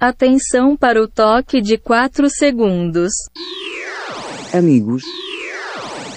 [0.00, 3.10] Atenção para o toque de 4 segundos.
[4.54, 5.02] Amigos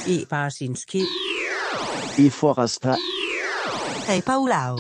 [0.06, 1.04] E Parsinski.
[2.20, 2.96] e Forasta
[4.08, 4.76] Hey Paulau.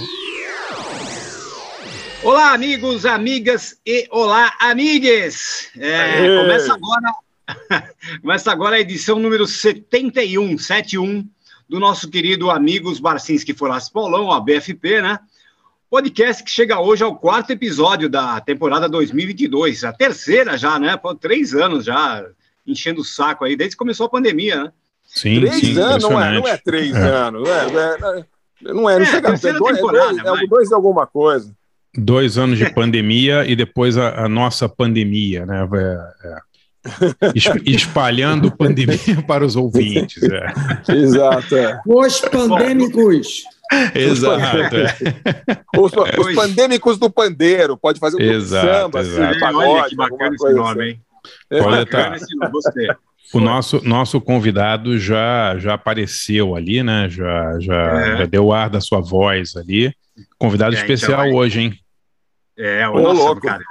[2.23, 5.71] Olá, amigos, amigas e olá, amigues!
[5.75, 7.11] É, começa agora
[8.21, 11.27] começa agora a edição número 71, 71
[11.67, 15.17] do nosso querido Amigos Barcinski Foras Paulão, a BFP, né?
[15.91, 20.95] Podcast que chega hoje ao quarto episódio da temporada 2022, a terceira já, né?
[20.95, 22.25] Pô, três anos já
[22.65, 24.71] enchendo o saco aí, desde que começou a pandemia, né?
[25.05, 26.97] Sim, Três sim, anos, não é, não é três É.
[26.97, 30.23] anos, não é, não é, não é, não É, chega a ser dois, é temporada,
[30.23, 31.53] dois, é dois de alguma coisa.
[31.93, 35.67] Dois anos de pandemia e depois a, a nossa pandemia, né?
[36.83, 37.31] É, é.
[37.35, 40.21] Es- Espalhando pandemia para os ouvintes.
[40.23, 40.93] É.
[40.93, 41.79] Exato, é.
[41.85, 43.43] Os pandêmicos.
[43.95, 44.75] Exato.
[44.75, 45.79] é.
[45.79, 46.17] Os, Pois.
[46.27, 49.23] os pandêmicos do pandeiro, pode fazer um Exato, samba, exato.
[49.23, 50.89] assim, É, pagode, olha que bacana esse nome, assim.
[50.91, 51.01] hein?
[51.51, 52.15] É, Olha, Bacana tá.
[52.15, 52.87] esse nome, gostei.
[53.33, 57.07] O nosso, nosso convidado já, já apareceu ali, né?
[57.09, 58.17] Já, já, É.
[58.17, 59.93] já deu ar da sua voz ali.
[60.37, 61.73] Convidado É, especial então, hoje, hein?
[62.57, 63.41] É, Ô, nossa, louco.
[63.41, 63.63] cara.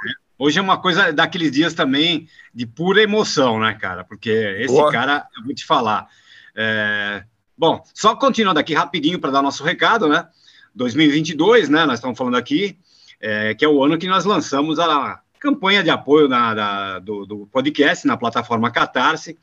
[0.43, 4.05] Hoje é uma coisa daqueles dias também de pura emoção, né, cara?
[4.05, 4.91] Porque esse Boa.
[4.91, 6.09] cara, eu vou te falar.
[6.57, 7.23] é,
[7.59, 10.27] Bom, só continuando aqui rapidinho para dar nosso recado, né?
[10.75, 11.85] 2022, né?
[11.85, 12.79] Nós estamos falando aqui,
[13.21, 17.27] é, que é o ano que nós lançamos a campanha de apoio na- da- do,
[17.27, 19.39] do podcast na plataforma Catarse.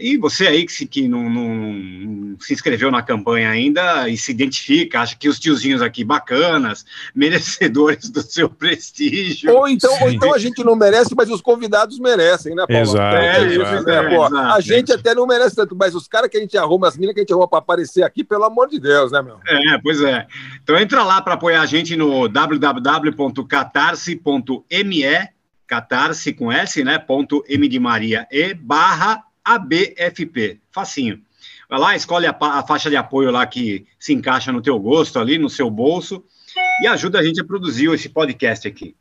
[0.00, 4.32] E você aí que, se, que não, não- se inscreveu na campanha ainda e se
[4.32, 6.84] identifica, acha que os tiozinhos aqui bacanas,
[7.14, 9.54] merecedores do seu prestígio.
[9.54, 12.82] Ou então, ou então a gente não merece, mas os convidados merecem, né, Paulo?
[12.82, 13.74] Exato, É exato.
[13.76, 14.26] isso, né, É, pô?
[14.26, 14.52] exato.
[14.54, 17.14] A gente até não merece tanto, mas os caras que a gente arruma, as minas
[17.14, 19.38] que a gente arruma pra aparecer aqui, pelo amor de Deus, né, meu?
[19.46, 20.26] É, pois é.
[20.62, 25.28] Então entra lá para apoiar a gente no www.catarse.me,
[25.66, 26.98] catarse com S, né?
[26.98, 30.58] Ponto M de Maria e barra ABFP.
[30.72, 31.20] Facinho.
[31.68, 35.18] Vai lá, escolhe a, a faixa de apoio lá que se encaixa no teu gosto
[35.18, 36.22] ali, no seu bolso,
[36.82, 38.94] e ajuda a gente a produzir esse podcast aqui.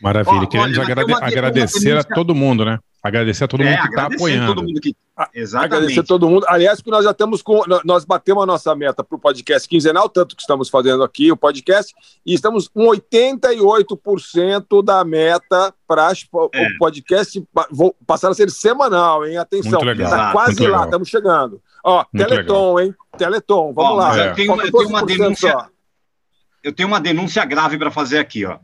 [0.00, 0.42] Maravilha.
[0.42, 2.78] Ó, Queremos olha, agrade- agradecer a todo mundo, né?
[3.02, 4.54] Agradecer a todo mundo é, que está agradecer apoiando.
[4.54, 4.94] todo mundo que...
[5.34, 5.74] Exatamente.
[5.74, 6.46] Agradecer a todo mundo.
[6.48, 7.62] Aliás, que nós já estamos com.
[7.84, 11.36] Nós batemos a nossa meta para o podcast quinzenal, tanto que estamos fazendo aqui o
[11.36, 11.94] podcast,
[12.24, 16.14] e estamos com 88% da meta para É.
[16.66, 19.36] o podcast vou- passar a ser semanal, hein?
[19.36, 19.72] Atenção.
[19.72, 20.84] Muito legal, Tá quase muito lá, legal.
[20.84, 21.62] estamos chegando.
[21.84, 22.94] Ó, Muito Teleton, hein?
[23.16, 24.16] Teleton, vamos Ó, lá.
[24.18, 25.66] eu tenho- eu tenho uma 12% denúncia- só.
[26.62, 28.58] eu tenho uma denúncia grave para fazer aqui, ó.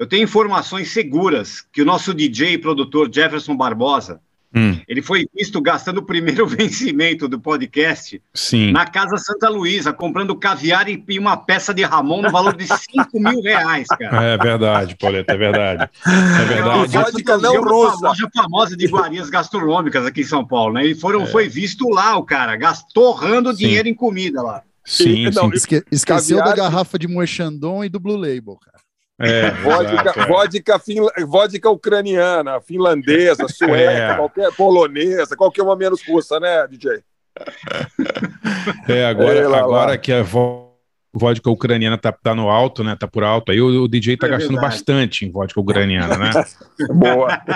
[0.00, 4.20] Eu tenho informações seguras que o nosso DJ e produtor Jefferson Barbosa,
[4.52, 8.72] Hum, ele foi visto gastando o primeiro vencimento do podcast sim.
[8.72, 12.66] na Casa Santa Luísa, comprando caviar e e uma peça de Ramon no valor de
[12.66, 14.24] 5 mil reais, cara.
[14.24, 15.88] É verdade, Pauleta, é verdade.
[16.04, 16.68] É É verdade.
[16.78, 18.06] uma vodka não é uma russa.
[18.08, 20.84] loja famosa de iguarias gastronômicas aqui em São Paulo, né?
[20.84, 21.26] E foram, É.
[21.26, 23.58] foi visto lá o cara, gastou torrando Sim.
[23.58, 24.62] dinheiro em comida lá.
[24.84, 25.50] Sim, Não, sim.
[25.54, 28.79] Esque- esqueceu Caviar- da garrafa de Moët Chandon e do Blue Label, cara.
[29.20, 30.26] É, Vodka, exato, é.
[30.26, 34.14] vodka, finla- vodka ucraniana, finlandesa, sueca, É.
[34.16, 37.02] qualquer polonesa, qualquer uma menos russa, né, DJ?
[38.88, 39.98] É, agora, lá, agora lá.
[39.98, 40.74] que a vo-
[41.12, 42.96] vodka ucraniana tá, tá no alto, né?
[42.98, 44.74] Tá por alto, aí o, o DJ tá É gastando verdade.
[44.74, 46.30] bastante em vodka ucraniana, né?
[46.92, 47.40] Boa.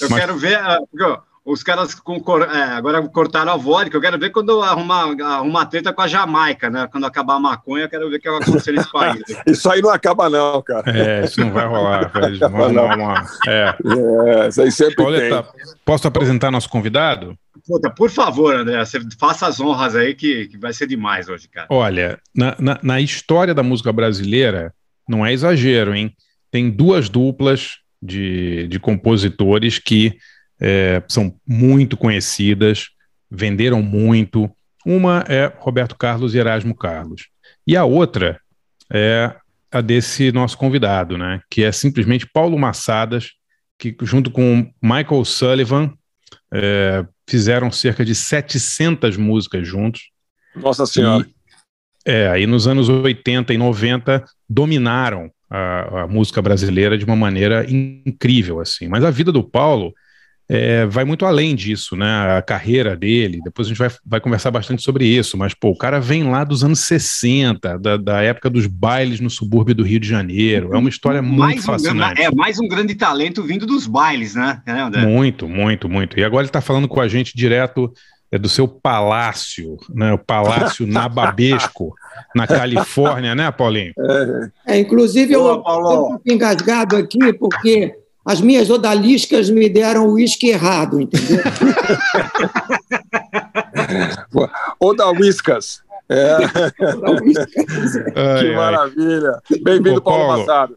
[0.00, 0.58] Eu Mas- quero ver.
[1.00, 3.96] ó, os caras com, cor- é, agora cortaram a vodka.
[3.96, 6.88] Eu quero ver quando arrumar, arrumar treta com a Jamaica, né?
[6.90, 9.22] Quando acabar a maconha, eu quero ver o que vai acontecer nesse país.
[9.46, 10.90] Isso aí não acaba, não, cara.
[10.90, 12.10] É, isso não vai rolar.
[12.24, 13.26] Eles vão arrumar uma.
[13.46, 13.74] É.
[14.44, 15.46] É, isso aí sempre Pauleta,
[15.84, 17.38] posso apresentar nosso convidado?
[17.66, 21.48] Puta, por favor, André, você faça as honras aí, que, que vai ser demais hoje,
[21.48, 21.66] cara.
[21.70, 24.74] Olha, na, na, na história da música brasileira,
[25.08, 26.12] não é exagero, hein?
[26.50, 30.16] Tem duas duplas de, de compositores que
[30.60, 32.88] é, são muito conhecidas,
[33.30, 34.50] venderam muito.
[34.84, 37.28] Uma é Roberto Carlos e Erasmo Carlos.
[37.66, 38.40] E a outra
[38.92, 39.34] é
[39.70, 41.40] a desse nosso convidado, né?
[41.50, 43.32] Que é simplesmente Paulo Massadas,
[43.78, 45.92] que junto com Michael Sullivan
[46.52, 50.10] é, fizeram cerca de 700 músicas juntos.
[50.54, 51.26] Nossa Senhora.
[51.26, 57.16] E, é, aí nos anos 80 e 90 dominaram a, a música brasileira de uma
[57.16, 58.88] maneira incrível, assim.
[58.88, 59.92] Mas a vida do Paulo
[60.48, 62.36] é, vai muito além disso, né?
[62.36, 65.76] A carreira dele, depois a gente vai, vai conversar bastante sobre isso, mas, pô, o
[65.76, 69.98] cara vem lá dos anos 60, da, da época dos bailes no subúrbio do Rio
[69.98, 70.72] de Janeiro.
[70.72, 72.22] É uma história muito mais um, fascinante.
[72.22, 75.04] é mais um grande talento vindo dos bailes, né, André?
[75.04, 76.18] Muito, muito, muito.
[76.18, 77.92] E agora ele está falando com a gente direto
[78.30, 80.12] é do seu palácio, né?
[80.12, 81.94] O Palácio Nababesco,
[82.34, 83.92] na Califórnia, né, Paulinho?
[84.66, 87.94] É, inclusive, eu estou um engasgado aqui, porque
[88.26, 91.38] as minhas odaliscas me deram o uísque errado, entendeu?
[94.80, 95.80] Ou da Whiskas.
[96.08, 98.54] É, Ai, que ai.
[98.54, 99.32] maravilha.
[99.62, 100.38] Bem-vindo, Paulo Paulo.
[100.38, 100.76] Massado.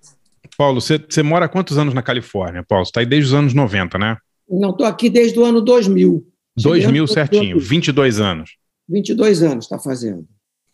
[0.57, 2.85] Paulo, você, você mora há quantos anos na Califórnia, Paulo?
[2.85, 4.17] Você está aí desde os anos 90, né?
[4.49, 6.25] Não estou aqui desde o ano 2000.
[6.57, 8.51] 2000 Cheguei certinho, no- 22 anos.
[8.89, 10.25] 22 anos está fazendo.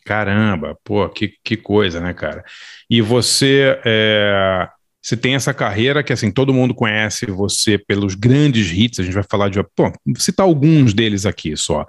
[0.04, 2.42] Caramba, pô, que, que coisa, né, cara?
[2.88, 4.68] E você, é,
[5.06, 9.14] você tem essa carreira que, assim, todo mundo conhece você pelos grandes hits, a gente
[9.14, 9.62] vai falar de...
[9.62, 11.86] Pô, citar alguns deles aqui só.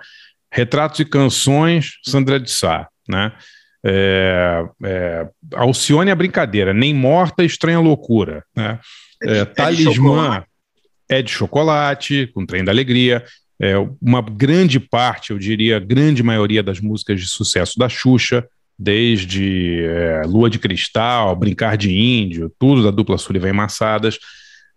[0.52, 3.32] Retratos e Canções, Sandra de Sá, né?
[3.84, 8.80] É, é, Alcione é brincadeira, Nem Morta, Estranha Loucura, né?
[9.24, 10.44] É, É de Talismã
[11.10, 13.26] é de chocolate, com Trem da Alegria.
[13.60, 18.48] É, uma grande parte, eu diria, grande maioria das músicas de sucesso da Xuxa,
[18.78, 24.20] desde é, Lua de Cristal, Brincar de Índio, tudo da dupla Sullivan e Massadas.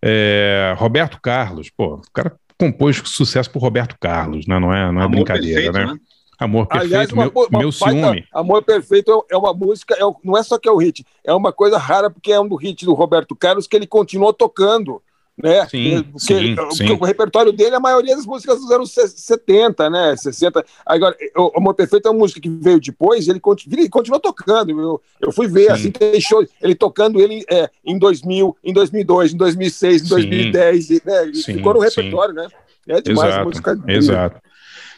[0.02, 4.58] É, Roberto Carlos, pô, o cara compôs sucesso por Roberto Carlos, né?
[4.58, 5.92] não é, não é Amor brincadeira, perfeito, né?
[5.94, 6.00] né?
[6.38, 8.24] Amor Perfeito, Aliás, uma, meu, uma meu baita- ciúme.
[8.32, 11.52] Amor Perfeito é uma música, é não é só que é o hit, é uma
[11.52, 15.02] coisa rara, porque é um do hit do Roberto Carlos que ele continuou tocando.
[15.42, 15.66] Né?
[15.68, 16.90] Sim, Porque- sim, porque sim.
[16.92, 20.14] O repertório dele, a maioria das músicas dos anos 70, né?
[20.16, 20.64] 60.
[20.84, 24.70] Agora, o Amor Perfeito é uma música que veio depois, ele, continu, ele continuou tocando.
[24.70, 25.72] Eu, eu fui ver, Sim.
[25.72, 30.10] assim, tem show, ele tocando ele é, em 2000, em 2002, em 2006, em Sim.
[30.10, 31.30] 2010, e, né?
[31.34, 31.86] Sim, ficou no sim.
[31.88, 32.46] repertório, né?
[32.88, 33.72] É demais a Exato, música.
[33.72, 33.96] incrível.
[33.98, 34.40] exato.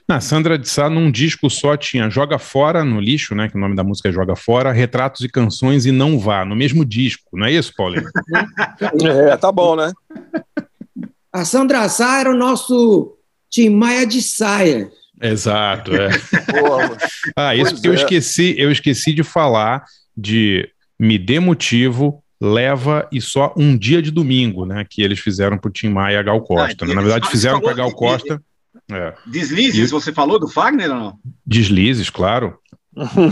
[0.08, 3.49] Na Sandra de Sá, num disco só tinha Joga Fora no lixo, né?
[3.49, 6.56] Que o nome da música é Joga Fora, Retratos e Canções e Não Vá, no
[6.56, 8.04] mesmo disco, não é isso, Paulinho?
[9.31, 9.93] É, tá bom, né?
[11.32, 13.16] A Sandra Sá era o nosso
[13.49, 14.90] Tim Maia de saia.
[15.20, 16.08] Exato, é.
[16.60, 16.96] Boa,
[17.37, 17.96] Ah, isso Pois porque eu é.
[17.96, 19.84] esqueci, eu esqueci de falar
[20.16, 24.84] de Me Dê Motivo, Leva e só um dia de domingo, né?
[24.88, 26.84] Que eles fizeram pro Tim Maia e a Gal Costa.
[26.84, 26.94] Ah, né?
[26.94, 28.43] Na verdade, você fizeram com a falou Gal Costa.
[28.90, 29.14] É.
[29.26, 31.14] Deslizes, E- você falou do Fagner ou não?
[31.46, 32.58] Deslizes, claro.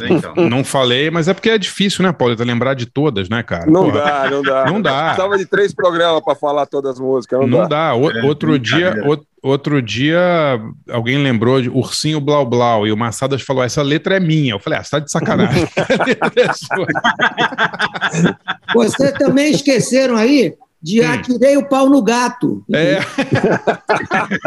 [0.09, 0.35] Então.
[0.49, 3.67] Não falei, mas é porque é difícil, né, Pauleta, lembrar de todas, né, cara?
[3.71, 4.65] Não Porra, dá, não dá.
[4.65, 5.05] Não dá.
[5.05, 7.41] Precisava de três programas para falar todas as músicas.
[7.41, 7.89] Não, Não dá.
[7.91, 7.95] dá.
[7.95, 10.19] O- É, outro dia, o- outro dia,
[10.91, 14.55] alguém lembrou de Ursinho Blau Blau e o Massadas falou: essa letra é minha.
[14.55, 15.65] Eu falei: ah, você tá de sacanagem.
[16.37, 16.87] É sua.
[18.75, 21.13] Vocês também esqueceram aí de Hum.
[21.13, 22.65] atirei o pau no gato.
[22.73, 22.99] é,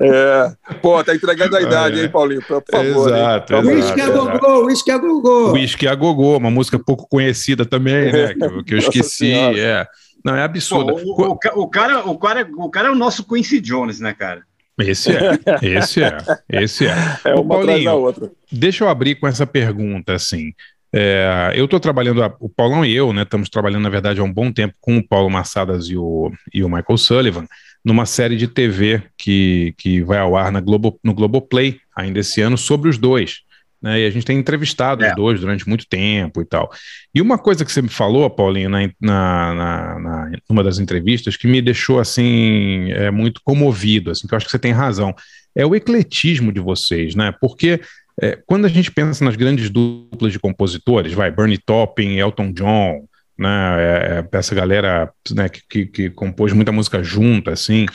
[0.00, 0.52] É.
[0.80, 2.02] Pô, tá entregando a idade, É.
[2.04, 2.42] hein, Paulinho?
[2.42, 3.08] Por favor.
[3.08, 3.62] Exato, hein?
[3.66, 5.52] Uísque a gogô, uísque a gogô.
[5.52, 8.34] Whisky a Gogô, uma música pouco conhecida também, né?
[8.34, 9.32] Que, eu- que eu esqueci.
[9.32, 9.86] É.
[10.24, 10.94] Não, é Pô, absurdo.
[10.94, 14.12] o, o ca- o cara, o, cara, o cara é o nosso Quincy Jones, né,
[14.12, 14.42] cara?
[14.78, 16.16] Esse é, esse é,
[16.48, 16.94] esse é.
[17.24, 18.30] É Ô, uma atrás da Paulinho, outra.
[18.50, 20.52] Deixa eu abrir com essa pergunta, assim.
[20.92, 24.32] É, eu estou trabalhando, o Paulão e eu, né, estamos trabalhando, na verdade, há um
[24.32, 27.46] bom tempo com o Paulo Massadas e o, e o Michael Sullivan,
[27.84, 32.40] numa série de TV que, que vai ao ar na Globo, no Globoplay ainda esse
[32.40, 33.40] ano sobre os dois.
[33.82, 35.08] Né, e a gente tem entrevistado É.
[35.10, 36.70] os dois durante muito tempo e tal.
[37.14, 41.34] E uma coisa que você me falou, Paulinho, na, na, na, na- numa das entrevistas,
[41.36, 45.14] que me deixou assim é, muito comovido, assim, que eu acho que você tem razão,
[45.56, 47.32] é o ecletismo de vocês, né?
[47.40, 47.80] Porque
[48.20, 53.08] é, quando a gente pensa nas grandes duplas de compositores, vai, Bernie Taupin, Elton John,
[53.38, 57.86] né, é, é, essa galera né, que, que, que compôs muita música junta, assim,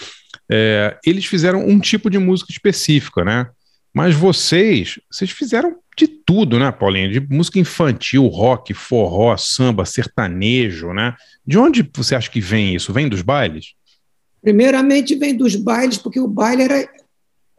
[0.50, 3.47] é, eles fizeram um tipo de música específica, né?
[3.93, 7.11] Mas vocês, vocês fizeram de tudo, né, Paulinho?
[7.11, 11.15] De música infantil, rock, forró, samba, sertanejo, né?
[11.45, 12.91] De onde você acha que vem isso?
[12.91, 13.73] Vem dos bailes?
[14.41, 16.89] Primeiramente vem dos bailes, porque o baile era,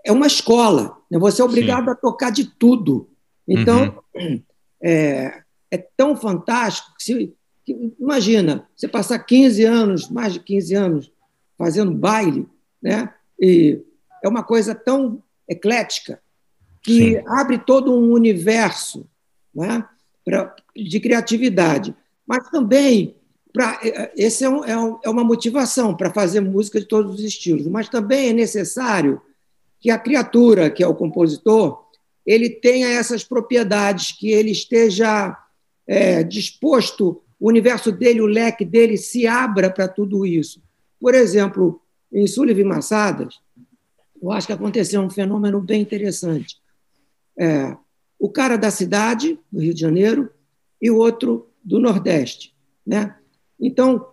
[0.04, 0.95] é uma escola.
[1.10, 1.18] Né?
[1.18, 3.08] Você é obrigado a tocar de tudo.
[3.46, 4.02] Então,
[4.82, 7.34] é, é tão fantástico que, se,
[7.64, 11.12] que imagina, você passar 15 anos, mais de 15 anos,
[11.56, 12.48] fazendo baile,
[12.82, 13.12] né?
[13.40, 13.80] E
[14.22, 16.20] é uma coisa tão eclética
[16.82, 17.22] que Sim.
[17.26, 19.06] abre todo um universo
[19.54, 19.84] né?
[20.24, 21.94] pra, de criatividade.
[22.26, 23.16] Mas também,
[23.52, 23.80] pra,
[24.16, 27.66] esse é, um, é, um, é uma motivação para fazer música de todos os estilos.
[27.66, 29.20] Mas também é necessário
[29.80, 31.84] que a criatura, que é o compositor,
[32.24, 35.36] ele tenha essas propriedades, que ele esteja
[35.86, 40.62] é, disposto, o universo dele, o leque dele se abra para tudo isso.
[41.00, 41.80] Por exemplo,
[42.12, 43.34] em Sullivan Massadas,
[44.20, 46.56] eu acho que aconteceu um fenômeno bem interessante.
[47.38, 47.76] É,
[48.18, 50.30] o cara da cidade, do Rio de Janeiro,
[50.80, 52.54] e o outro do Nordeste.
[52.84, 53.14] Né?
[53.60, 54.06] Então,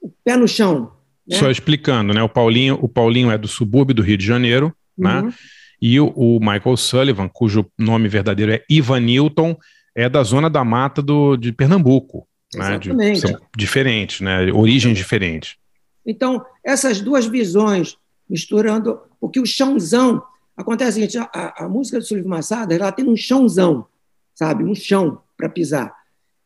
[0.00, 0.92] o pé no chão,
[1.28, 1.36] né?
[1.36, 2.22] Só explicando, né?
[2.22, 5.20] O Paulinho, o Paulinho é do subúrbio do Rio de Janeiro, né?
[5.20, 5.32] Uhum.
[5.80, 9.56] E o, o Michael Sullivan, cujo nome verdadeiro é Ivan Newton,
[9.94, 12.26] é da zona da mata do, de Pernambuco.
[12.54, 12.78] Né?
[12.78, 14.52] De- são diferentes, né?
[14.52, 15.56] Origens diferentes.
[16.04, 17.96] Então, essas duas visões
[18.28, 20.22] misturando, porque o chãozão,
[20.56, 23.86] acontece o seguinte, a, música do Sullivan Massada, ela tem um chãozão,
[24.34, 24.64] sabe?
[24.64, 25.94] Um chão para pisar.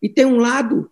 [0.00, 0.90] E tem um lado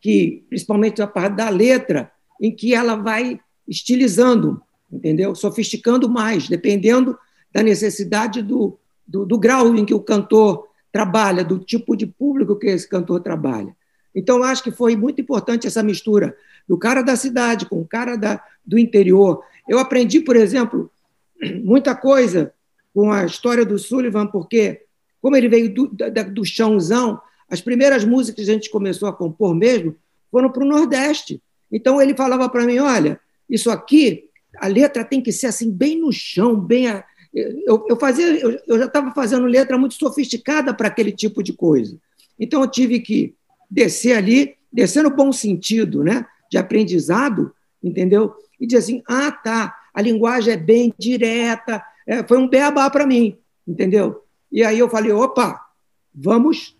[0.00, 4.62] que, principalmente a parte da letra, em que ela vai estilizando,
[4.94, 5.34] entendeu?
[5.34, 7.18] Sofisticando mais, dependendo
[7.52, 12.56] da necessidade do, do, do grau em que o cantor trabalha, do tipo de público
[12.56, 13.74] que esse cantor trabalha.
[14.14, 16.36] Então, acho que foi muito importante essa mistura
[16.68, 19.42] do cara da cidade com o cara da, do interior.
[19.68, 20.90] Eu aprendi, por exemplo,
[21.64, 22.52] muita coisa
[22.94, 24.82] com a história do Sullivan, porque,
[25.20, 27.20] como ele veio do, da- do chãozão,
[27.50, 29.96] as primeiras músicas que a gente começou a compor mesmo
[30.30, 31.42] foram para o Nordeste.
[31.70, 33.20] Então, ele falava para mim: olha,
[33.50, 36.88] isso aqui, a letra tem que ser assim, bem no chão, bem.
[36.88, 41.42] a- Eu, eu, fazia, eu, eu já estava fazendo letra muito sofisticada para aquele tipo
[41.42, 41.98] de coisa.
[42.38, 43.34] Então, eu tive que
[43.70, 46.24] descer ali, descer no bom sentido, né?
[46.50, 48.32] de aprendizado, entendeu?
[48.60, 53.04] E dizer assim: ah, tá, a linguagem é bem direta, é, foi um beabá para
[53.06, 54.22] mim, entendeu?
[54.52, 55.60] E aí eu falei: opa,
[56.14, 56.76] vamos,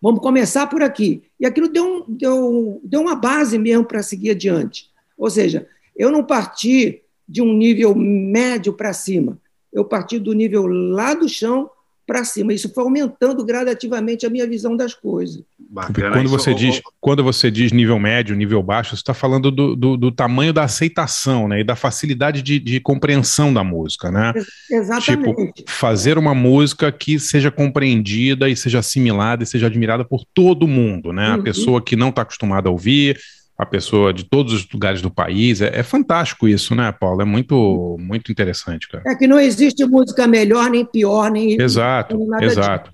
[0.00, 1.24] vamos começar por aqui.
[1.38, 4.90] E aquilo deu, um, deu, deu uma base mesmo para seguir adiante.
[5.18, 9.38] Ou seja, eu não parti de um nível médio para cima,
[9.72, 11.70] eu parti do nível lá do chão
[12.04, 12.52] para cima.
[12.52, 15.42] Isso foi aumentando gradativamente a minha visão das coisas.
[15.58, 19.74] Bacana quando você diz, quando você diz nível médio, nível baixo, você está falando do,
[19.74, 21.60] do, do tamanho da aceitação, né?
[21.60, 24.34] E da facilidade de, de compreensão da música, né?
[24.70, 25.52] Exatamente.
[25.54, 30.66] Tipo, fazer uma música que seja compreendida e seja assimilada e seja admirada por todo
[30.68, 31.28] mundo, né?
[31.28, 31.42] A Uhum.
[31.44, 33.18] pessoa que não está acostumada a ouvir,
[33.62, 35.60] a pessoa de todos os lugares do país.
[35.60, 37.22] É, é fantástico isso, né, Paulo?
[37.22, 39.04] É muito, muito interessante, cara.
[39.06, 41.60] É que não existe música melhor, nem pior, nem.
[41.60, 42.92] Exato, nem exato.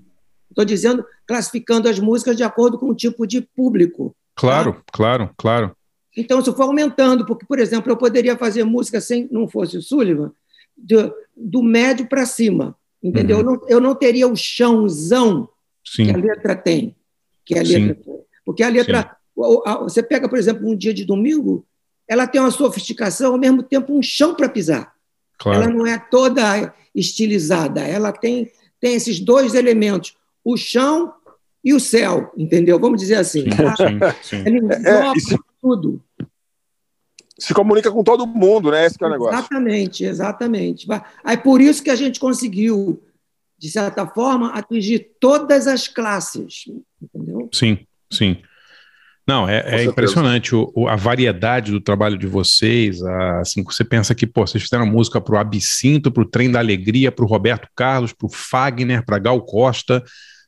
[0.50, 4.14] Estou dizendo, classificando as músicas de acordo com o tipo de público.
[4.34, 5.72] Claro, claro, claro.
[6.16, 9.82] Então, isso foi aumentando, porque, por exemplo, eu poderia fazer música sem não fosse o
[9.82, 10.32] Sullivan,
[10.76, 12.76] do, do médio para cima.
[13.02, 13.38] Entendeu?
[13.38, 13.42] Uhum.
[13.42, 15.48] Eu, não, eu não teria o chãozão
[15.84, 16.96] que Sim, a letra tem.
[17.44, 17.87] Que a Sim.
[17.87, 18.18] letra tem.
[18.44, 19.00] Porque a letra.
[19.00, 19.17] a-
[19.83, 21.64] Você pega, por exemplo, um dia de domingo,
[22.09, 24.92] ela tem uma sofisticação, ao mesmo tempo um chão para pisar.
[25.45, 25.78] Ela claro.
[25.78, 31.12] não é toda estilizada, ela tem, tem esses dois elementos, o chão
[31.62, 32.78] e o céu, entendeu?
[32.78, 33.42] Vamos dizer assim.
[33.42, 33.76] Sim, tá?
[33.76, 34.42] sim, sim.
[34.45, 36.02] Ela engloba e se- tudo.
[37.38, 38.85] Se comunica com todo mundo, né?
[38.85, 39.38] Esse que é o negócio.
[39.38, 40.87] Exatamente, exatamente.
[41.23, 43.00] Aí por isso que a gente conseguiu,
[43.57, 46.64] de certa forma, atingir todas as classes,
[47.00, 47.49] entendeu?
[47.52, 47.78] Sim,
[48.11, 48.42] sim.
[49.28, 53.02] Não, é, é impressionante o, o- a variedade do trabalho de vocês.
[53.02, 57.12] a- assim, você pensa que, pô, vocês fizeram música pro Absinto, pro Trem da Alegria,
[57.12, 60.02] pro Roberto Carlos, pro Fagner, pra Gal Costa,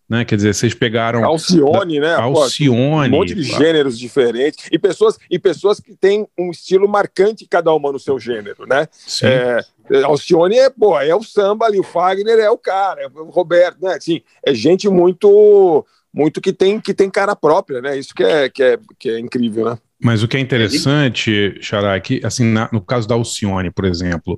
[0.08, 0.24] né?
[0.24, 2.16] Quer dizer, vocês pegaram Alcione, né?
[2.16, 3.08] Pô, Alcione.
[3.14, 7.72] Um monte de gêneros diferentes e pessoas, e pessoas que têm um estilo marcante, cada
[7.74, 8.88] uma no seu gênero, né?
[8.90, 9.60] Sim, É,
[10.04, 13.76] Alcione é, pô, é o samba ali, o Fagner é o cara, é o Roberto,
[13.82, 13.94] né?
[13.94, 17.98] Assim, é gente muito muito que tem que tem cara própria, né?
[17.98, 19.78] Isso que é, que é, que é incrível, né?
[20.02, 23.84] Mas o que é interessante, Xará, é que, assim, na- no caso da Alcione, por
[23.84, 24.36] exemplo,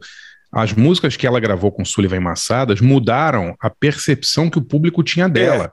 [0.50, 5.28] as músicas que ela gravou com Sullivan Massadas mudaram a percepção que o público tinha
[5.28, 5.72] dela,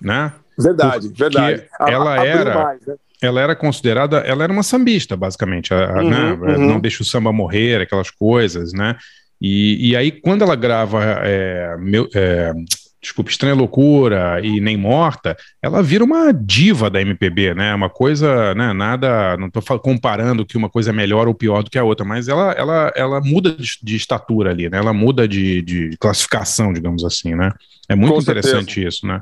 [0.00, 0.32] né?
[0.58, 1.64] Verdade, Porque verdade.
[1.78, 2.94] A- ela abriu era- mais, né?
[3.22, 6.32] ela era considerada, ela era uma sambista, basicamente, a- a- Uhum, né?
[6.32, 6.66] uhum.
[6.66, 8.96] Não deixa o samba morrer, aquelas coisas, né?
[9.40, 12.52] E, e aí, quando ela grava é, meu, é,
[13.00, 17.74] desculpa, Estranha Loucura e Nem Morta, ela vira uma diva da MPB, né?
[17.74, 18.72] Uma coisa, né?
[18.72, 22.04] Nada, não estou comparando que uma coisa é melhor ou pior do que a outra,
[22.04, 24.78] mas ela, ela, ela muda de, de estatura ali, né?
[24.78, 27.52] Ela muda de, de classificação, digamos assim, né?
[27.88, 29.20] É muito Com interessante isso, né?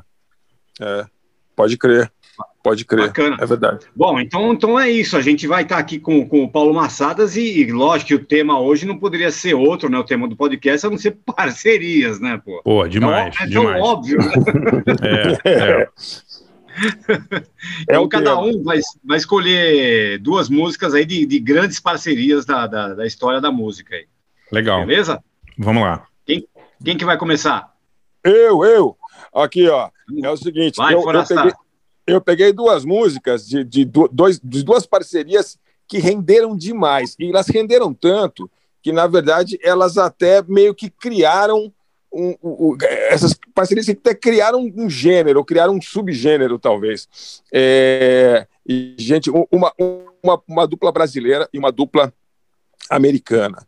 [0.81, 1.05] É,
[1.55, 2.11] pode crer,
[2.63, 3.07] pode crer.
[3.07, 3.37] Bacana.
[3.39, 3.85] É verdade.
[3.95, 5.17] Bom, então, então é isso.
[5.17, 8.25] A gente vai estar aqui com, com o Paulo Massadas e, e lógico que o
[8.25, 9.97] tema hoje não poderia ser outro, né?
[9.97, 12.61] O tema do podcast a não ser parcerias, né, pô?
[12.63, 13.83] Pô, demais, é tão demais.
[13.83, 14.33] óbvio, né?
[15.45, 15.89] É, é.
[17.87, 22.45] É Então, o cada um vai, vai escolher duas músicas aí de, de grandes parcerias
[22.45, 24.05] da, da, da história da música aí.
[24.51, 24.85] Legal.
[24.85, 25.23] Beleza?
[25.57, 26.05] Vamos lá.
[26.83, 27.73] Quem que vai começar?
[28.23, 28.97] Eu, eu.
[29.33, 29.89] Aqui, ó.
[30.21, 31.53] É o seguinte, Vai, eu, eu, peguei,
[32.07, 35.57] eu peguei duas músicas de, de, dois, de duas parcerias
[35.87, 37.15] que renderam demais.
[37.19, 38.49] E elas renderam tanto
[38.81, 41.71] que, na verdade, elas até meio que criaram.
[42.13, 42.77] Um, um- um-
[43.09, 47.07] essas parcerias até criaram um gênero, criaram um subgênero, talvez.
[47.51, 49.73] É, e gente, uma,
[50.23, 52.13] uma, uma dupla brasileira e uma dupla
[52.89, 53.65] americana.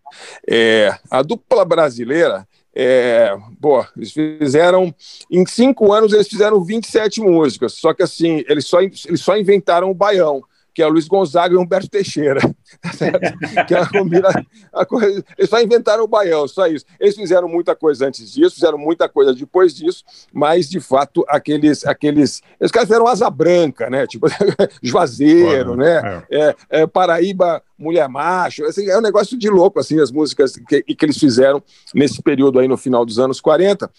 [0.50, 2.48] É, a dupla brasileira,
[2.80, 4.94] é, pô, eles fizeram,
[5.32, 9.90] em cinco anos eles fizeram 27 músicas, só que assim, eles só, eles só inventaram
[9.90, 10.44] o baião
[10.78, 12.40] que é o Luiz Gonzaga e o Humberto Teixeira.
[12.78, 14.28] Tá que é a combina,
[14.74, 16.86] a coisa, eles só inventaram o baião, só isso.
[17.00, 21.86] Eles fizeram muita coisa antes disso, fizeram muita coisa depois disso, mas de fato aqueles.
[21.86, 24.06] aqueles eles caras fizeram asa branca, né?
[24.06, 24.28] Tipo,
[24.84, 26.26] Juazeiro, né?
[26.30, 26.50] É.
[26.50, 28.66] É, é, Paraíba, Mulher Macho.
[28.66, 31.64] Assim, é um negócio de louco, assim, as músicas que, que eles fizeram
[31.96, 33.90] nesse período aí no final dos anos 40.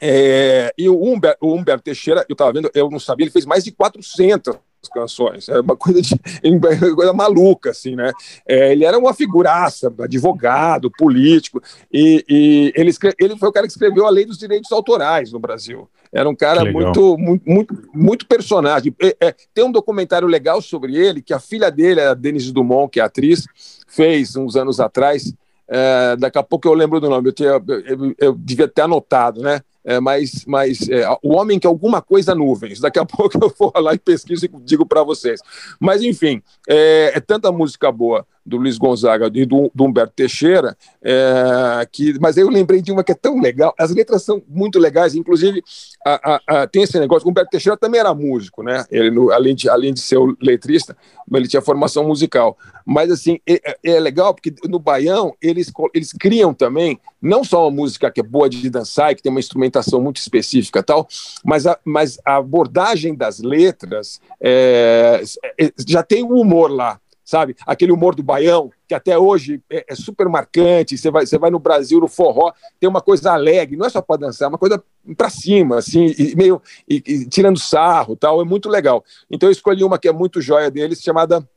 [0.00, 3.44] É, e o Humberto, o Humberto Teixeira, eu estava vendo, eu não sabia, ele fez
[3.44, 4.56] mais de 400
[4.88, 5.48] canções.
[5.48, 8.12] É uma coisa, de, uma coisa maluca, assim, né?
[8.46, 11.62] É, ele era uma figuraça, advogado, político,
[11.92, 15.38] e, e ele, ele foi o cara que escreveu a Lei dos Direitos Autorais no
[15.38, 15.88] Brasil.
[16.12, 18.94] Era um cara muito, muito, muito, muito, personagem.
[19.00, 22.90] É, é, tem um documentário legal sobre ele, que a filha dele, a Denise Dumont,
[22.90, 23.46] que é atriz,
[23.88, 25.32] fez uns anos atrás.
[25.66, 28.82] É, daqui a pouco eu lembro do nome, eu, tinha, eu, eu, eu devia ter
[28.82, 29.62] anotado, né?
[29.84, 32.80] É, mas, mas é, o homem que alguma coisa nuvens.
[32.80, 35.40] Daqui a pouco eu vou lá e pesquiso e digo para vocês.
[35.80, 40.76] Mas, enfim, é, é, tanta música boa do Luiz Gonzaga e do, do Humberto Teixeira,
[41.00, 43.72] é, que, mas eu lembrei de uma que é tão legal.
[43.78, 45.62] As letras são muito legais, inclusive
[46.04, 47.26] a, a, a, tem esse negócio.
[47.26, 48.84] O Humberto Teixeira também era músico, né?
[48.90, 50.96] Ele, no, além, de, além de ser letrista,
[51.32, 52.56] ele tinha formação musical.
[52.84, 57.68] Mas, assim, é, é, é legal porque no Baião eles, eles criam também não só
[57.68, 61.06] uma música que é boa de dançar e que tem uma instrumentação muito específica tal,
[61.44, 65.22] mas a, mas a abordagem das letras é,
[65.58, 67.56] é já tem o humor lá sabe?
[67.66, 70.98] Aquele humor do baião, que até hoje é, é, super marcante.
[70.98, 74.02] Você vai, você vai no Brasil, no forró, tem uma coisa alegre, não é só
[74.02, 74.82] para dançar, é uma coisa
[75.16, 78.42] para cima, assim, e meio e, e, tirando sarro, tal.
[78.42, 79.02] É muito legal.
[79.30, 81.48] Então eu escolhi uma que é muito joia deles, chamada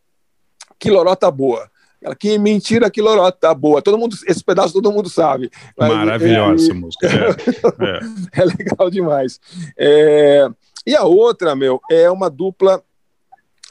[0.80, 1.70] Quilorota Boa.
[2.06, 3.82] Ela, que mentira, que lorota boa.
[3.82, 5.50] Todo mundo, esse pedaço todo mundo sabe.
[5.76, 7.08] Maravilhosa é, essa música.
[7.08, 8.42] É, é.
[8.42, 9.40] é legal demais.
[9.76, 10.48] É,
[10.86, 12.82] e a outra, meu, é uma dupla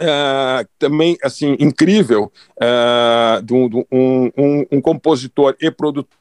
[0.02, 2.24] Uh, também assim incrível
[2.60, 6.18] uh, de, um, de um, um, um, compositor e produtor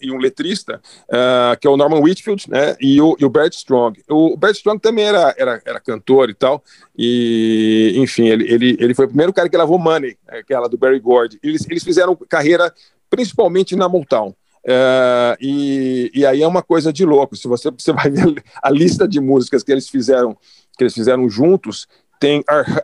[0.00, 3.52] e um letrista uh, que é o Norman Whitfield né e o, e o Bert
[3.54, 6.62] Strong o, Bert Strong também era, era, era cantor e tal
[6.96, 11.00] e enfim ele, ele, ele foi o primeiro cara que lavou Money aquela do Barry
[11.00, 12.72] Gordy eles, eles fizeram carreira
[13.10, 14.34] principalmente na Motown
[14.66, 17.36] Uh, e, e, aí é uma coisa de louco.
[17.36, 20.36] Se você, você vai ver a lista de músicas que eles fizeram,
[20.76, 21.86] que eles fizeram juntos,
[22.18, 22.40] tem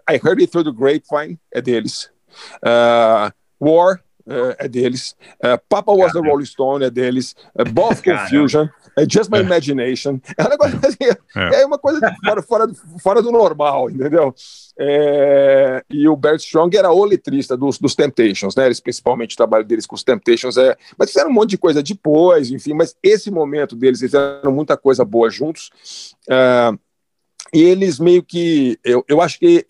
[0.08, 2.08] I Heard It Through the Grapevine, é deles.
[2.62, 5.16] Uh, War, uh, é deles.
[5.38, 7.34] Uh, Papa Was the Rolling Stone, é deles.
[7.54, 10.20] Uh, Both Confusion, é Just My Imagination.
[10.36, 10.96] É, um negócio, assim,
[11.36, 11.62] é.
[11.62, 12.66] é uma coisa fora, fora,
[13.02, 14.34] fora, do normal, entendeu?
[14.78, 18.66] É, e o Bert Strong era o letrista dos, dos Temptations, né?
[18.66, 20.76] Eles, principalmente o trabalho deles com os Temptations é.
[20.98, 24.76] Mas fizeram um monte de coisa depois, enfim, mas esse momento deles, eles fizeram muita
[24.76, 25.70] coisa boa juntos.
[27.52, 29.66] E eles meio que, eu, eu acho que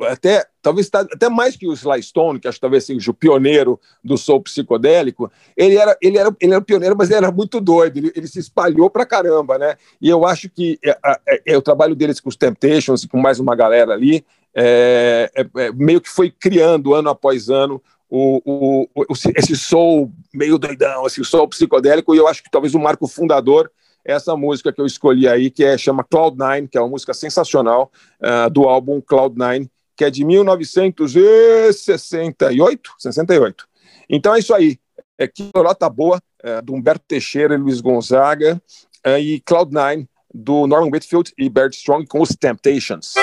[0.00, 3.78] até talvez tá, até mais que o Sly Stone, que acho talvez seja o pioneiro
[4.02, 7.98] do soul psicodélico, ele era ele era ele era pioneiro, mas ele era muito doido,
[7.98, 9.76] ele, ele se espalhou pra caramba, né?
[10.00, 10.96] E eu acho que é,
[11.28, 15.64] é, é, o trabalho deles com os Temptations com mais uma galera ali, é, é,
[15.64, 21.06] é meio que foi criando ano após ano o, o, o, esse soul meio doidão,
[21.06, 23.70] esse soul psicodélico, e eu acho que talvez o marco fundador
[24.04, 27.90] essa música que eu escolhi aí, que é, chama Cloud9, que é uma música sensacional
[28.20, 29.68] uh, do álbum Cloud9,
[30.02, 33.68] que é de 1968, 68.
[34.10, 34.76] Então é isso aí.
[35.16, 38.60] É Quilorota Boa, é, do Humberto Teixeira e Luiz Gonzaga,
[39.04, 43.14] é, e Cloud9, do Norman Whitfield e Bert Strong com os Temptations.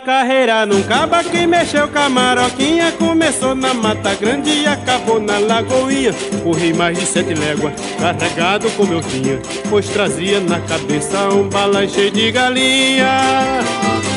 [0.00, 5.38] Carreira num caba que mexeu com a maroquinha Começou na Mata Grande e acabou na
[5.38, 6.12] Lagoinha.
[6.42, 11.88] Corri mais de sete léguas, carregado como eu tinha Pois trazia na cabeça um balão
[11.88, 13.06] cheio de galinha.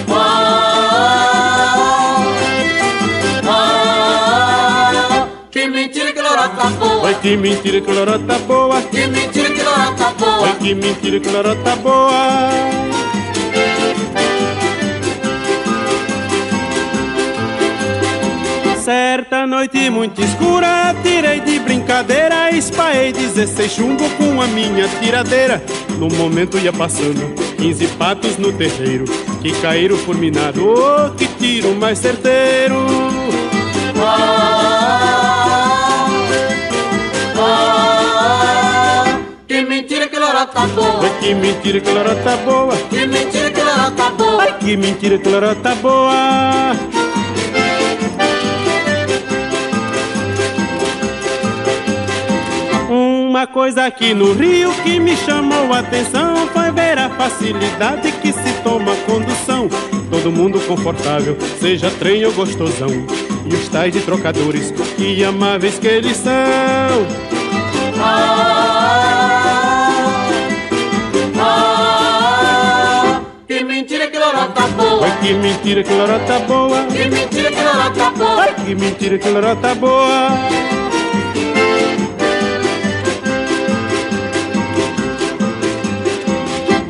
[0.08, 0.14] Oh,
[3.48, 3.68] oh,
[5.24, 7.04] oh, Que mentira que lorota boa.
[7.04, 8.82] Oi, que mentira que lorota boa.
[8.82, 10.42] Que mentira que lorota boa.
[10.42, 12.91] Oi, que mentira que lorota boa
[18.92, 25.64] Certa noite muito escura, tirei de brincadeira, espaiei 16 chumbo com a minha tiradeira.
[25.98, 29.06] No momento ia passando 15 patos no terreiro,
[29.42, 32.86] que caíram fulminado, oh, que tiro mais certeiro.
[39.48, 41.00] Que mentira que lorota boa.
[41.02, 42.76] Ai, que mentira que lorota boa.
[42.90, 44.44] Que mentira que lorota boa.
[44.44, 47.01] Ai, que mentira que lorota boa.
[53.32, 58.34] Uma coisa aqui no Rio que me chamou a atenção foi ver a facilidade que
[58.34, 59.70] se toma a condução.
[60.10, 62.90] Todo mundo confortável, seja trem ou gostosão.
[62.90, 66.34] E os tais de trocadores, que amáveis que eles são.
[71.38, 75.06] Ah, que mentira que lorota boa.
[75.06, 76.84] Ai, que mentira que lorota boa.
[76.88, 78.42] Que mentira que lorota boa.
[78.42, 80.28] Ai, que mentira que lorota boa.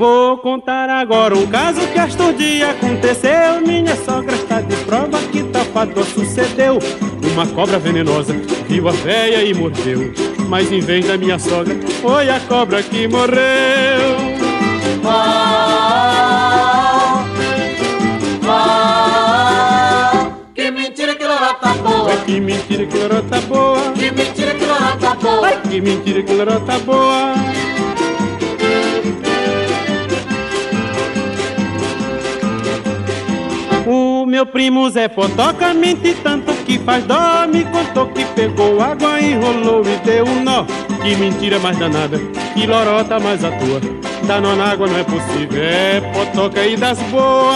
[0.02, 3.62] Vou contar agora um caso que estes dias aconteceu.
[3.64, 6.80] Minha sogra está de prova que tafador sucedeu.
[7.32, 8.34] Uma cobra venenosa
[8.68, 10.12] viu a véia e mordeu.
[10.50, 14.18] Mas em vez da minha sogra, foi a cobra que morreu.
[15.06, 16.04] Ah,
[18.48, 22.10] ah, que mentira que lorota boa.
[22.10, 23.92] Ai, que mentira que lorota boa.
[23.94, 25.48] Que mentira que lorota boa.
[25.48, 27.36] Ai, que mentira que lorota boa.
[34.26, 37.48] Meu primo Zé Potoca mente tanto que faz dó.
[37.48, 40.66] Me contou que pegou água, enrolou e deu um nó.
[41.02, 42.18] Que mentira mais danada,
[42.54, 44.02] que lorota mais à toa
[44.40, 47.56] nó na água não é possível, é Potoca e das boas.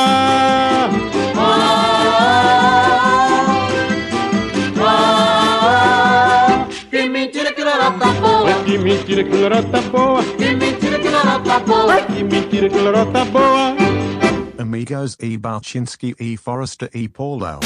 [4.78, 8.48] Ah, que mentira que lorota boa.
[8.48, 10.24] Ai, que mentira que lorota boa.
[10.24, 11.94] Que mentira que lorota boa.
[11.94, 13.85] Ai, que mentira que lorota boa
[14.86, 15.36] Amigos e.
[15.36, 16.38] Balchinsky e.
[16.38, 17.10] Forrester e.
[17.10, 17.60] Paulo.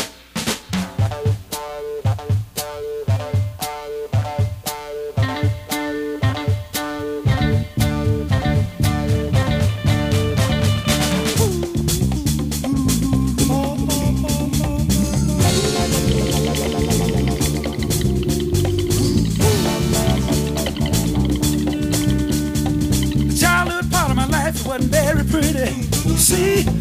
[26.20, 26.79] The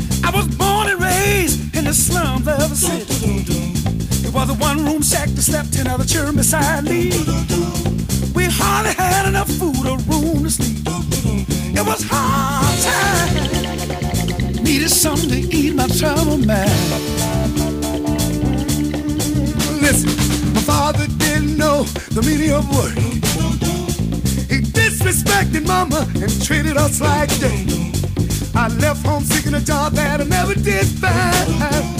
[2.09, 3.44] slums of the city.
[4.27, 7.11] It was a one room shack that slept ten other children beside me.
[8.35, 10.79] We hardly had enough food or room to sleep.
[11.79, 13.35] It was hard time.
[14.64, 16.68] Needed something to eat my trouble man.
[19.85, 20.11] Listen,
[20.55, 21.85] my father didn't know
[22.16, 22.97] the meaning of work.
[24.53, 27.66] He disrespected mama and treated us like dirt.
[28.55, 31.98] I left home seeking a job that I never did find.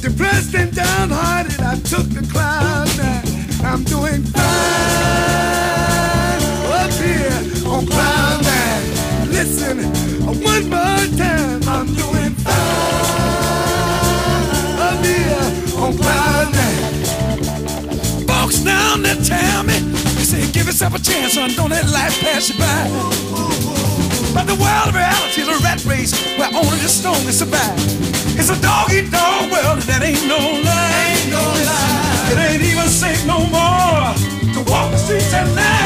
[0.00, 3.26] Depressed and downhearted, I took the cloud nine.
[3.64, 4.44] I'm doing fine
[6.72, 8.82] up here on cloud nine.
[9.28, 9.78] Listen,
[10.24, 12.54] one more time, I'm doing fine
[14.78, 18.24] up here on cloud nine.
[18.26, 22.20] Folks down there tell me, they say, give yourself a chance, son, don't let life
[22.20, 23.97] pass you by.
[24.38, 27.74] But the world of reality is a rat race where only the strongest survive.
[28.38, 31.10] It's a dog eat dog world that ain't no lie.
[31.10, 32.30] Ain't no lie.
[32.30, 34.14] It ain't even safe no more
[34.54, 35.77] to walk the streets at night.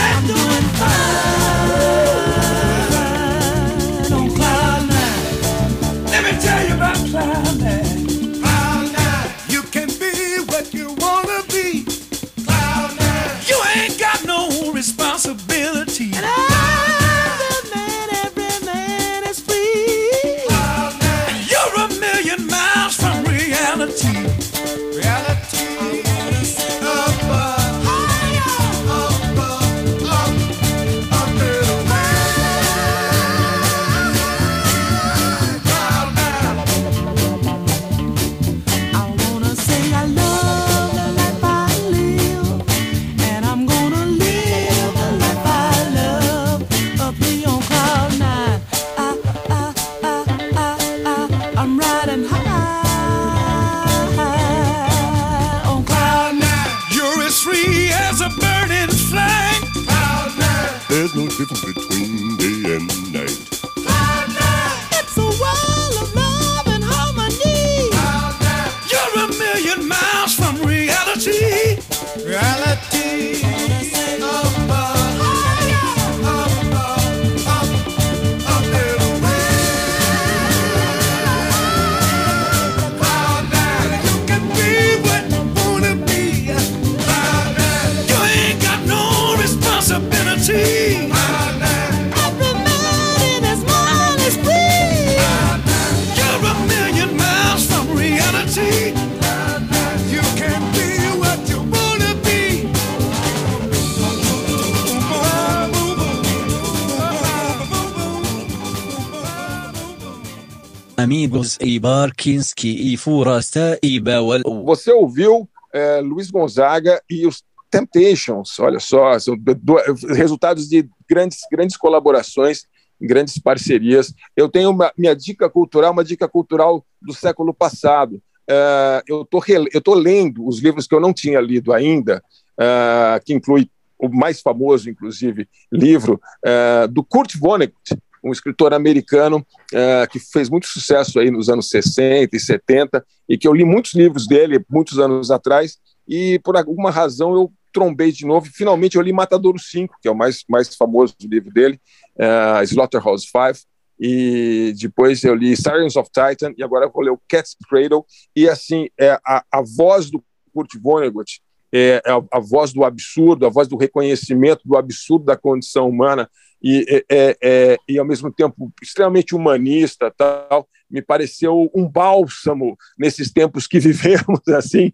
[111.03, 114.41] Amigos e Barkinski e Forasta e Bawal.
[114.65, 119.79] Você ouviu é, Luiz Gonzaga e os Temptations, olha só, são do-
[120.15, 122.67] resultados de grandes, grandes colaborações,
[123.01, 124.13] grandes parcerias.
[124.37, 128.21] Eu tenho uma, minha dica cultural, uma dica cultural do século passado.
[128.49, 132.23] É, eu estou lendo os livros que eu não tinha lido ainda,
[132.61, 139.45] é, que inclui o mais famoso, inclusive, livro é, do Kurt Vonnegut, um escritor americano
[139.73, 143.65] eh, que fez muito sucesso aí nos anos 60 e 70 e que eu li
[143.65, 148.51] muitos livros dele muitos anos atrás e por alguma razão eu trombei de novo e
[148.51, 151.81] finalmente eu li Matadouro 5, que é o mais, mais famoso livro dele,
[152.17, 153.67] uh, Slaughterhouse 5,
[153.99, 158.05] e depois eu li Sirens of Titan e agora eu vou ler o Cat's Cradle
[158.35, 161.41] e assim, é, a, a voz do Kurt Vonnegut
[161.73, 165.89] é, é a, a voz do absurdo, a voz do reconhecimento do absurdo da condição
[165.89, 166.29] humana
[166.63, 172.77] e, é, é, é, e ao mesmo tempo extremamente humanista, tal, me pareceu um bálsamo
[172.97, 174.93] nesses tempos que vivemos assim.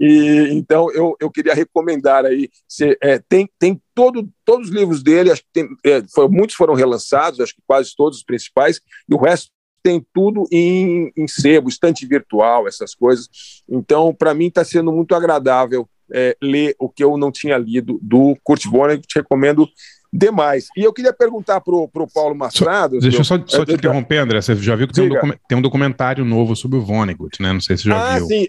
[0.00, 5.02] E então eu, eu queria recomendar aí, se, é, tem, tem todo, todos os livros
[5.02, 5.68] dele, acho que tem,
[6.12, 9.50] foi, muitos foram relançados, acho que quase todos os principais, e o resto
[9.84, 13.28] tem tudo em, em sebo, estante virtual, essas coisas.
[13.68, 17.98] Então, para mim, está sendo muito agradável é, ler o que eu não tinha lido
[18.00, 19.68] do Kurt Vonnegut, te recomendo
[20.12, 20.68] demais.
[20.76, 23.00] E eu queria perguntar para o Paulo Mastrado.
[23.00, 24.40] Deixa eu só, só é, te é, interromper, André.
[24.40, 27.52] Você já viu que tem um, tem um documentário novo sobre o Vonnegut, né?
[27.52, 28.26] Não sei se você já ah, viu.
[28.26, 28.46] sim.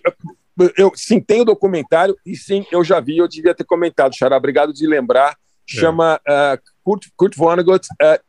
[0.78, 4.38] Eu, sim, tem o documentário e sim, eu já vi, eu devia ter comentado, Xará,
[4.38, 5.36] obrigado de lembrar.
[5.67, 7.86] Chama ah, Kurt, Kurt Vonnegut,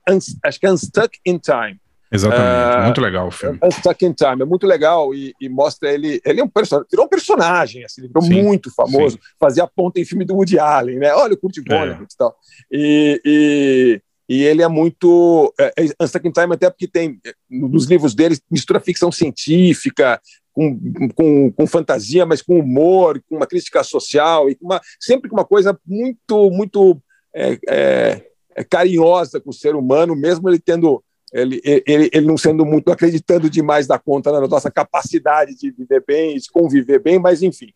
[0.08, 1.78] Uns- acho que é Unstuck in Time.
[2.10, 2.76] Exatamente.
[2.76, 3.58] Ah, Muito legal o filme.
[3.62, 6.20] Unstuck in Time, é muito legal e, e mostra ele.
[6.24, 9.18] Ele é um personagem, virou um personagem, assim, ele virou Sim, muito famoso.
[9.38, 11.12] Fazia ponta em filme do Woody Allen, né?
[11.14, 12.36] Olha o Kurt Vonnegut e tal.
[12.70, 15.52] E, e, e ele é muito.
[15.58, 20.20] É, é Unstuck in Time, até porque tem, é, nos livros dele, mistura ficção científica.
[20.52, 20.80] Com,
[21.14, 25.44] com, com fantasia, mas com humor, com uma crítica social, e uma, sempre com uma
[25.44, 26.98] coisa muito, muito
[27.34, 31.04] é, é, é carinhosa com o ser humano, mesmo ele tendo
[31.36, 36.02] ele, ele, ele não sendo muito acreditando demais da conta na nossa capacidade de viver
[36.06, 37.72] bem, de conviver bem, mas enfim.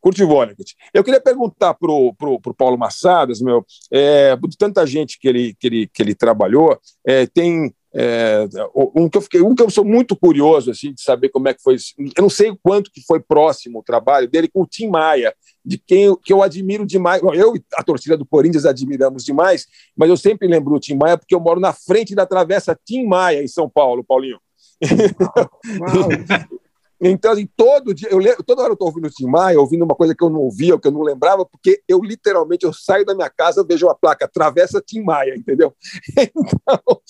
[0.00, 0.74] Kurt Vonnegut.
[0.92, 5.28] Eu queria perguntar para o pro, pro Paulo Massadas, meu, é, de tanta gente que
[5.28, 9.62] ele, que ele, que ele trabalhou, é, tem é, um, que eu fiquei, um que
[9.62, 11.76] eu sou muito curioso assim, de saber como é que foi.
[12.16, 15.34] Eu não sei o quanto que foi próximo o trabalho dele com o Tim Maia,
[15.64, 17.22] de quem eu, que eu admiro demais.
[17.22, 21.18] Eu e a torcida do Corinthians admiramos demais, mas eu sempre lembro o Tim Maia
[21.18, 24.40] porque eu moro na frente da travessa Tim Maia, em São Paulo, Paulinho.
[27.04, 29.84] Então, assim, todo dia, eu, le- toda hora eu estou ouvindo o Tim Maia, ouvindo
[29.84, 33.04] uma coisa que eu não ouvia, que eu não lembrava, porque eu literalmente eu saio
[33.04, 35.74] da minha casa, vejo a placa Travessa Tim Maia, entendeu?
[36.16, 37.00] Então,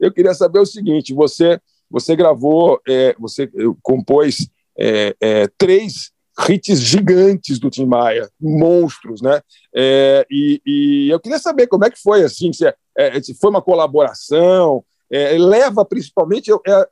[0.00, 1.60] eu queria saber o seguinte: você,
[1.90, 3.50] você gravou, é, você
[3.82, 6.10] compôs é, é, três
[6.48, 9.42] hits gigantes do Tim Maia, monstros, né?
[9.74, 13.34] É, e, e eu queria saber como é que foi assim, se, é, é, se
[13.34, 16.86] foi uma colaboração, é, leva principalmente, eu- é,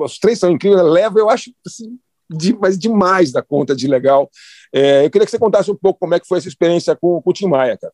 [0.00, 4.30] os três são incríveis, leva, eu acho assim, de, mas demais da conta de legal.
[4.72, 7.20] É, eu queria que você contasse um pouco como é que foi essa experiência com,
[7.22, 7.92] com o Tim Maia, cara.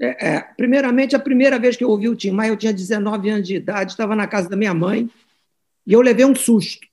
[0.00, 3.30] É, é, primeiramente, a primeira vez que eu ouvi o Tim Maia, eu tinha 19
[3.30, 5.08] anos de idade, estava na casa da minha mãe,
[5.86, 6.86] e eu levei um susto,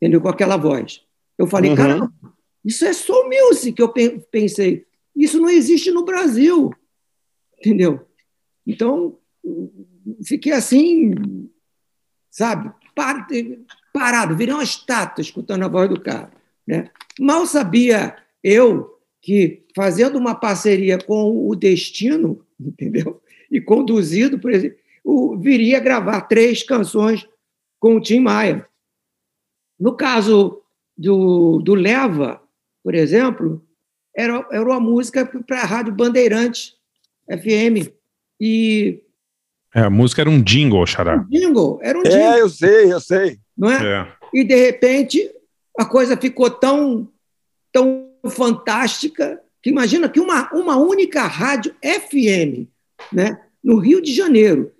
[0.00, 0.20] entendeu?
[0.20, 1.02] Com aquela voz.
[1.36, 1.76] Eu falei, Uhum.
[1.76, 2.08] cara,
[2.64, 4.86] isso é soul music, eu pe- pensei.
[5.14, 6.70] Isso não existe no Brasil,
[7.58, 8.06] entendeu?
[8.66, 9.18] Então,
[10.24, 11.14] fiquei assim,
[12.30, 12.72] sabe,
[13.92, 16.30] parado, virei uma estátua escutando a voz do cara.
[16.66, 16.90] Né?
[17.18, 23.20] Mal sabia eu que, fazendo uma parceria com o Destino, entendeu?
[23.50, 27.26] E conduzido por ele, o- viria gravar três canções
[27.78, 28.66] com o Tim Maia.
[29.78, 30.62] No caso
[30.96, 32.40] do, do Leva,
[32.84, 33.64] por exemplo,
[34.14, 36.74] era, era uma música para a Rádio Bandeirantes
[37.28, 37.90] FM.
[38.40, 39.00] E
[39.74, 41.24] É, a música era um jingle, Xará.
[41.30, 42.38] jingle, era um É, jingle.
[42.38, 43.38] eu sei, eu sei.
[43.60, 44.00] Não é?
[44.00, 44.12] É.
[44.32, 45.30] E, de repente,
[45.78, 47.06] a coisa ficou tão,
[47.70, 52.66] tão fantástica que imagina que uma, uma única rádio FM,
[53.12, 54.72] né, no Rio de Janeiro,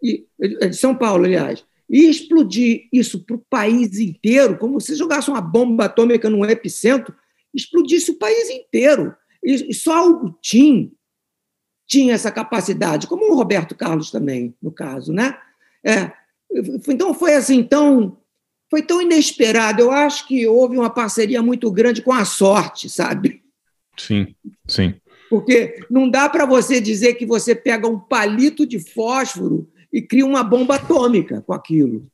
[0.00, 4.94] e, é de São Paulo, aliás, e explodir isso para o país inteiro, como se
[4.94, 7.12] jogasse uma bomba atômica num epicentro,
[7.52, 9.16] explodisse o país inteiro.
[9.42, 10.92] E, e só o Tim
[11.88, 15.36] tinha essa capacidade, como o Roberto Carlos também, no caso, né?
[15.82, 16.12] É,
[16.88, 18.17] então foi assim tão
[18.70, 19.82] foi tão inesperado.
[19.82, 23.42] Eu acho que houve uma parceria muito grande com a sorte, sabe?
[23.96, 24.34] Sim,
[24.66, 24.94] sim.
[25.28, 30.24] Porque não dá para você dizer que você pega um palito de fósforo e cria
[30.24, 32.06] uma bomba atômica com aquilo.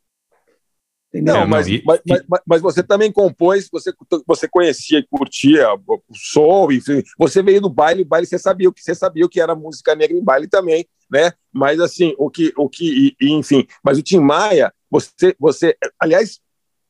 [1.14, 1.34] Entendeu?
[1.34, 3.92] Não, mas, mas, mas, mas você também compôs, você,
[4.26, 8.68] você conhecia e curtia o soul, enfim, você veio do baile, o baile você sabia
[8.68, 11.32] o que você sabia o que era música negra em baile também, né?
[11.52, 16.40] Mas assim, o que, o que, e, enfim, mas o Tim Maia, você, você, aliás,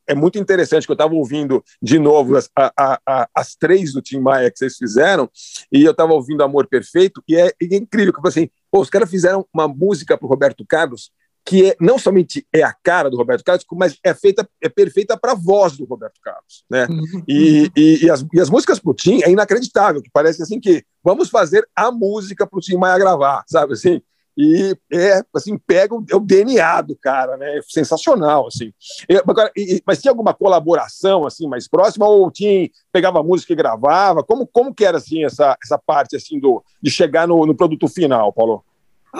[0.06, 4.02] é muito interessante que eu estava ouvindo de novo as, a, a, as três do
[4.02, 5.30] Tim Maia que vocês fizeram,
[5.72, 8.90] e eu estava ouvindo Amor Perfeito, e é, e é incrível, que assim, pô, os
[8.90, 11.10] caras fizeram uma música para o Roberto Carlos
[11.44, 15.16] que é, não somente é a cara do Roberto Carlos, mas é feita é perfeita
[15.16, 16.86] para a voz do Roberto Carlos, né?
[16.88, 17.22] Uhum.
[17.28, 20.82] E, e, e, as, e as músicas pro Tim é inacreditável, que parece assim que
[21.02, 24.00] vamos fazer a música pro Tim Maia gravar, sabe assim?
[24.36, 27.58] E é assim pega o, é o DNA do cara, né?
[27.58, 28.72] É sensacional assim.
[29.08, 33.22] E, agora, e, mas tinha alguma colaboração assim mais próxima ou o Tim pegava a
[33.22, 34.24] música e gravava?
[34.24, 37.86] Como como que era assim essa essa parte assim do de chegar no, no produto
[37.88, 38.64] final, Paulo?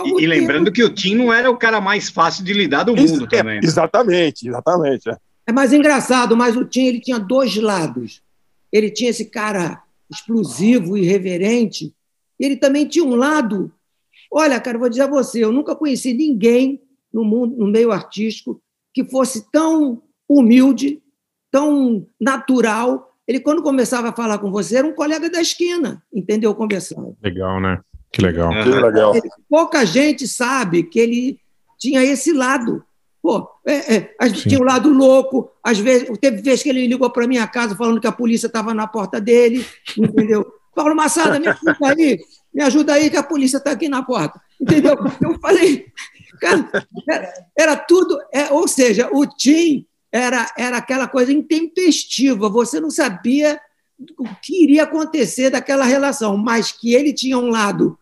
[0.05, 2.97] E, e, lembrando que o Tim não era o cara mais fácil de lidar do
[2.97, 3.59] mundo Isso, também.
[3.59, 5.09] É, exatamente, exatamente.
[5.09, 5.17] É.
[5.47, 8.23] É mais engraçado, mas o Tim ele tinha dois lados.
[8.73, 11.95] Ele tinha esse cara explosivo, irreverente,
[12.39, 13.73] e ele também tinha um lado.
[14.37, 18.61] Olha, cara, vou dizer a você, eu nunca conheci ninguém no mundo, no meio artístico,
[18.93, 21.01] que fosse tão humilde,
[21.53, 23.15] tão natural.
[23.29, 26.53] Ele, quando começava a falar com você, era um colega da esquina, entendeu?
[26.53, 27.17] Conversando.
[27.23, 27.81] Legal, né?
[28.11, 28.51] Que legal.
[28.51, 29.15] Que legal.
[29.15, 31.39] Ele- pouca gente sabe que ele
[31.79, 32.83] tinha esse lado.
[33.23, 37.27] Pô, é, é, tinha o lado louco, às vezes, teve vez que ele ligou para
[37.27, 39.65] minha casa falando que a polícia estava na porta dele,
[39.97, 40.45] entendeu?
[40.75, 42.19] Paulo Massada, me ajuda aí,
[42.55, 44.95] me ajuda aí que a polícia está aqui na porta, entendeu?
[45.21, 45.87] Eu falei,
[46.41, 52.79] cara, era, era tudo, é, ou seja, o Tim era, era aquela coisa intempestiva, você
[52.79, 53.61] não sabia
[54.19, 57.99] o que iria acontecer daquela relação, mas que ele tinha um lado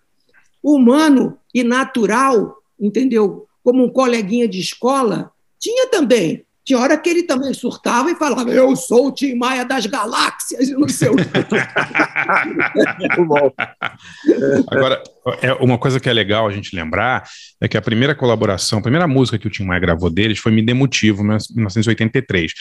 [0.63, 3.47] humano e natural, entendeu?
[3.65, 6.45] Como um coleguinha de escola, tinha também.
[6.65, 10.69] Tinha hora que ele também surtava e falava: Eu sou o Tim Maia das galáxias,
[10.69, 11.25] e não sei o quê.
[14.71, 15.03] Agora,
[15.41, 17.25] é uma coisa que é legal a gente lembrar
[17.61, 20.53] é que a primeira colaboração, a primeira música que o Tim Maia gravou deles foi
[20.53, 22.53] Me Dê Motivo, em 1983.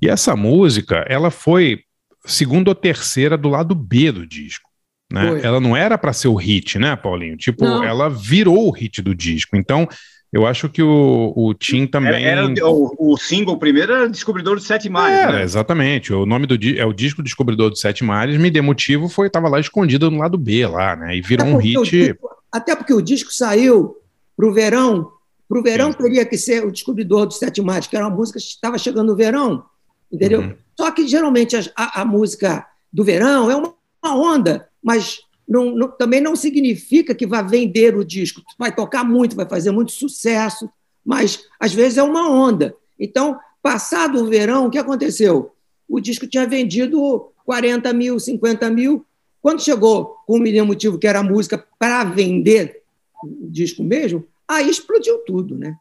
[0.00, 1.80] E essa música, ela foi
[2.24, 4.68] segunda ou terceira do lado B do disco.
[5.10, 5.40] Né?
[5.42, 7.36] Ela não era para ser o hit, né, Paulinho?
[7.36, 7.82] Tipo, Não.
[7.82, 9.56] ela virou o hit do disco.
[9.56, 9.88] Então,
[10.32, 12.24] eu acho que o, o Tim também.
[12.24, 15.18] Era, era o, o single primeiro era Descobridor dos Sete Mares.
[15.18, 15.42] Era, né?
[15.42, 16.12] exatamente.
[16.12, 18.36] O nome do di- é o disco Descobridor dos Sete Mares.
[18.38, 21.16] Me dê motivo foi estava lá escondido no lado B lá, né?
[21.16, 21.90] E virou um porque o hit.
[22.08, 23.96] disco- até porque o disco saiu
[24.36, 25.10] para o verão.
[25.48, 28.38] Para o verão teria que ser o Descobridor dos Sete Mares, que era uma música
[28.38, 29.64] que estava chegando no verão,
[30.12, 30.40] entendeu?
[30.42, 30.54] Uhum.
[30.76, 33.72] Só que geralmente as- a, a música do verão é uma,
[34.04, 38.42] uma onda, mas não- não- também não significa que vai vender o disco.
[38.58, 40.68] Vai tocar muito, vai fazer muito sucesso,
[41.04, 42.74] mas às vezes é uma onda.
[42.98, 45.52] Então, passado o verão, o que aconteceu?
[45.88, 49.06] O disco tinha vendido 40 mil, 50 mil.
[49.40, 52.82] Quando chegou com o Menino Motivo, que era a música para vender
[53.22, 55.74] o disco mesmo, aí explodiu tudo, né?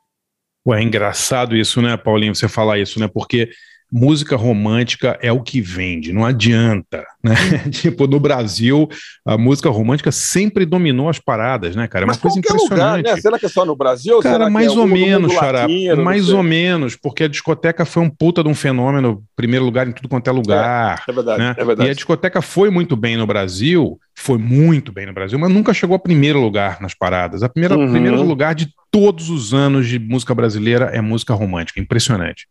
[0.66, 3.08] Ué, é engraçado isso, né, Paulinho, você falar isso, né?
[3.08, 3.50] Porque
[3.92, 7.36] música romântica é o que vende, não adianta, né?
[7.72, 8.88] tipo, no Brasil,
[9.26, 12.04] a música romântica sempre dominou as paradas, né, cara?
[12.04, 12.66] É uma Mas coisa qualquer lugar,
[13.00, 13.16] impressionante.
[13.16, 13.22] né?
[13.22, 14.20] Será que é só no Brasil?
[14.20, 15.68] Cara, mais é ou menos, Xará.
[16.04, 19.92] Mais ou menos, porque a discoteca foi um puta de um fenômeno, primeiro lugar em
[19.94, 21.04] tudo quanto é lugar.
[21.08, 21.56] É verdade, né?
[21.58, 21.88] é verdade.
[21.90, 25.74] E a discoteca foi muito bem no Brasil, foi muito bem no Brasil, mas nunca
[25.74, 27.42] chegou a primeiro lugar nas paradas.
[27.42, 27.92] A primeira, Uhum.
[27.92, 31.80] primeiro lugar de todos os anos de música brasileira é música romântica.
[31.80, 32.48] Impressionante.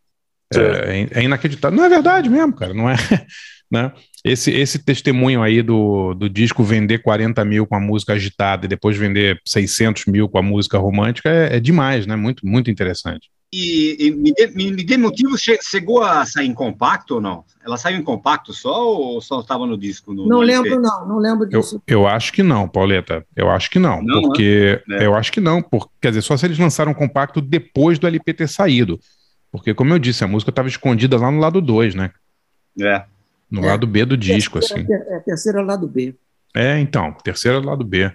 [0.54, 1.76] É, é inacreditável.
[1.76, 2.72] Não é verdade mesmo, cara.
[2.74, 2.94] Não é.
[3.68, 3.90] Né?
[4.24, 8.68] Esse, esse testemunho aí do, do disco vender 40 mil com a música agitada e
[8.68, 12.14] depois vender 600 mil com a música romântica é, é demais, né?
[12.14, 13.28] Muito, muito interessante.
[13.53, 17.20] E, e me, dê, me, me dê motivo, che- chegou a sair em compacto ou
[17.20, 17.42] não?
[17.64, 20.14] Ela saiu em compacto só ou só estava no disco?
[20.14, 20.68] No, Não no LP?
[20.68, 21.82] lembro, não, não lembro Eu, disso.
[21.88, 23.26] eu acho que não, Pauleta.
[23.34, 24.99] Eu acho que não, Não, porque né?
[25.03, 25.07] É.
[25.07, 28.07] eu acho que não, porque quer dizer, só se eles lançaram um compacto depois do
[28.07, 28.97] LP ter saído.
[29.51, 32.11] Porque, como eu disse, a música estava escondida lá no lado 2, né?
[32.80, 33.05] É.
[33.51, 34.86] No lado B do disco, assim.
[34.90, 36.14] É a terceira lado B.
[36.55, 38.11] É, então, terceiro lado B.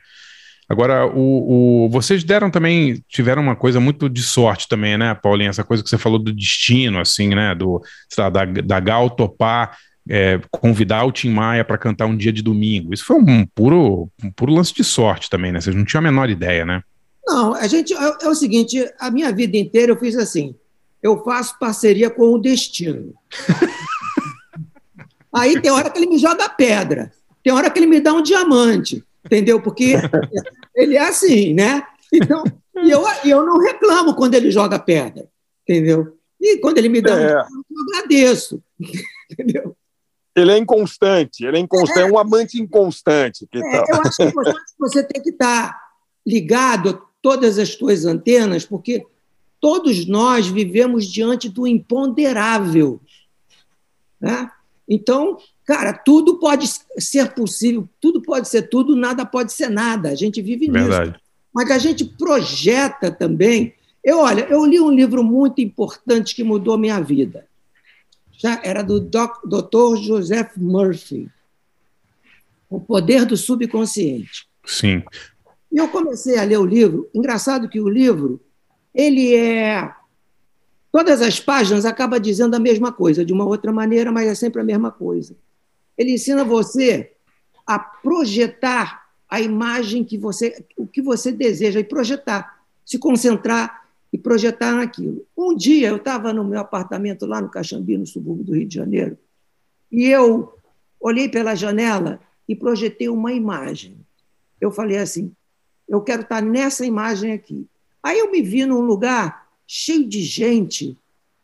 [0.67, 5.49] Agora, o, o- vocês deram também, tiveram uma coisa muito de sorte também, né, Paulinho?
[5.49, 7.53] Essa coisa que você falou do destino, assim, né?
[7.55, 9.77] Do, sei lá, da, da Gal topar,
[10.09, 12.93] é, convidar o Tim Maia para cantar um dia de domingo.
[12.93, 15.59] Isso foi um puro, um puro lance de sorte também, né?
[15.61, 16.82] Vocês não tinham a menor ideia, né?
[17.27, 20.55] Não, a gente é, é o seguinte, a minha vida inteira eu fiz assim,
[21.02, 23.14] eu faço parceria com o destino.
[25.34, 27.12] Aí tem hora que ele me joga pedra,
[27.43, 29.62] tem hora que ele me dá um diamante, entendeu?
[29.62, 29.95] Porque
[30.76, 31.84] ele é assim, né?
[32.14, 32.43] Então,
[32.84, 35.28] e eu, eu não reclamo quando ele joga pedra,
[35.64, 36.18] entendeu?
[36.39, 37.38] E quando ele me dá É.
[37.43, 38.62] um eu agradeço.
[39.32, 39.76] Entendeu?
[40.36, 43.47] Ele é inconstante, ele é inconstante, é um amante inconstante.
[43.52, 43.86] Que É, tal?
[43.89, 45.78] eu acho que você, você tem que estar
[46.26, 49.06] ligado a todas as suas antenas, porque
[49.62, 52.99] todos nós vivemos diante do imponderável.
[54.20, 54.51] Né?
[54.89, 60.09] Então, cara, tudo pode ser possível, tudo pode ser tudo, nada pode ser nada.
[60.09, 60.89] A gente vive nisso.
[60.89, 61.22] Verdade.
[61.53, 63.76] Mas a gente projeta também.
[64.03, 67.45] Eu, olha, eu li um livro muito importante que mudou minha vida.
[68.32, 69.97] Já era do doc, Dr.
[70.01, 71.30] Joseph Murphy,
[72.68, 74.47] O Poder do Subconsciente.
[74.66, 75.03] Sim.
[75.72, 77.07] E eu comecei a ler o livro.
[77.14, 78.41] Engraçado que o livro,
[78.93, 79.93] ele é.
[80.91, 84.61] Todas as páginas acaba dizendo a mesma coisa, de uma outra maneira, mas é sempre
[84.61, 85.35] a mesma coisa.
[85.97, 87.11] Ele ensina você
[87.65, 94.17] a projetar a imagem que você, o que você deseja e projetar, se concentrar e
[94.17, 95.25] projetar naquilo.
[95.37, 98.75] Um dia eu estava no meu apartamento lá no Caxambi, no subúrbio do Rio de
[98.75, 99.17] Janeiro,
[99.89, 100.53] e eu
[100.99, 103.95] olhei pela janela e projetei uma imagem.
[104.59, 105.31] Eu falei assim:
[105.87, 107.65] eu quero estar nessa imagem aqui.
[108.04, 110.97] Aí eu me vi num lugar cheio de gente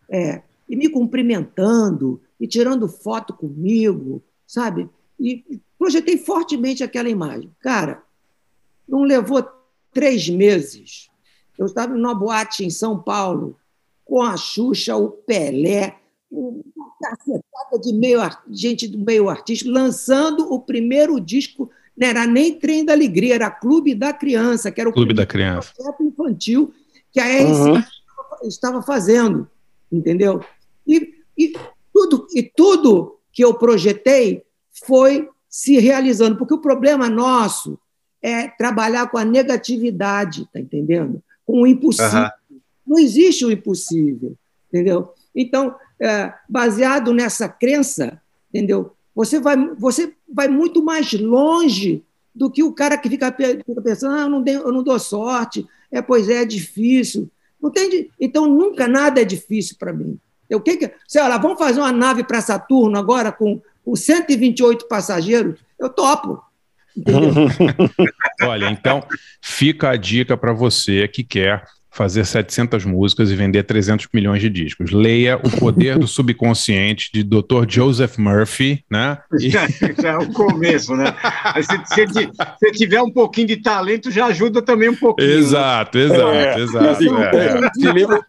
[0.09, 4.89] é, e me cumprimentando e tirando foto comigo, sabe?
[5.19, 7.51] E projetei fortemente aquela imagem.
[7.59, 8.03] Cara,
[8.87, 9.47] não levou
[9.91, 11.09] três meses.
[11.57, 13.57] Eu estava numa boate em São Paulo
[14.05, 15.97] com a Xuxa, o Pelé,
[16.31, 16.63] uma
[17.01, 22.85] cacetada de meio, gente do meio artístico, lançando o primeiro disco, não era nem Trem
[22.85, 25.73] da Alegria, era Clube da Criança, que era o Clube da Criança.
[25.75, 26.73] projeto infantil
[27.11, 28.47] que a RCA Uhum.
[28.47, 29.49] estava fazendo,
[29.91, 30.43] entendeu?
[30.85, 31.53] E, e
[31.91, 34.43] tudo, e tudo que eu projetei
[34.85, 37.79] foi se realizando, porque o problema nosso
[38.21, 41.21] é trabalhar com a negatividade, tá entendendo?
[41.45, 42.09] Com o impossível.
[42.19, 42.31] Aham.
[42.85, 44.35] Não existe o impossível,
[44.71, 45.13] entendeu?
[45.35, 48.21] Então, é, baseado nessa crença,
[48.53, 48.95] entendeu?
[49.17, 52.03] Você vai, você vai muito mais longe
[52.35, 54.83] do que o cara que fica, pe- fica pensando, ah, eu não, dei- eu não
[54.83, 57.27] dou sorte, é, pois é, é difícil.
[57.59, 60.19] Não tem então, nunca nada é difícil para mim.
[60.47, 64.87] Eu, que que, sei lá, vamos fazer uma nave para Saturno agora com, com 128
[64.87, 65.59] passageiros?
[65.79, 66.39] Eu topo.
[68.43, 69.03] Olha, então
[69.41, 71.63] fica a dica para você que quer
[71.97, 74.91] fazer 700 músicas e vender 300 milhões de discos.
[74.91, 77.65] Leia O Poder do Subconsciente de Dr.
[77.67, 79.17] Joseph Murphy, né?
[79.41, 81.15] E- Já, já é o começo, né?
[81.87, 82.29] Se, se,
[82.59, 85.27] se tiver um pouquinho de talento, já ajuda também um pouquinho.
[85.31, 86.85] Exato, exato, É, exato.
[86.85, 87.67] é, é, é.
[87.75, 88.23] esse livro,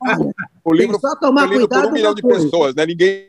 [0.64, 2.44] o livro só tomar foi lido por um milhão de coisa.
[2.44, 2.86] pessoas, né?
[2.86, 3.26] Ninguém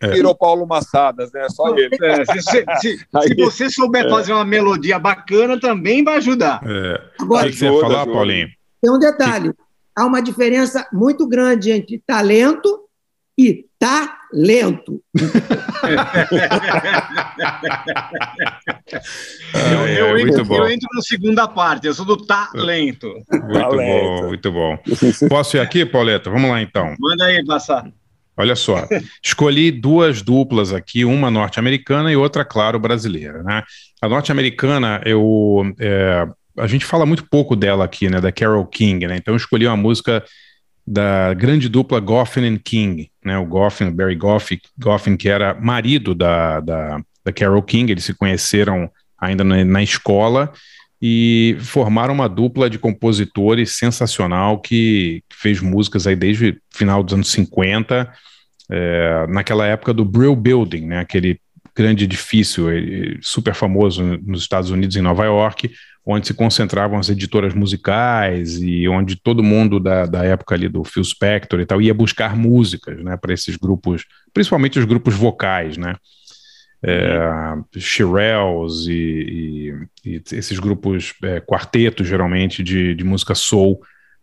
[0.00, 0.08] É.
[0.12, 1.48] virou Paulo Massadas, né?
[1.50, 1.96] Só ele.
[2.00, 6.60] É, se, se- se- se você souber fazer uma melodia bacana, também vai ajudar.
[6.64, 7.00] É.
[7.20, 8.12] Agora- o que que você ia falar, ajuda.
[8.12, 8.48] Paulinho?
[8.80, 9.52] Tem um detalhe:
[10.00, 12.80] há uma diferença muito grande entre talento
[13.38, 15.02] e talento.
[19.52, 20.56] Eu, É, eu muito entro, bom.
[20.56, 23.12] eu entro na segunda parte, eu sou do talento.
[23.30, 24.78] Muito bom, muito bom.
[25.28, 26.30] Posso ir aqui, Pauleta?
[26.30, 26.94] Vamos lá então.
[26.98, 27.90] Manda aí, passar.
[28.36, 28.86] Olha só,
[29.22, 33.62] escolhi duas duplas aqui, uma norte-americana e outra, claro, brasileira, né?
[34.00, 36.26] A norte-americana, eu, é,
[36.56, 38.20] a gente fala muito pouco dela aqui, né?
[38.20, 39.16] Da Carole King, né?
[39.16, 40.24] Então eu escolhi uma música
[40.86, 43.38] da grande dupla Goffin and King, né?
[43.38, 48.14] O Goffin, Barry Goffin, Goffin que era marido da, da, da Carole King, eles se
[48.14, 50.52] conheceram ainda na, na escola
[51.02, 57.14] e formaram uma dupla de compositores sensacional que fez músicas aí desde o final dos
[57.14, 58.12] anos 50,
[58.70, 61.40] é, naquela época do Brill Building, né, aquele
[61.74, 65.70] grande edifício eh, super famoso nos Estados Unidos, em Nova York,
[66.04, 70.82] onde se concentravam as editoras musicais e onde todo mundo da, da época ali do
[70.82, 75.76] Phil Spector e tal ia buscar músicas, né, para esses grupos, principalmente os grupos vocais,
[75.76, 75.94] né,
[76.82, 77.20] é,
[77.78, 78.92] Shirelles e,
[80.04, 83.78] e- e esses grupos é, quartetos, geralmente, de, de música soul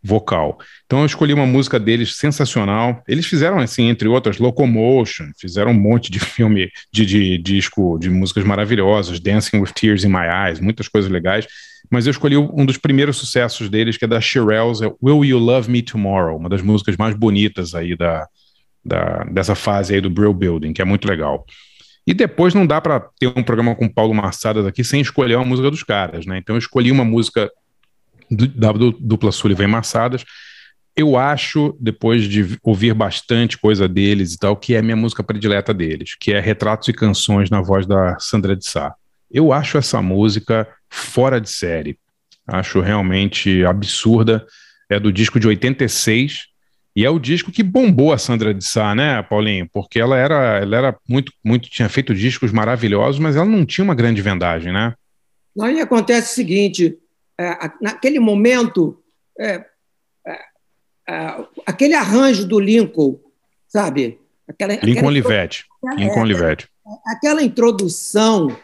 [0.08, 0.58] vocal.
[0.86, 3.04] Então eu escolhi uma música deles sensacional.
[3.08, 8.10] Eles fizeram, assim, entre outras, Locomotion, fizeram um monte de filme, de, de disco, de
[8.10, 11.46] músicas maravilhosas, Dancing with Tears in My Eyes, muitas coisas legais.
[11.92, 15.40] Mas eu escolhi um dos primeiros sucessos deles, que é da Shirelles, é Will You
[15.40, 18.28] Love Me Tomorrow, uma das músicas mais bonitas aí da,
[18.84, 21.46] da, dessa fase aí do Brill Building, que é muito legal.
[22.06, 25.46] E depois não dá para ter um programa com Paulo Massadas aqui sem escolher uma
[25.46, 26.38] música dos caras, né?
[26.38, 27.52] Então eu escolhi uma música
[28.30, 30.24] da du- dupla Sullivan e Massadas.
[30.96, 35.24] Eu acho, depois de ouvir bastante coisa deles e tal, que é a minha música
[35.24, 38.94] predileta deles, que é Retratos e Canções na voz da Sandra de Sá.
[39.32, 41.98] Eu acho essa música fora de série.
[42.48, 44.46] Acho realmente absurda.
[44.90, 46.46] É do disco de 86
[46.96, 49.70] E é o disco que bombou a Sandra de Sá, né, Paulinho?
[49.72, 53.84] Porque ela era, ela era muito, muito, tinha feito discos maravilhosos, mas ela não tinha
[53.86, 54.94] uma grande vendagem, né?
[55.62, 56.96] Aí acontece o seguinte:
[57.82, 59.02] naquele momento,
[59.40, 59.66] é,
[60.26, 60.40] é,
[61.10, 63.20] é, aquele arranjo do Lincoln,
[63.68, 64.20] sabe?
[64.48, 65.66] Aquela, Lincoln Olivetti.
[65.96, 66.70] Lincoln É, Olivetti.
[67.06, 68.56] aquela introdução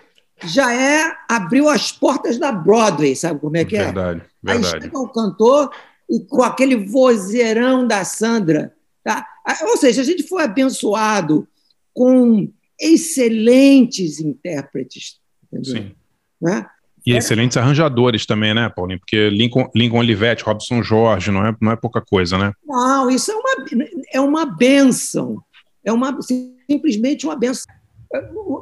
[0.46, 3.86] já é abriu as portas da Broadway, sabe como é que é?
[3.86, 4.84] Verdade, Aí verdade.
[4.86, 5.72] chega o cantor
[6.10, 8.74] e com aquele vozeirão da Sandra.
[9.04, 9.26] Tá?
[9.64, 11.48] Ou seja, a gente foi abençoado
[11.94, 15.20] com excelentes intérpretes.
[15.44, 15.84] Entendeu?
[15.84, 15.96] Sim.
[16.42, 16.66] Né?
[17.06, 19.00] E excelentes arranjadores também, né, Paulinho?
[19.00, 22.54] Porque Lincoln, Lincoln Olivetti, Robson Jorge, não é, não é pouca coisa, né?
[22.66, 23.66] Não, isso é uma,
[24.14, 25.44] é uma benção.
[25.84, 27.66] É uma, simplesmente uma benção.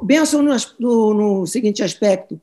[0.02, 2.40] Benção no, no- no seguinte aspecto: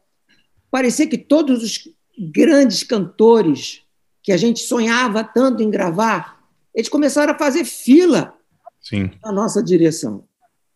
[0.71, 1.79] parecia que todos os
[2.17, 3.81] grandes cantores
[4.23, 6.39] que a gente sonhava tanto em gravar,
[6.73, 8.33] eles começaram a fazer fila
[8.81, 9.11] Sim.
[9.23, 10.23] na nossa direção.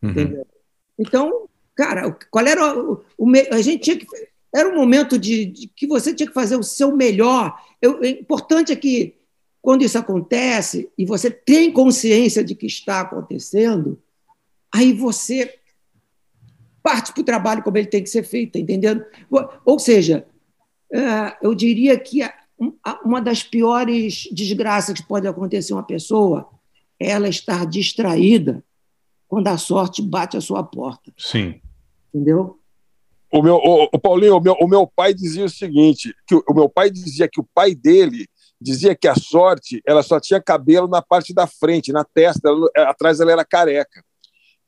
[0.02, 0.10] Uhum.
[0.10, 0.46] Entendeu?
[0.98, 4.06] Então, cara, qual era o, o a gente tinha que
[4.54, 7.60] era um momento de, de que você tinha que fazer o seu melhor.
[7.82, 9.16] Eu, o importante é que
[9.60, 14.00] quando isso acontece e você tem consciência de que está acontecendo,
[14.72, 15.58] aí você
[16.82, 19.04] parte para o trabalho como ele tem que ser feito, tá entendendo?
[19.64, 20.26] Ou- seja,
[20.92, 22.20] eh, eu diria que
[22.60, 22.74] um-
[23.04, 26.48] uma das piores desgraças que pode acontecer a uma pessoa
[27.00, 28.62] é ela estar distraída
[29.26, 31.60] quando a sorte bate a sua porta, Sim.
[32.12, 32.60] entendeu?
[33.34, 36.44] O meu, o, o Paulinho, o meu, o meu pai dizia o seguinte: que o,
[36.48, 38.28] o meu pai dizia que o pai dele
[38.60, 42.68] dizia que a sorte ela só tinha cabelo na parte da frente, na testa, ela
[42.76, 44.04] é, atrás ela era careca.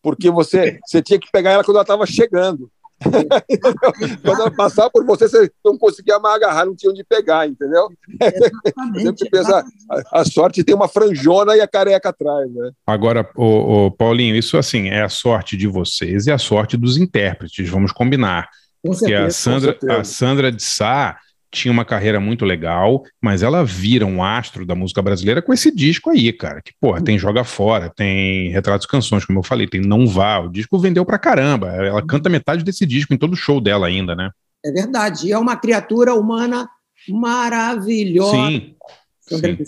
[0.03, 2.69] Porque você, você tinha que pegar ela quando ela estava chegando.
[4.23, 7.89] quando ela passava por você, você não conseguia mais agarrar, não tinha onde pegar, entendeu?
[8.99, 12.71] Sempre pensa, a, a sorte tem uma franjona e a careca atrás, né?
[12.87, 17.69] Agora, o, Paulinho, isso assim é a sorte de vocês e a sorte dos intérpretes,
[17.69, 18.49] vamos combinar.
[18.83, 20.01] Com Porque a certeza, Sandra, com certeza.
[20.01, 21.19] a Sandra de Sá
[21.57, 25.75] tinha uma carreira muito legal, mas ela vira um astro da música brasileira com esse
[25.75, 26.61] disco aí, cara.
[26.61, 30.39] Que, porra, tem Joga Fora, tem Retratos Canções, como eu falei, tem Não Vá.
[30.39, 31.69] O disco vendeu pra caramba.
[31.69, 34.31] Ela canta metade desse disco em todo show dela ainda, né?
[34.65, 35.29] É verdade.
[35.29, 36.69] E é uma criatura humana
[37.09, 38.37] maravilhosa.
[38.37, 38.77] Sim,
[39.21, 39.59] sim.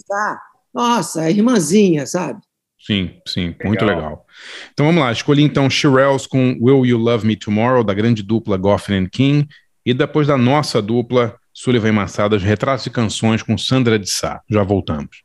[0.75, 2.41] Nossa, é irmãzinha, sabe?
[2.79, 4.25] Sim, sim, muito legal.
[4.73, 8.57] Então vamos lá, escolhi então Shirelles com Will You Love Me Tomorrow, da grande dupla
[8.57, 9.49] Goffin and King,
[9.85, 14.41] e depois da nossa dupla Sullivan Massadas, Retratos e Canções com Sandra de Sá.
[14.49, 15.21] Já voltamos.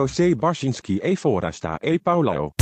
[0.00, 2.59] Amigos e Barsinski e Forasta e Paulo.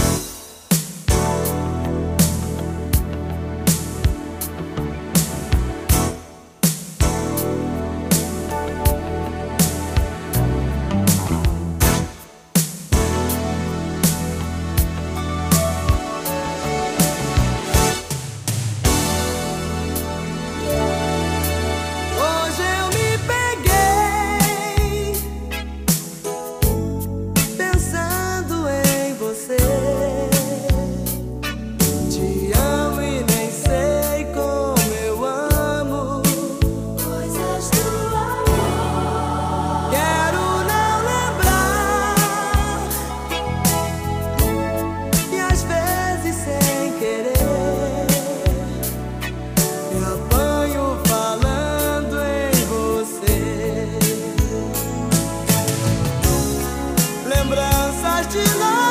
[57.88, 58.87] Lembranças de nós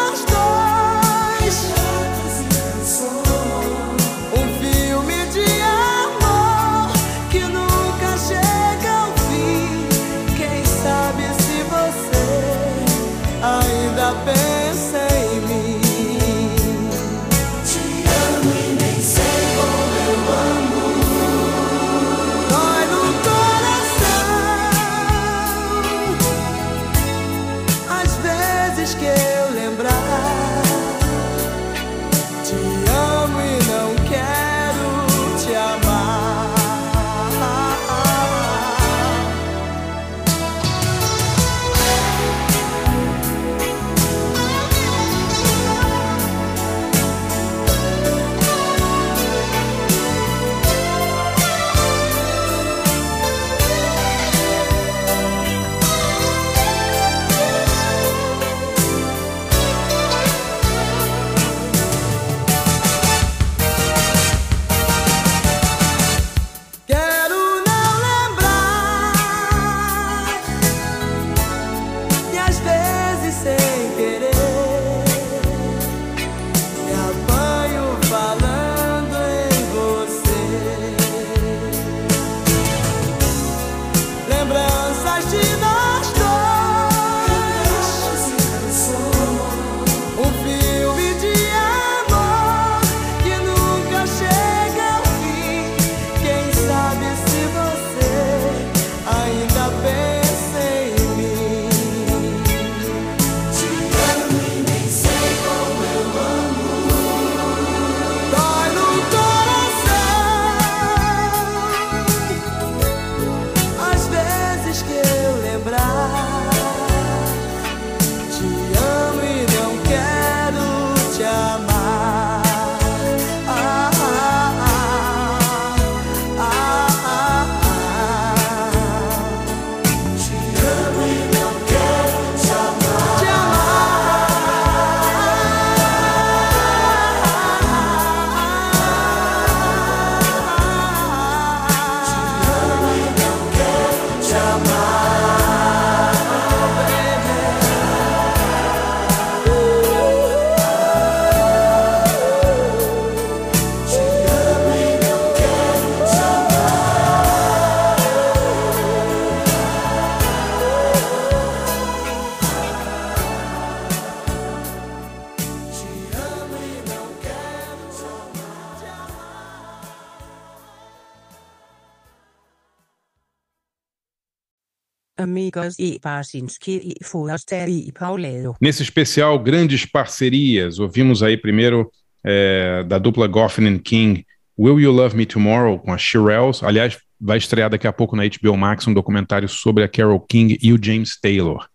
[175.68, 178.55] Amigos e Barsinski e e Paulo.
[178.61, 180.80] Nesse especial, grandes parcerias.
[180.80, 181.91] Ouvimos aí primeiro
[182.24, 184.26] é, da dupla Goffin King,
[184.57, 186.63] Will You Love Me Tomorrow, com a Shirelles.
[186.63, 190.57] Aliás, vai estrear daqui a pouco na HBO Max um documentário sobre a Carole King
[190.61, 191.68] e o James Taylor.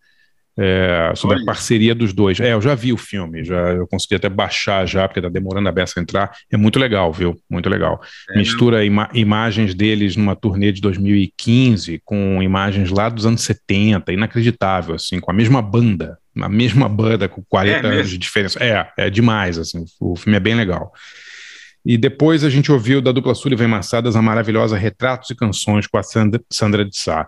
[0.59, 2.39] É, sobre a parceria dos dois.
[2.41, 5.69] É, eu já vi o filme, já eu consegui até baixar já, porque tá demorando
[5.69, 6.31] a beça entrar.
[6.51, 7.35] É muito legal, viu?
[7.51, 8.01] Muito legal.
[8.31, 14.13] É, Mistura ima- imagens deles numa turnê de 2015 com imagens lá dos anos 70,
[14.13, 18.59] inacreditável, assim, com a mesma banda, a mesma banda com 40 É anos de diferença.
[18.63, 20.93] É, é demais, assim, o filme é bem legal.
[21.85, 25.99] E depois a gente ouviu da dupla Sullivan Massadas a maravilhosa Retratos e Canções com
[25.99, 27.27] a Sandra, Sandra de Sá.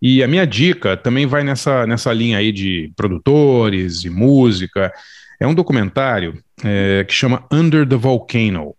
[0.00, 4.92] E a minha dica também vai nessa, nessa linha aí de produtores e música.
[5.40, 8.74] É um documentário é, que chama Under the Volcano.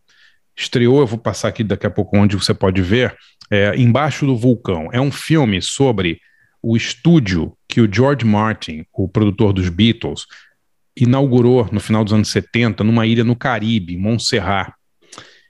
[0.55, 3.15] Estreou, eu vou passar aqui daqui a pouco onde você pode ver,
[3.49, 4.89] é, Embaixo do Vulcão.
[4.91, 6.20] É um filme sobre
[6.61, 10.26] o estúdio que o George Martin, o produtor dos Beatles,
[10.97, 14.74] inaugurou no final dos anos 70 numa ilha no Caribe, Montserrat.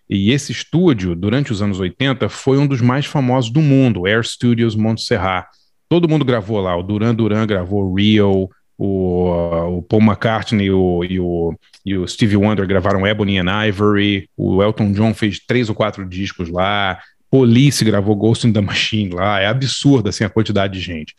[0.10, 4.24] E esse estúdio, durante os anos 80, foi um dos mais famosos do mundo, Air
[4.24, 5.48] Studios Montserrat.
[5.90, 11.20] Todo mundo gravou lá, o Duran Duran gravou Rio, o, o Paul McCartney o, e,
[11.20, 11.54] o,
[11.86, 16.08] e o Stevie Wonder gravaram Ebony and Ivory, o Elton John fez três ou quatro
[16.08, 20.80] discos lá, Police gravou Ghost in the Machine lá, é absurda assim, a quantidade de
[20.80, 21.14] gente.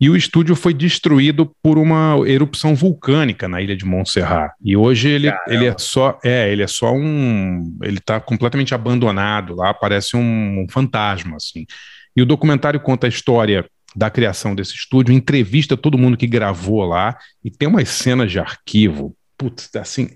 [0.00, 4.52] E o estúdio foi destruído por uma erupção vulcânica na ilha de Montserrat.
[4.64, 9.54] E hoje ele, ele é só é ele é só um ele está completamente abandonado
[9.54, 11.66] lá, parece um, um fantasma assim.
[12.16, 16.84] E o documentário conta a história da criação desse estúdio, entrevista todo mundo que gravou
[16.84, 20.10] lá e tem umas cenas de arquivo, putz, assim,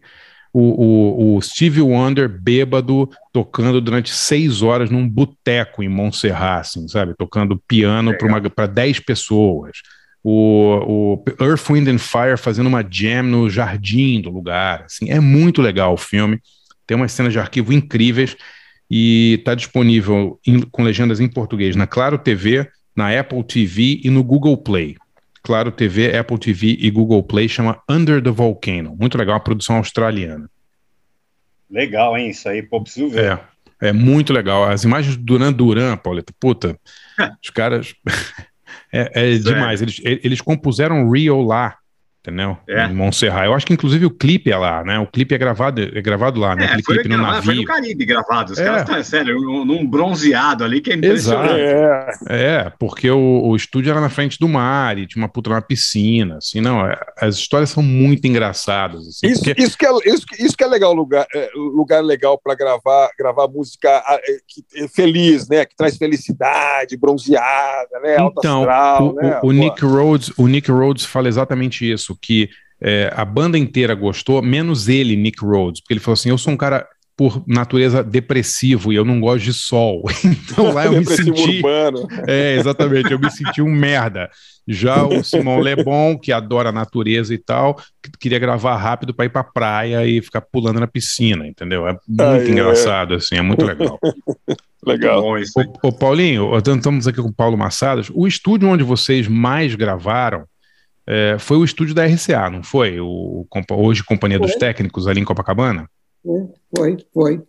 [0.55, 6.87] o, o, o Stevie Wonder bêbado tocando durante seis horas num boteco em Montserrat, assim,
[6.87, 7.13] sabe?
[7.19, 8.15] Tocando piano
[8.55, 9.79] para 10 pessoas.
[10.23, 14.85] O, o Earth, Wind and Fire fazendo uma jam no jardim do lugar.
[14.85, 16.41] Assim, é muito legal o filme.
[16.87, 18.37] Tem umas cenas de arquivo incríveis
[18.89, 24.11] e está disponível em, com legendas em português na Claro TV, na Apple TV e
[24.11, 24.97] no Google Play.
[25.43, 28.97] Claro TV, Apple TV e Google Play chama Under the Volcano.
[28.99, 30.49] Muito legal, uma produção australiana.
[31.71, 32.31] Legal, hein?
[32.31, 33.41] Isso aí, pô, preciso ver.
[33.83, 34.65] É, é muito legal.
[34.65, 36.79] As imagens do Duran Duran, Pauleta, puta,
[37.43, 37.95] os caras.
[38.93, 39.83] é, é demais.
[39.83, 41.77] Eles, eles compuseram Rio lá,
[42.27, 42.57] entendeu?
[42.67, 42.87] É.
[42.87, 43.45] Em Montserrat.
[43.45, 44.99] Eu acho que inclusive o clipe é lá, né?
[44.99, 46.63] O clipe é gravado, é gravado lá, né?
[46.65, 47.53] É, Aquele foi, clipe no gravado, navio.
[47.53, 48.53] foi no Caribe gravado.
[48.53, 48.65] Os É.
[48.65, 51.45] caras estão, sério, num, bronzeado ali que é Exato.
[51.45, 52.19] impressionante.
[52.31, 55.61] É, porque o, o estúdio era na frente do mar e tinha uma puta uma
[55.61, 59.91] piscina, assim, não, é- as histórias são muito engraçadas, assim, Isso, porque- isso, que é,
[60.07, 64.19] isso, isso que é legal, lugar, é, lugar legal para gravar, gravar música é,
[64.49, 65.65] que- é feliz, né?
[65.67, 68.17] Que traz felicidade, bronzeada, né?
[68.17, 69.41] Alta Então, astral, o, né?
[69.43, 72.49] o- o Nick Rhodes, o Nick Rhodes fala exatamente isso, que
[72.81, 76.53] é, a banda inteira gostou, menos ele, Nick Rhodes, porque ele falou assim: eu sou
[76.53, 76.87] um cara
[77.17, 80.03] por natureza depressivo e eu não gosto de sol.
[80.55, 81.57] Então lá eu me senti.
[81.57, 82.07] urbano.
[82.29, 84.31] É, exatamente, eu me senti um merda.
[84.67, 89.27] Já o Simão Lebon, que adora a natureza e tal, que queria gravar rápido para
[89.27, 91.87] ir pra praia e ficar pulando na piscina, entendeu?
[91.87, 93.99] É muito Ai, engraçado, assim, é muito legal.
[94.87, 95.23] Legal.
[95.23, 95.67] Bom, isso aí.
[95.83, 98.11] Ô, ô, Paulinho, ó, estamos aqui com o Paulo Massadas.
[98.13, 100.45] O estúdio onde vocês mais gravaram
[101.07, 102.99] é, foi o estúdio da RCA, não foi?
[103.01, 104.61] O, hoje Companhia dos Foi.
[104.61, 105.89] Técnicos ali em Copacabana?
[106.75, 107.43] Foi, foi.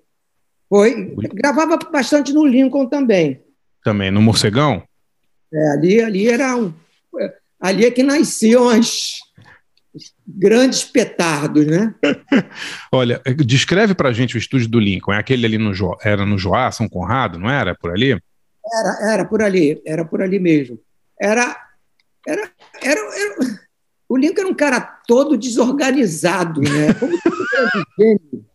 [0.70, 1.16] Foi.
[1.34, 3.41] Gravava bastante no Lincoln também.
[3.84, 4.84] Também, no Morcegão?
[5.53, 6.74] É, ali, ali era um,
[7.60, 9.14] ali é que nasciam as
[9.93, 11.95] os grandes petardos, né?
[12.91, 15.14] Olha, é, descreve pra gente o estúdio do Lincoln.
[15.14, 17.74] É aquele ali no Jo- era no Joá, São Conrado, não era?
[17.74, 18.12] Por ali?
[18.12, 20.78] Era, era por ali, era por ali mesmo.
[21.18, 21.56] Era,
[22.28, 22.51] era,
[22.82, 23.59] era, era-
[24.07, 26.93] o Lincoln era um cara todo desorganizado, né?
[26.93, 28.45] Como todo grande gênio,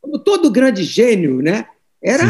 [0.00, 1.66] como todo grande gênio, né?
[2.02, 2.24] Era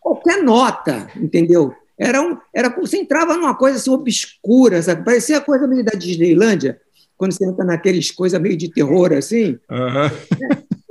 [0.00, 1.74] qualquer nota, entendeu?
[1.98, 5.04] Era um, era como você entrava numa coisa assim obscura, sabe?
[5.04, 6.80] Parecia a coisa meio da Disneylândia,
[7.18, 9.58] quando você entra naqueles coisas meio de terror assim.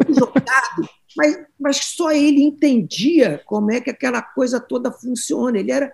[0.07, 5.57] jogado, mas, mas só ele entendia como é que aquela coisa toda funciona.
[5.57, 5.91] Ele era.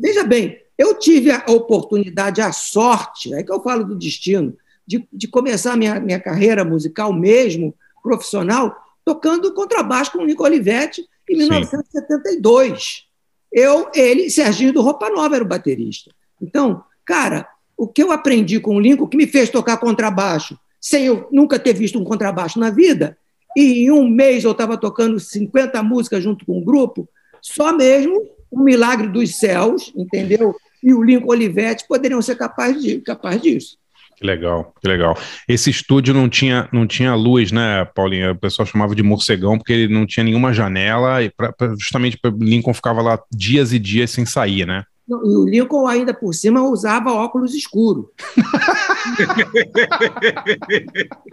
[0.00, 5.06] Veja bem, eu tive a oportunidade, a sorte, é que eu falo do destino, de,
[5.12, 8.74] de começar minha, minha carreira musical mesmo, profissional,
[9.04, 13.04] tocando contrabaixo com o Nico Olivetti em 1972.
[13.52, 16.10] Eu, ele, Serginho do Roupa Nova era o baterista.
[16.40, 17.46] Então, cara,
[17.76, 21.58] o que eu aprendi com o Lincoln, que me fez tocar contrabaixo, sem eu nunca
[21.58, 23.18] ter visto um contrabaixo na vida,
[23.56, 27.08] e em um mês eu estava tocando 50 músicas junto com um grupo,
[27.42, 30.54] só mesmo o milagre dos céus, entendeu?
[30.82, 33.76] E o Lincoln Olivetti poderiam ser capazes de, capaz disso.
[34.16, 35.16] Que legal, que legal.
[35.48, 38.32] Esse estúdio não tinha, não tinha luz, né, Paulinho?
[38.32, 42.18] O pessoal chamava de morcegão porque ele não tinha nenhuma janela e pra, pra- justamente
[42.18, 44.84] pra- Lincoln ficava lá dias e dias sem sair, né?
[45.08, 48.06] Não, E o Lincoln, ainda por cima, usava óculos escuros.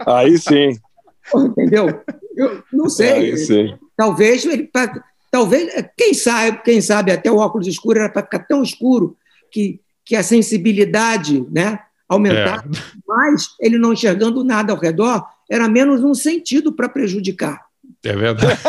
[0.06, 0.70] Aí sim.
[1.34, 2.00] Entendeu?
[2.36, 3.12] Eu não sei.
[3.32, 3.74] Aí sim.
[3.96, 4.70] Talvez ele.
[5.30, 9.16] Talvez, quem sabe, quem sabe até o óculos escuro era para ficar tão escuro
[9.50, 12.64] que, que a sensibilidade né, aumentar,
[13.06, 17.68] mas ele não enxergando nada ao redor, era menos um sentido para prejudicar.
[18.04, 18.58] É verdade.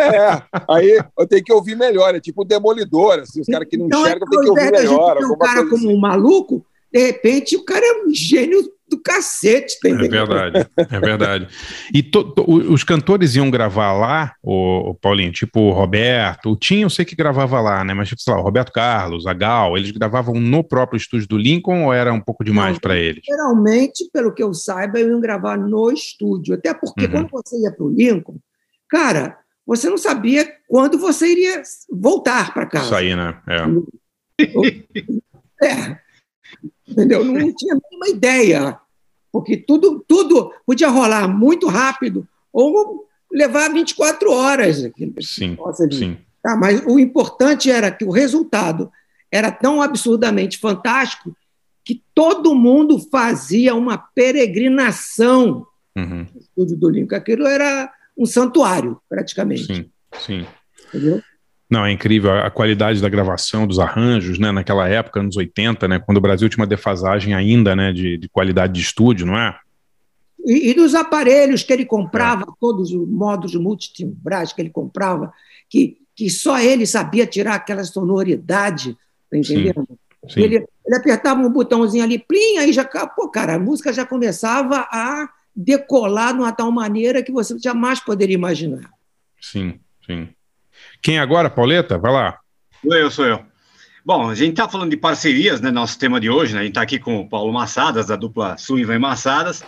[0.00, 3.86] É, aí eu tenho que ouvir melhor, é tipo demolidor, assim, os caras que não
[3.86, 5.16] Então, enxergam ao têm que ouvir melhor.
[5.16, 9.88] alguma cara como um maluco, de repente o cara é um gênio do cacete, tá
[9.88, 11.48] É verdade, é verdade.
[11.94, 16.56] E to- to- o- os cantores iam gravar lá, o, Paulinho, tipo o Roberto, o
[16.56, 17.94] Tim eu sei que gravava lá, né?
[17.94, 21.38] Mas tipo, sei lá, o Roberto Carlos, a Gal, eles gravavam no próprio estúdio do
[21.38, 23.22] Lincoln ou era um pouco demais para eles?
[23.24, 26.54] Geralmente, pelo que eu saiba, eu ia gravar no estúdio.
[26.54, 27.10] Até porque Uhum.
[27.10, 28.36] quando você ia para o Lincoln,
[28.88, 32.84] cara, você não sabia quando você iria voltar para casa.
[32.86, 33.38] Isso aí, né?
[33.48, 33.60] É.
[35.62, 35.98] É.
[36.90, 37.24] Entendeu?
[37.24, 38.78] Não tinha a mínima ideia.
[39.32, 44.78] Porque tudo, tudo podia rolar muito rápido ou levar 24 horas.
[45.20, 45.56] Sim,
[45.92, 46.18] sim.
[46.42, 48.90] Tá, mas o importante era que o resultado
[49.30, 51.36] era tão absurdamente fantástico
[51.84, 55.66] que todo mundo fazia uma peregrinação
[55.96, 56.24] Uhum.
[56.32, 57.16] no estúdio do Lincoln.
[57.16, 59.66] Aquilo era um santuário, praticamente.
[59.66, 60.46] Sim, sim.
[60.88, 61.20] Entendeu?
[61.70, 64.50] Não, é incrível a qualidade da gravação, dos arranjos, né?
[64.50, 66.00] Naquela época, anos 80, né?
[66.00, 67.92] Quando o Brasil tinha uma defasagem ainda, né?
[67.92, 69.56] De, de qualidade de estúdio, não é?
[70.44, 75.32] E, e dos aparelhos que ele comprava, todos os modos multitimbrais que ele comprava,
[75.68, 78.96] que, que só ele sabia tirar aquela sonoridade,
[79.30, 79.86] tá entendendo?
[80.28, 80.40] sim.
[80.40, 84.88] Ele, ele apertava um botãozinho ali, plim, aí já, pô, cara, a música já começava
[84.90, 88.90] a decolar de uma tal maneira que você jamais poderia imaginar.
[89.40, 90.28] Sim, sim.
[91.02, 91.98] Quem agora, Pauleta?
[91.98, 92.38] Vai lá.
[92.82, 93.44] Sou eu, sou eu.
[94.04, 95.70] Bom, a gente tá falando de parcerias, né?
[95.70, 96.60] Nosso tema de hoje, né?
[96.60, 99.62] A gente tá aqui com o Paulo Massadas, da dupla Suiva e Massadas.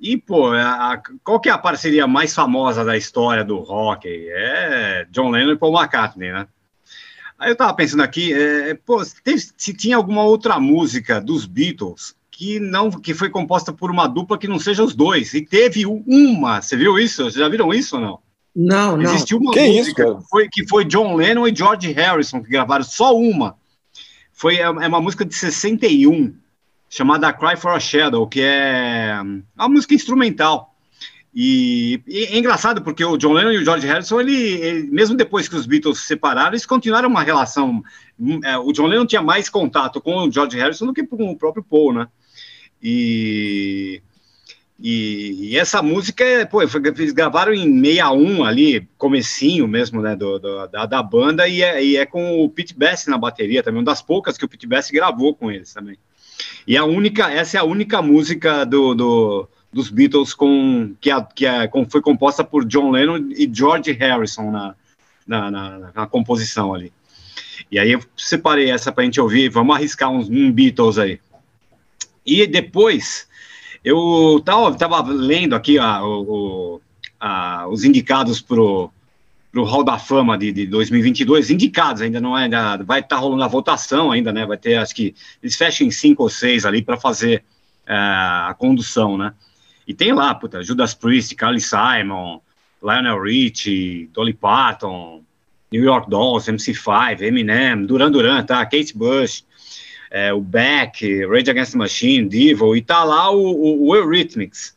[0.00, 4.08] E, pô, a- a- qual que é a parceria mais famosa da história do rock?
[4.08, 6.46] É John Lennon e Paul McCartney, né?
[7.38, 12.16] Aí eu tava pensando aqui, é, pô, teve- se tinha alguma outra música dos Beatles
[12.30, 15.34] que não que foi composta por uma dupla que não seja os dois.
[15.34, 17.22] E teve uma, você viu isso?
[17.24, 18.18] Vocês já viram isso ou não?
[18.54, 19.02] Não, não.
[19.14, 20.16] Existiu uma Que isso, música cara?
[20.16, 23.56] que, foi, que foi John Lennon e George Harrison que gravaram só uma.
[24.32, 26.34] Foi é é uma música de 61
[26.90, 29.14] chamada Cry for a Shadow, que é
[29.56, 30.74] uma música instrumental.
[31.34, 35.16] E, e é engraçado porque o John Lennon e o George Harrison, ele, ele- mesmo
[35.16, 37.82] depois que os Beatles se separaram, eles continuaram uma relação.
[38.18, 41.30] hum, é, o John Lennon tinha mais contato com o George Harrison do que com
[41.30, 42.08] o próprio Paul, né?
[42.82, 44.00] E,
[44.80, 50.38] e, e essa música, é, pô, eles gravaram em 61 ali, comecinho mesmo, né, do,
[50.38, 53.80] do- da, da banda, e é, e é com o Pete Best na bateria também,
[53.80, 55.96] uma das poucas que o Pete Best gravou com eles também.
[56.66, 61.22] E a única, essa é a única música do, do- dos Beatles com, que, a,
[61.22, 64.74] que a, com- foi composta por John Lennon e George Harrison na,
[65.26, 66.92] na, na- na composição ali.
[67.70, 71.20] E aí eu separei essa para a gente ouvir, vamos arriscar uns, um Beatles aí.
[72.24, 73.26] E depois,
[73.84, 76.22] eu tava, tava lendo aqui a- o-
[76.76, 76.80] o-
[77.20, 78.90] a- os indicados para o
[79.54, 83.48] Hall da Fama de, de 2022, indicados ainda não é, ainda vai estar rolando a
[83.48, 84.44] votação ainda, né?
[84.46, 87.42] Vai ter, acho que eles fecham em cinco ou seis ali para fazer
[87.86, 89.32] eh, a condução, né?
[89.86, 92.40] E tem lá, puta, Judas Priest, Carly Simon,
[92.82, 95.22] Lionel Richie, Dolly Parton,
[95.72, 98.64] New York Dolls, MC5, Eminem, Duran Duran, tá?
[98.66, 99.42] Kate Bush,
[100.10, 104.76] é, o Beck, Rage Against the Machine, Devil, e tá lá o, o, o Eurythmics.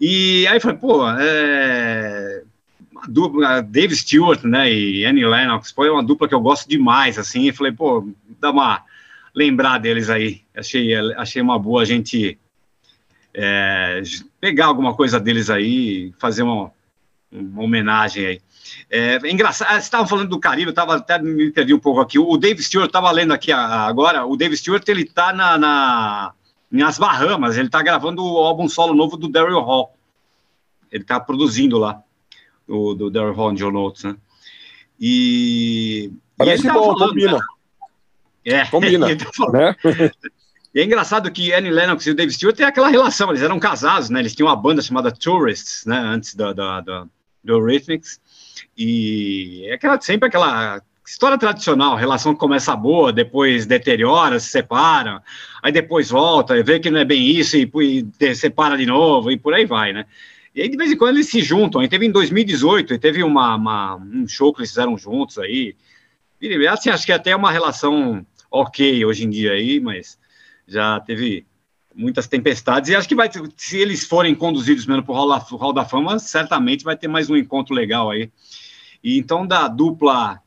[0.00, 2.42] E aí falei, pô, é,
[2.90, 7.18] uma dupla, Dave Stewart, né, e Annie Lennox, foi uma dupla que eu gosto demais,
[7.18, 8.08] assim, e falei, pô,
[8.40, 8.82] dá uma
[9.34, 12.38] lembrar deles aí, achei, achei uma boa a gente
[13.34, 14.02] é,
[14.40, 16.72] pegar alguma coisa deles aí fazer uma,
[17.30, 18.40] uma homenagem aí.
[18.90, 21.78] É, é engraçado, ah, vocês estavam falando do Caribe, eu tava, até me perdi um
[21.78, 22.18] pouco aqui.
[22.18, 26.32] O Dave Stewart, estava lendo aqui agora, o Dave Stewart, ele tá na, na-
[26.70, 29.94] nas Bahamas, ele tá gravando o álbum solo novo do Daryl Hall.
[30.90, 32.02] Ele tá produzindo lá,
[32.68, 34.16] o, do Daryl Hall, John Oates, né?
[34.98, 36.12] E...
[36.36, 37.38] Parece e ele bom, falando, combina.
[38.44, 39.76] é, Combina, ele tá falando- né?
[40.74, 43.58] e é engraçado que Annie Lennox e o Dave Stewart têm aquela relação, eles eram
[43.58, 44.20] casados, né?
[44.20, 45.98] Eles tinham uma banda chamada Tourists, né?
[45.98, 47.06] Antes da, da, da-
[47.42, 48.20] do Eurythmics.
[48.82, 55.22] E é aquela, sempre aquela história tradicional, relação que começa boa, depois deteriora, se separa,
[55.62, 57.70] aí depois volta, vê que não é bem isso e,
[58.20, 60.06] e separa de novo, e por aí vai, né?
[60.54, 61.82] E aí, de vez em quando, eles se juntam.
[61.82, 65.76] Aí teve em 2018, e teve uma, uma- um show que eles fizeram juntos aí.
[66.40, 70.18] E, assim, acho que até é uma relação ok hoje em dia aí, mas
[70.66, 71.46] já teve
[71.94, 72.88] muitas tempestades.
[72.90, 76.82] E acho que vai, se eles forem conduzidos mesmo para o Hall da Fama, certamente
[76.82, 78.30] vai ter mais um encontro legal aí.
[79.02, 80.40] E então da dupla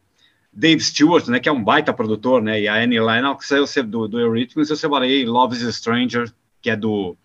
[0.51, 4.07] Dave Stewart, né, que é um baita produtor, né, e a Annie Lennox, eu, do,
[4.07, 6.31] do Eurythmics, eu separei Love is a Stranger,
[6.61, 7.17] que é do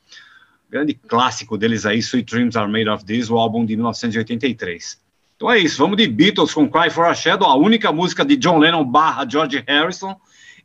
[0.70, 4.98] grande clássico deles aí, Sweet Dreams Are Made of This, o álbum de 1983.
[5.36, 8.36] Então é isso, vamos de Beatles com Cry for a Shadow, a única música de
[8.36, 10.16] John Lennon barra George Harrison,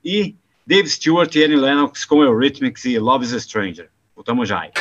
[0.03, 0.36] e
[0.66, 3.89] Dave Stewart e Annie Lennox com Eurythmics e Love is a Stranger.
[4.16, 4.72] Voltamos já aí.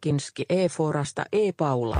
[0.00, 1.96] Harkinski E-Forasta E-Paula.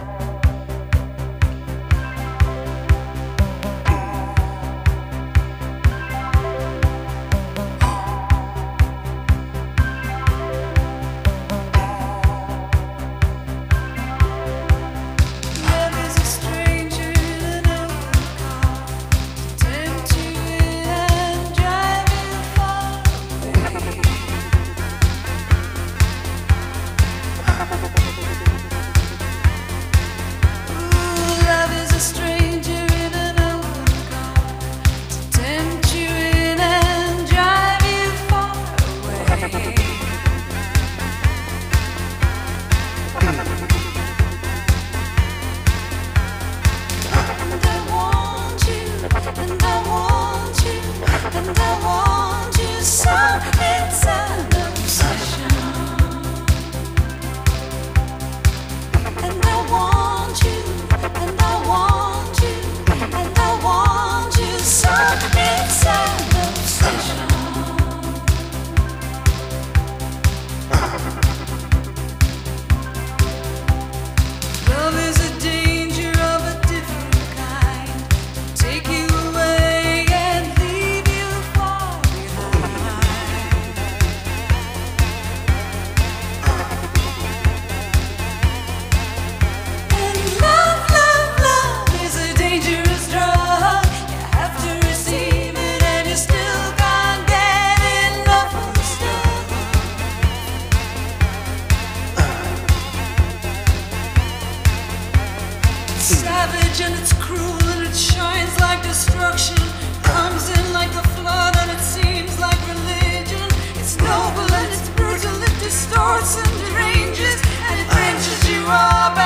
[106.41, 109.61] savage and it's cruel and it shines like destruction.
[110.03, 113.49] Comes in like a flood and it seems like religion.
[113.80, 117.38] It's noble and it's brutal, it distorts and deranges
[117.68, 119.16] and it branches you up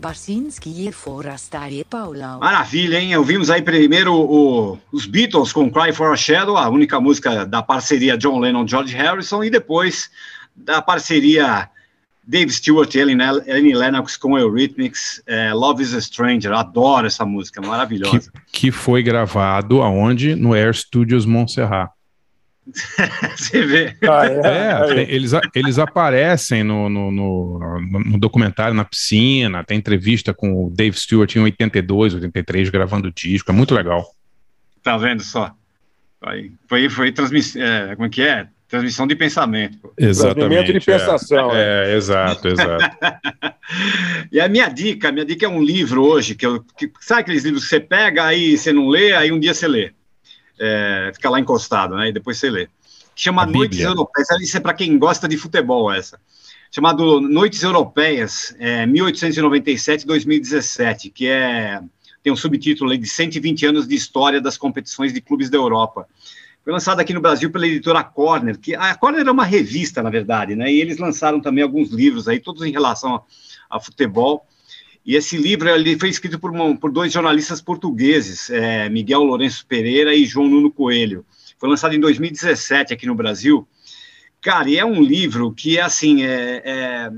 [0.00, 2.38] Barcinski e Forastar e Paula.
[2.38, 3.16] Maravilha, hein?
[3.16, 7.62] Ouvimos aí primeiro o- os Beatles com Cry for a Shadow, a única música da
[7.62, 10.10] parceria John Lennon-George Harrison, e depois
[10.56, 11.68] da parceria
[12.26, 16.52] Dave Stewart e Ellen, Ellen Lennox com Eurythmics, é, Love is a Stranger.
[16.52, 18.30] Adoro essa música, maravilhosa.
[18.52, 20.34] Que foi gravado aonde?
[20.34, 21.90] No Air Studios Montserrat.
[23.36, 23.96] Você vê.
[24.44, 30.66] É, tem- eles, eles aparecem no, no, no- no- documentário na piscina, tem entrevista com
[30.66, 34.04] o Dave Stewart em 82, 83, gravando o disco, é muito legal.
[34.82, 35.52] Tá vendo só?
[36.22, 37.60] Foi, foi, foi transmissão.
[37.94, 38.46] como é que é?
[38.68, 39.78] Transmissão de pensamento.
[39.78, 39.92] pô.
[39.96, 40.72] Exatamente.
[40.74, 42.96] de pensação, É, é, exato, exato.
[44.32, 46.62] E a minha dica, a minha dica é um livro hoje, que eu.
[46.76, 49.66] Que, sabe aqueles livros que você pega, aí você não lê, aí um dia você
[49.68, 49.92] lê.
[50.58, 52.08] É, fica lá encostado, né?
[52.08, 52.68] E depois você lê.
[53.14, 53.78] Chama Noites.
[53.80, 54.28] Europeias.
[54.40, 56.18] Isso é para quem gosta de futebol, essa.
[56.70, 61.80] Chamado Noites Europeias, é, 1897-2017, que é
[62.22, 66.06] tem um subtítulo aí de 120 anos de história das competições de clubes da Europa.
[66.62, 70.10] Foi lançado aqui no Brasil pela editora Corner, que a Corner é uma revista, na
[70.10, 70.70] verdade, né?
[70.70, 74.46] E eles lançaram também alguns livros aí, todos em relação a, a futebol.
[75.08, 80.14] E esse livro ele foi escrito por, por dois jornalistas portugueses, é, Miguel Lourenço Pereira
[80.14, 81.24] e João Nuno Coelho.
[81.58, 83.66] Foi lançado em 2017 aqui no Brasil.
[84.38, 87.10] Cara, e é um livro que, assim, é, é-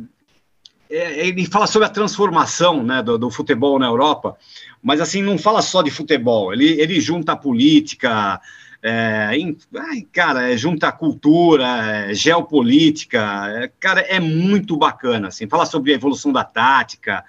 [0.89, 4.37] é- ele fala sobre a transformação né, do, do futebol na Europa,
[4.81, 6.53] mas, assim, não fala só de futebol.
[6.53, 8.41] Ele, ele junta a política,
[8.81, 13.21] é, em- ai, cara, é, junta a cultura, é, geopolítica.
[13.65, 15.49] é, cara, é muito bacana, assim.
[15.49, 17.25] Fala sobre a evolução da tática,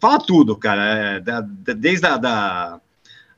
[0.00, 0.82] fala tudo, cara.
[0.84, 2.80] é, da- da- desde a, da,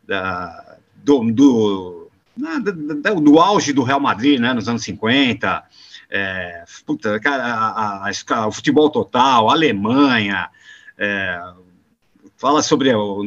[0.07, 5.63] da- do, do, da- do auge do Real Madrid, né, nos anos 50,
[6.11, 10.49] é, puta, cara, a- a- a o futebol total, a Alemanha,
[10.99, 11.41] é,
[12.37, 13.21] fala sobre o,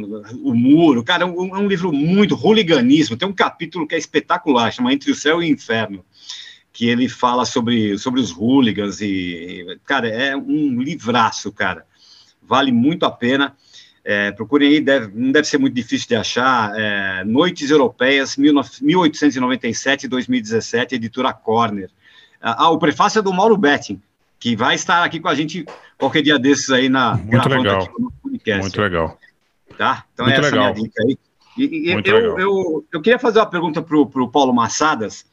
[0.44, 3.98] o muro, cara, é um, é um livro muito hooliganismo, tem um capítulo que é
[3.98, 6.04] espetacular, chama Entre o Céu e o Inferno,
[6.72, 11.86] que ele fala sobre, sobre os hooligans e, cara, é um livraço, cara,
[12.48, 13.56] vale muito a pena,
[14.06, 20.04] é, procurem aí, deve- não deve ser muito difícil de achar, é, Noites Europeias, 1897
[20.06, 21.90] e 2017, editora Corner.
[22.42, 24.02] Ah, o prefácio é do Mauro Betting,
[24.40, 25.66] que vai estar aqui com a gente
[25.98, 27.88] qualquer dia desses aí na Muito legal.
[27.98, 28.62] no podcast.
[28.62, 29.18] Muito legal.
[29.78, 30.06] Tá?
[30.14, 30.74] Então Muito essa é a legal.
[30.74, 31.18] minha dica aí.
[31.58, 35.26] E, e eu, eu, eu queria fazer uma pergunta para o Paulo Massadas.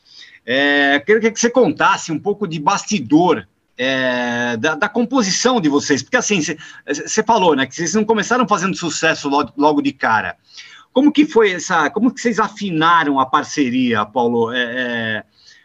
[0.46, 3.46] É, queria que você contasse um pouco de bastidor
[3.82, 8.46] é, da, da composição de vocês, porque assim, você- falou, né, que vocês não começaram
[8.46, 10.36] fazendo sucesso logo, logo de cara.
[10.92, 14.52] Como que foi essa, como que vocês afinaram a parceria, Paulo?
[14.52, 15.24] É, é,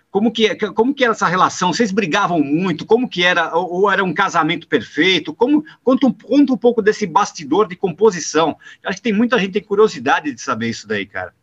[0.09, 1.73] como que, como que era essa relação?
[1.73, 2.85] Vocês brigavam muito?
[2.85, 3.53] Como que era?
[3.53, 5.33] Ou, ou era um casamento perfeito?
[5.33, 8.55] Como, conta, um, conta um pouco desse bastidor de composição.
[8.81, 11.33] Eu acho que tem muita gente tem curiosidade de saber isso daí, cara.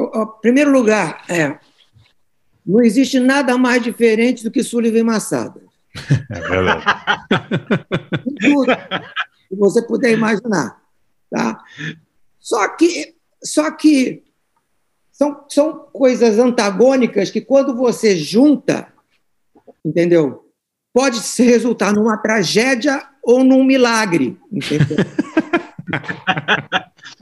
[0.00, 1.58] Em primeiro lugar, é,
[2.64, 5.65] não existe nada mais diferente do que Sullivan Massada.
[6.30, 6.84] É verdade.
[8.40, 8.76] Tudo
[9.48, 10.80] que você puder imaginar.
[11.30, 11.62] Tá?
[12.38, 14.24] Só que, só que
[15.12, 18.92] são, são coisas antagônicas que, quando você junta,
[19.84, 20.50] entendeu?
[20.92, 24.38] Pode se resultar numa tragédia ou num milagre.
[24.52, 24.96] Entendeu?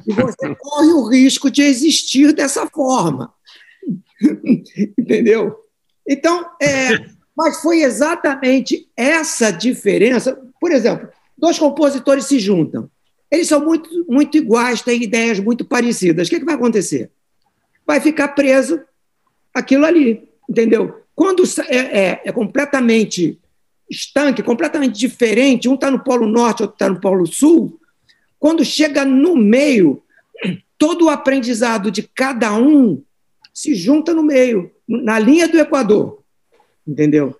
[0.06, 3.32] E você corre o risco de existir dessa forma.
[4.98, 5.56] Entendeu?
[6.06, 10.38] Então, é, mas foi exatamente essa diferença.
[10.60, 12.88] Por exemplo, dois compositores se juntam.
[13.30, 16.26] Eles são muito, muito iguais, têm ideias muito parecidas.
[16.26, 17.10] O que, é que vai acontecer?
[17.86, 18.80] Vai ficar preso
[19.52, 21.02] aquilo ali, entendeu?
[21.14, 23.38] Quando é, é- é completamente
[23.90, 27.80] estanque, completamente diferente, um está no Polo Norte, outro está no Polo Sul,
[28.38, 30.02] quando chega no meio,
[30.78, 33.02] todo o aprendizado de cada um
[33.52, 36.23] se junta no meio, na linha do Equador,
[36.86, 37.38] entendeu?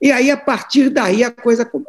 [0.00, 1.82] E aí, a partir daí, a coisa co-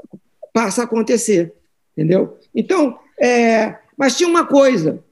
[0.53, 1.53] passa a acontecer,
[1.94, 2.38] entendeu?
[2.53, 5.03] Então, é, mas tinha uma coisa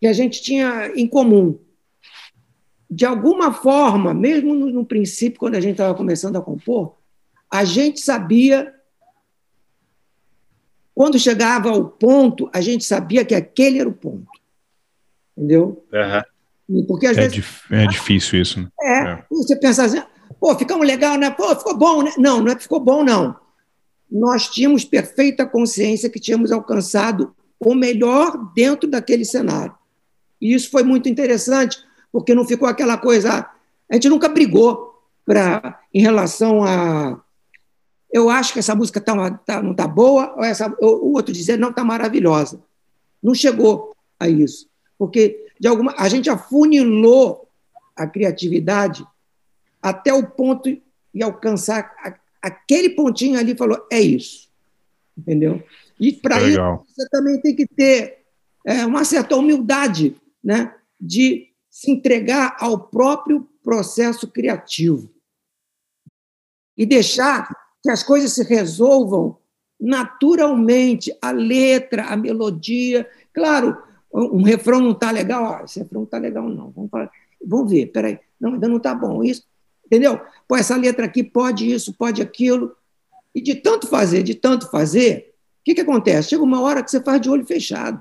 [0.00, 1.58] que a gente tinha em comum.
[2.90, 6.96] De alguma forma, mesmo no, no princípio, quando a gente estava começando a compor,
[7.50, 8.74] a gente sabia.
[10.94, 14.26] Quando chegava ao ponto, a gente sabia que aquele era o ponto.
[15.36, 15.86] Entendeu?
[16.86, 17.34] Porque às É, vezes.
[17.34, 18.68] dif- é difícil isso, né?
[18.82, 20.02] É, você pensa assim,
[20.38, 21.30] pô, ficamos legal, né?
[21.30, 22.12] Pô, ficou bom, né?
[22.18, 23.36] Não, não é que ficou bom, não.
[24.10, 29.74] Nós tínhamos perfeita consciência que tínhamos alcançado o melhor dentro daquele cenário.
[30.40, 31.78] E isso foi muito interessante,
[32.10, 33.46] porque não ficou aquela coisa.
[33.88, 37.20] A gente nunca brigou pra, em relação a,
[38.12, 41.58] eu acho que essa música tá, tá- não está boa, ou essa, o outro dizer,
[41.58, 42.60] não, está maravilhosa.
[43.22, 44.68] Não chegou a isso.
[44.98, 47.46] Porque de alguma, a gente afunilou
[47.94, 49.06] a criatividade
[49.82, 50.70] até o ponto
[51.14, 51.92] de alcançar
[52.40, 54.48] aquele pontinho ali e falou: é isso.
[55.16, 55.62] Entendeu?
[55.98, 56.58] E para isso
[56.88, 58.24] você também tem que ter
[58.64, 65.10] é, uma certa humildade né, de se entregar ao próprio processo criativo
[66.76, 67.48] e deixar
[67.82, 69.38] que as coisas se resolvam
[69.80, 73.08] naturalmente, a letra, a melodia.
[73.32, 73.82] Claro,
[74.12, 76.70] um um refrão não está legal, ó, esse refrão não está legal, não.
[76.70, 77.10] Vamos, falar-
[77.44, 79.22] vamos ver, peraí, não, ainda não está bom.
[79.24, 79.44] Isso,
[79.90, 80.20] entendeu?
[80.46, 82.72] Pô, essa letra aqui pode isso, pode aquilo.
[83.34, 86.30] E de tanto fazer, de tanto fazer, o que, que acontece?
[86.30, 88.00] Chega uma hora que você faz de olho fechado.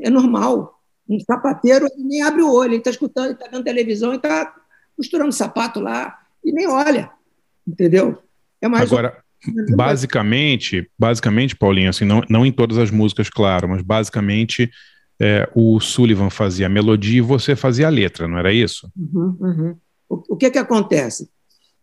[0.00, 0.80] É normal.
[1.08, 4.54] Um sapateiro nem abre o olho, ele está escutando, está vendo televisão e está
[4.96, 7.10] costurando sapato lá e nem olha.
[7.66, 8.22] Entendeu?
[8.60, 9.22] É mais Agora,
[9.76, 14.70] basicamente, basicamente, Paulinho, assim, não, não em todas as músicas, claro, mas basicamente
[15.20, 18.90] é, o Sullivan fazia a melodia e você fazia a letra, não era isso?
[18.96, 19.76] Uhum, uhum.
[20.08, 21.28] O, que que acontece?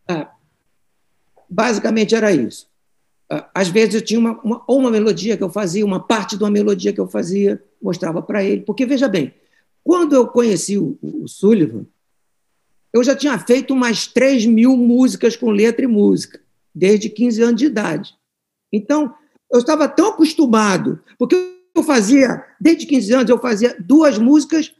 [0.07, 0.31] Ah,
[1.49, 2.67] basicamente era isso.
[3.29, 6.37] Ah, às vezes eu tinha uma, uma- ou uma melodia que eu fazia, uma parte
[6.37, 8.61] de uma melodia que eu fazia, mostrava para ele.
[8.61, 9.33] Porque, veja bem,
[9.83, 11.85] quando eu conheci o, o Sullivan,
[12.93, 16.41] eu já tinha feito umas 3 mil músicas com letra e música,
[16.75, 18.13] desde 15 anos de idade.
[18.71, 19.13] Então,
[19.51, 21.35] eu estava tão acostumado, porque
[21.73, 24.73] eu fazia, desde 15 anos, eu fazia duas músicas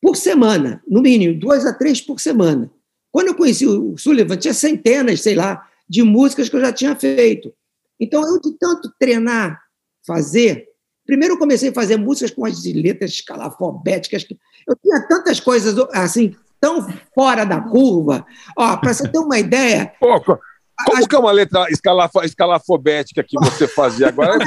[0.00, 2.70] por semana, no mínimo, duas a três por semana.
[3.10, 6.94] Quando eu conheci o Sullivan, tinha centenas, sei lá, de músicas que eu já tinha
[6.94, 7.52] feito.
[7.98, 9.60] Então, eu de tanto treinar,
[10.06, 10.66] fazer,
[11.06, 14.26] primeiro eu comecei a fazer músicas com as letras escalafobéticas,
[14.68, 18.26] eu tinha tantas coisas assim, tão fora da curva.
[18.56, 20.38] Ó, para você ter uma ideia, Pô,
[20.84, 24.38] co- como que é uma letra escalafo, escalafobética que você fazia agora?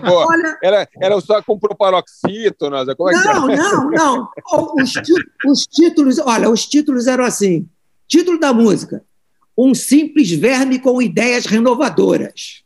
[0.00, 0.26] Pô.
[0.28, 2.86] Olha- Era, era só com proparoxítonas?
[2.96, 3.56] Como é que Não, é?
[3.56, 4.28] não, não.
[4.82, 4.92] Os,
[5.46, 7.68] os títulos, olha, os títulos eram assim.
[8.08, 9.02] Título da música:
[9.56, 12.62] Um simples verme com ideias renovadoras.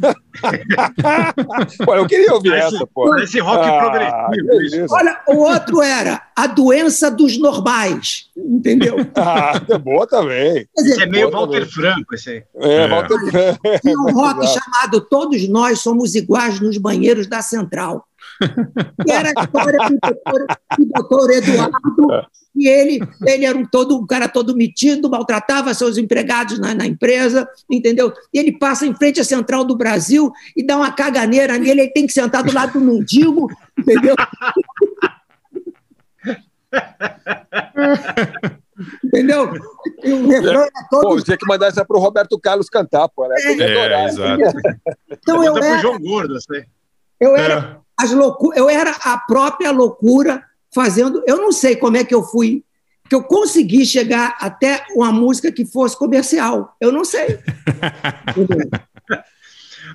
[1.84, 3.08] Pô, eu queria ouvir Parece- essa, pô.
[3.08, 4.86] parece rock progressivo, que isso.
[4.94, 8.28] Olha, o outro era A Doença dos Normais.
[8.36, 8.96] Entendeu?
[9.16, 10.66] Ah, é boa também.
[10.74, 11.68] Quer dizer, Esse é meio Walter também.
[11.70, 12.42] Franco, esse aí.
[12.56, 13.60] É, Walter Franco.
[13.80, 18.04] Tinha um rock chamado Todos Nós Somos Iguais nos Banheiros da Central.
[19.04, 20.46] Que era a história do doutor,
[20.78, 25.98] do doutor Eduardo, e ele, ele era um, todo, um cara todo metido, maltratava seus
[25.98, 28.12] empregados na, na empresa, entendeu?
[28.32, 31.90] E ele passa em frente à Central do Brasil e dá uma caganeira nele, ele
[31.90, 34.14] tem que sentar do lado do mendigo, entendeu?
[39.04, 39.52] entendeu?
[40.02, 43.26] E o refrão era todo Pô, tinha que mandar essa pro Roberto Carlos cantar, pô.
[43.28, 43.34] Né?
[43.38, 44.08] Ia É, adorar.
[44.08, 44.42] exato.
[45.10, 46.62] Então eu pro era, João Gordo, assim.
[47.20, 50.42] Eu era as loucu eu era a própria loucura
[50.74, 51.22] fazendo.
[51.26, 52.64] Eu não sei como é que eu fui,
[53.08, 56.74] que eu consegui chegar até uma música que fosse comercial.
[56.80, 57.38] Eu não sei.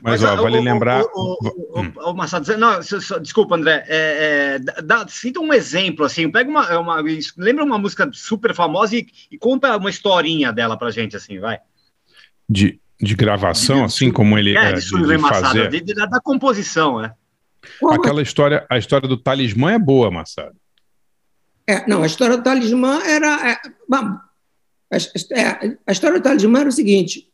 [0.04, 1.04] Mas, ó, ah, vale o- lembrar.
[1.04, 3.84] O, o, o, o Massado, não, só- só- desculpa, André.
[3.88, 6.30] É, é, dá- dá- cita um exemplo, assim.
[6.32, 7.04] Pega uma, uma.
[7.38, 11.60] Lembra uma música super famosa e, e conta uma historinha dela pra gente, assim, vai.
[12.48, 15.70] de, de gravação, assim como ele É, é, de de, Sullivan de fazer.
[15.70, 17.14] de- de- da, da composição, né?
[17.92, 20.56] Aquela história, a história do talismã é boa, Massado.
[21.68, 23.52] É, não, a história do talismã era.
[23.52, 23.58] É,
[23.88, 24.18] bom,
[24.92, 27.30] a, é, a história do talismã era o seguinte: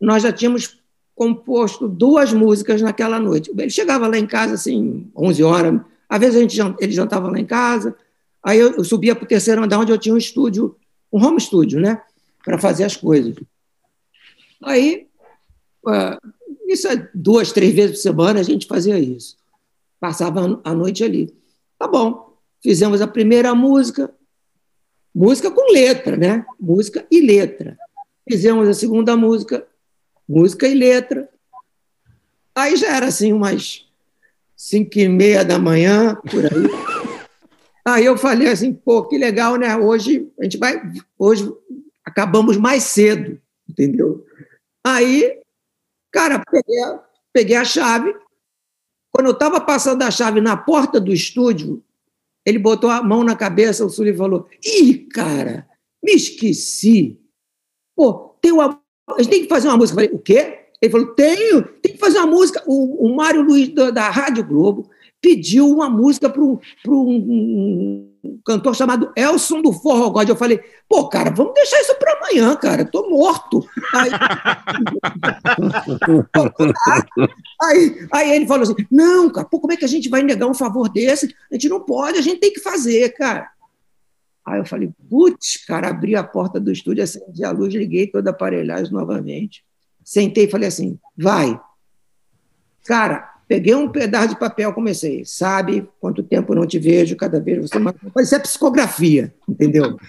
[0.00, 0.78] nós já tínhamos
[1.14, 3.50] composto duas músicas naquela noite.
[3.56, 5.80] Ele chegava lá em casa, assim, 11 horas.
[6.08, 7.94] Às vezes a gente, ele jantava lá em casa.
[8.42, 10.76] Aí eu, eu subia para o terceiro andar, onde eu tinha um estúdio,
[11.12, 12.00] um home studio, né?
[12.44, 13.34] Para fazer as coisas.
[14.62, 15.06] Aí,
[16.68, 19.36] isso é duas, três vezes por semana a gente fazia isso.
[20.00, 21.34] Passava a noite ali.
[21.78, 22.36] Tá bom.
[22.62, 24.12] Fizemos a primeira música,
[25.14, 26.44] música com letra, né?
[26.58, 27.78] Música e letra.
[28.28, 29.66] Fizemos a segunda música,
[30.28, 31.28] música e letra.
[32.54, 33.86] Aí já era assim, umas
[34.56, 36.68] cinco e meia da manhã, por aí.
[37.86, 39.74] Aí eu falei assim, pô, que legal, né?
[39.74, 40.78] Hoje a gente vai.
[41.18, 41.50] Hoje
[42.04, 44.26] acabamos mais cedo, entendeu?
[44.86, 45.40] Aí,
[46.12, 48.14] cara, peguei, a- peguei a chave.
[49.12, 51.82] Quando eu estava passando a chave na porta do estúdio,
[52.44, 55.68] ele botou a mão na cabeça, o Sully falou: Ih, cara,
[56.02, 57.20] me esqueci.
[57.96, 58.80] Pô, tem uma.
[59.10, 60.00] A gente tem que fazer uma música.
[60.00, 60.66] Eu falei: O quê?
[60.80, 62.62] Ele falou: Tenho, tem que fazer uma música.
[62.66, 64.88] O, o Mário Luiz da, da Rádio Globo
[65.20, 70.28] pediu uma música para um, um- um cantor chamado Elson do Forró God.
[70.28, 73.66] Eu falei, pô, cara, vamos deixar isso para amanhã, cara, tô morto.
[73.94, 74.10] Aí,
[77.62, 80.48] aí, aí ele falou assim: não, cara, pô, como é que a gente vai negar
[80.48, 81.34] um favor desse?
[81.50, 83.50] A gente não pode, a gente tem que fazer, cara.
[84.44, 88.30] Aí eu falei, putz, cara, abri a porta do estúdio, acendi a luz, liguei toda
[88.30, 89.62] a aparelhagem novamente.
[90.02, 91.60] Sentei e falei assim: vai.
[92.84, 95.24] Cara, peguei um pedaço de papel, comecei.
[95.24, 97.96] Sabe quanto tempo eu não te vejo, cada vez você mais.
[98.12, 99.96] Parecia psicografia, entendeu?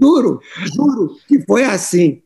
[0.00, 0.40] juro,
[0.74, 2.22] juro que foi assim.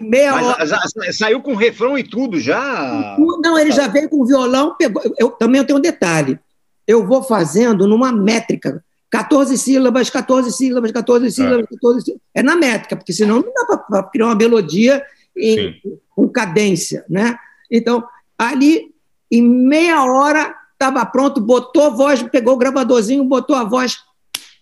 [0.00, 0.56] Em meia hora.
[0.60, 3.16] Mas, já saiu com refrão e tudo já.
[3.42, 5.02] Não, ele já veio com o violão, pegou.
[5.18, 6.38] Eu, também eu tenho um detalhe.
[6.86, 8.82] Eu vou fazendo numa métrica.
[9.10, 12.22] 14 sílabas, 14 sílabas, 14 sílabas, 14 sílabas.
[12.34, 15.02] É na métrica, porque senão não dá para criar uma melodia
[15.36, 15.74] em-
[16.14, 17.36] com cadência, né?
[17.70, 18.04] Então,
[18.38, 18.92] ali,
[19.30, 23.98] em meia hora, estava pronto, botou a voz, pegou o gravadorzinho, botou a voz,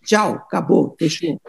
[0.04, 1.40] tchau, acabou, fechou.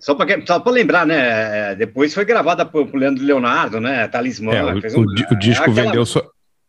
[0.00, 1.74] Só para lembrar, né?
[1.74, 4.08] Depois foi gravada por, por Leandro Leonardo, né?
[4.08, 4.52] Talismã.
[4.54, 6.22] É, o, fez o um- o disco aquela- vendeu só.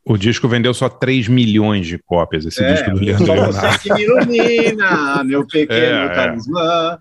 [0.03, 3.53] O disco vendeu só 3 milhões de cópias, esse É, disco do Leandro só Leonardo.
[3.53, 6.98] você que me ilumina, meu pequeno É, é.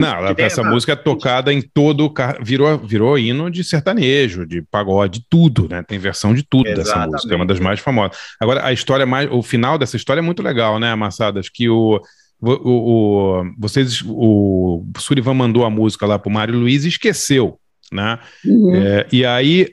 [0.00, 2.12] Não, essa uma- música é tocada em todo
[2.42, 5.82] virou virou hino de sertanejo, de pagode, tudo, né?
[5.82, 7.12] Tem versão de tudo dessa Exatamente.
[7.12, 8.16] música, é uma das mais famosas.
[8.40, 12.00] Agora a história mais, o final dessa história é muito legal, né, Amassadas, que o
[12.42, 17.58] o, o- o- vocês o Sullivan mandou a música lá pro Mário Luiz e esqueceu,
[17.92, 18.18] né?
[18.72, 19.68] É, e aí,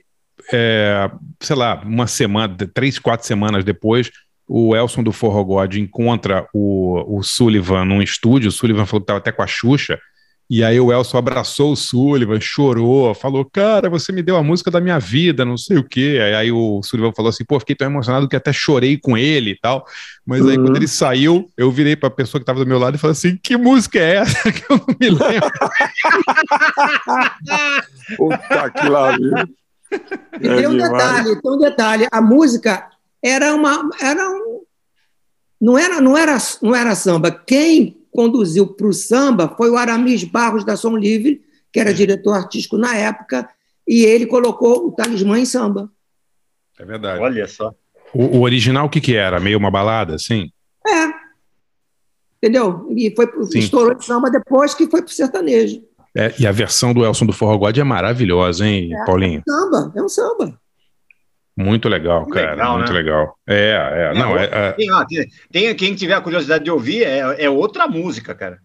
[0.51, 1.09] é,
[1.39, 4.11] sei lá, uma semana, três, quatro semanas depois,
[4.45, 8.49] o Elson do Forró God encontra o, o Sullivan num estúdio.
[8.49, 9.97] O Sullivan falou que estava até com a Xuxa.
[10.49, 14.71] E aí o Elson abraçou o Sullivan, chorou, falou: Cara, você me deu a música
[14.71, 16.19] da minha vida, não sei o quê.
[16.23, 19.51] Aí, aí o Sullivan falou assim: Pô, fiquei tão emocionado que até chorei com ele
[19.51, 19.85] e tal.
[20.25, 20.63] Mas aí Uhum.
[20.63, 23.11] quando ele saiu, eu virei para a pessoa que estava do meu lado e falei
[23.11, 24.37] assim: Que música é essa?
[24.53, 25.51] Que eu não me lembro.
[28.15, 29.33] Puta que lá, viu?
[30.39, 32.07] E tem um detalhe, tem um detalhe.
[32.09, 32.87] A música
[33.21, 33.89] era uma.
[33.99, 34.61] Era um,
[35.59, 37.31] não, era, não, era, não era samba.
[37.31, 41.39] Quem conduziu para o samba foi o Aramis Barros da Som Livre,
[41.71, 43.47] que era diretor artístico na época,
[43.87, 45.87] e ele colocou o talismã em samba.
[46.79, 47.21] É verdade.
[47.21, 47.71] Olha só.
[48.11, 49.39] O, o original, o que, que era?
[49.39, 50.51] Meio uma balada, assim?
[50.87, 51.13] É.
[52.37, 52.87] Entendeu?
[52.97, 53.59] E foi, Sim.
[53.59, 55.83] estourou de samba depois que foi para o sertanejo.
[56.15, 59.05] É, e a versão do Elson do Forró God é maravilhosa, hein, É.
[59.05, 59.43] Paulinho?
[59.47, 60.59] Samba, é um samba.
[61.57, 62.51] Muito legal, cara.
[62.51, 62.97] legal, muito né?
[62.99, 63.35] legal.
[63.47, 64.19] É, é.
[64.19, 67.49] Não, é, é- Tem, ó, tem, tem- quem tiver a curiosidade de ouvir, é, é
[67.49, 68.59] outra música, cara.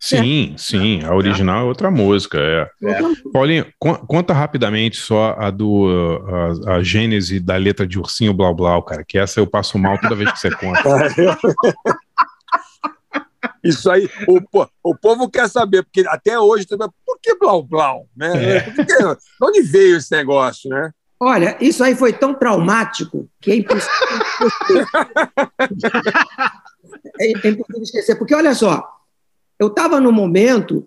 [0.00, 1.04] sim, sim.
[1.04, 2.38] A original é outra música.
[2.40, 2.68] É.
[3.32, 5.86] Paulinho, con- conta rapidamente só a do
[6.66, 9.96] a, a gênese da letra de Ursinho Blau Blau, cara, que essa eu passo mal
[10.00, 10.82] toda vez que você conta.
[13.62, 14.40] Isso aí, o,
[14.82, 18.08] o povo quer saber, porque até hoje, também, por que Blau Blau?
[18.16, 18.56] Né?
[18.56, 18.60] É.
[18.62, 20.90] Por que- de onde veio esse negócio, né?
[21.24, 23.92] Olha, isso aí foi tão traumático que é impossível
[27.20, 28.16] é, é impossível esquecer.
[28.16, 28.84] Porque, olha só,
[29.56, 30.84] eu estava num momento,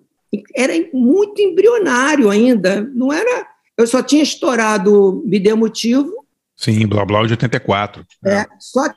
[0.53, 3.47] era muito embrionário ainda, não era.
[3.77, 6.11] Eu só tinha estourado Me Dê Motivo,
[6.57, 8.05] Sim, Blau Blau de 84.
[8.25, 8.89] é, só,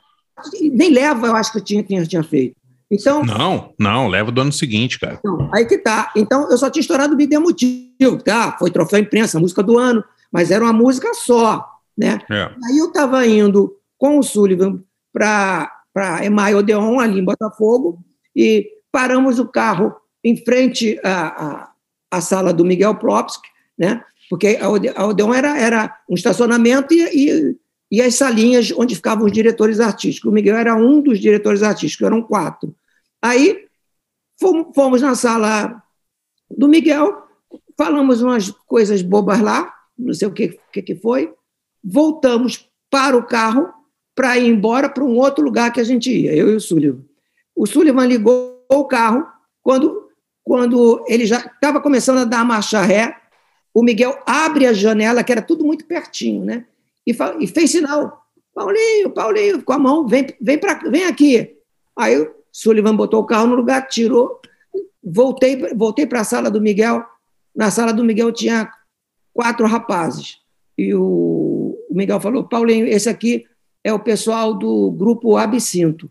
[0.73, 2.53] nem leva, eu acho que eu tinha, tinha, tinha feito.
[2.91, 5.15] Então, Não, não, leva do ano seguinte, cara.
[5.19, 6.11] Então, aí que tá.
[6.17, 8.57] Então, eu só tinha estourado o Me Dê Motivo, tá?
[8.59, 11.65] Foi troféu imprensa, música do ano, mas era uma música só,
[11.97, 12.19] né?
[12.29, 12.43] É.
[12.65, 14.81] Aí eu estava indo com o Sullivan
[15.11, 15.69] para
[16.23, 17.99] Emaio Odeon, ali em Botafogo,
[18.35, 21.71] e paramos o carro em frente à, à,
[22.11, 23.43] à sala do Miguel Propsk,
[23.77, 24.03] né?
[24.29, 27.57] porque a Odeon era, era um estacionamento e, e,
[27.91, 30.29] e as salinhas onde ficavam os diretores artísticos.
[30.29, 32.73] O Miguel era um dos diretores artísticos, eram quatro.
[33.19, 33.65] Aí
[34.39, 35.81] fomos, fomos na sala
[36.49, 37.23] do Miguel,
[37.75, 41.33] falamos umas coisas bobas lá, não sei o que, que, que foi,
[41.83, 43.69] voltamos para o carro
[44.15, 47.01] para ir embora para um outro lugar que a gente ia, eu e o Sullivan.
[47.55, 49.25] O Sullivan ligou o carro,
[49.61, 50.07] quando,
[50.43, 53.15] quando ele já estava começando a dar a marcha ré,
[53.73, 56.65] o Miguel abre a janela, que era tudo muito pertinho, né?
[57.05, 58.25] E, fa- e fez sinal.
[58.53, 61.55] Paulinho, Paulinho, com a mão, vem, vem, pra, vem aqui.
[61.97, 64.39] Aí o Sullivan botou o carro no lugar, tirou,
[65.03, 67.05] voltei, voltei para a sala do Miguel.
[67.55, 68.69] Na sala do Miguel tinha
[69.33, 70.37] quatro rapazes.
[70.77, 73.45] E o, Miguel falou: Paulinho, esse aqui
[73.83, 76.09] é o pessoal do grupo Absinto.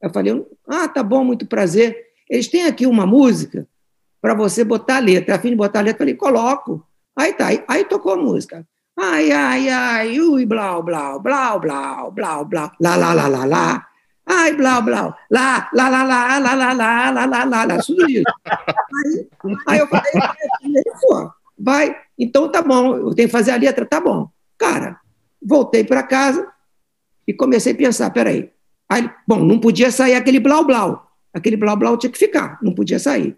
[0.00, 1.96] Eu falei: Ah, tá bom, muito prazer.
[2.28, 3.66] Eles têm aqui uma música
[4.20, 5.36] para você botar a letra.
[5.36, 6.86] A fim de botar a letra, eu falei: Coloco.
[7.16, 8.66] Aí tá, aí, aí tocou a música.
[8.98, 13.86] Ai, ai, ai, ui, blau, blau, blau, blau, blau, blau, lá, lá, lá, lá, lá.
[14.26, 18.08] Ai, blau, blau, lá, lá, lá, lá, lá, lá, lá, lá, lá, lá, lá, tudo
[18.08, 18.24] isso.
[18.46, 19.28] Aí,
[19.68, 20.12] aí eu falei,
[21.00, 21.30] pô,
[21.62, 24.28] vai, então tá bom, eu tenho que fazer a letra, tá bom.
[24.58, 25.00] Cara,
[25.40, 26.46] voltei para casa
[27.26, 28.50] e comecei a pensar, peraí.
[28.88, 31.10] Aí, bom, não podia sair aquele blau, blau.
[31.32, 33.36] Aquele blau, blau tinha que ficar, não podia sair.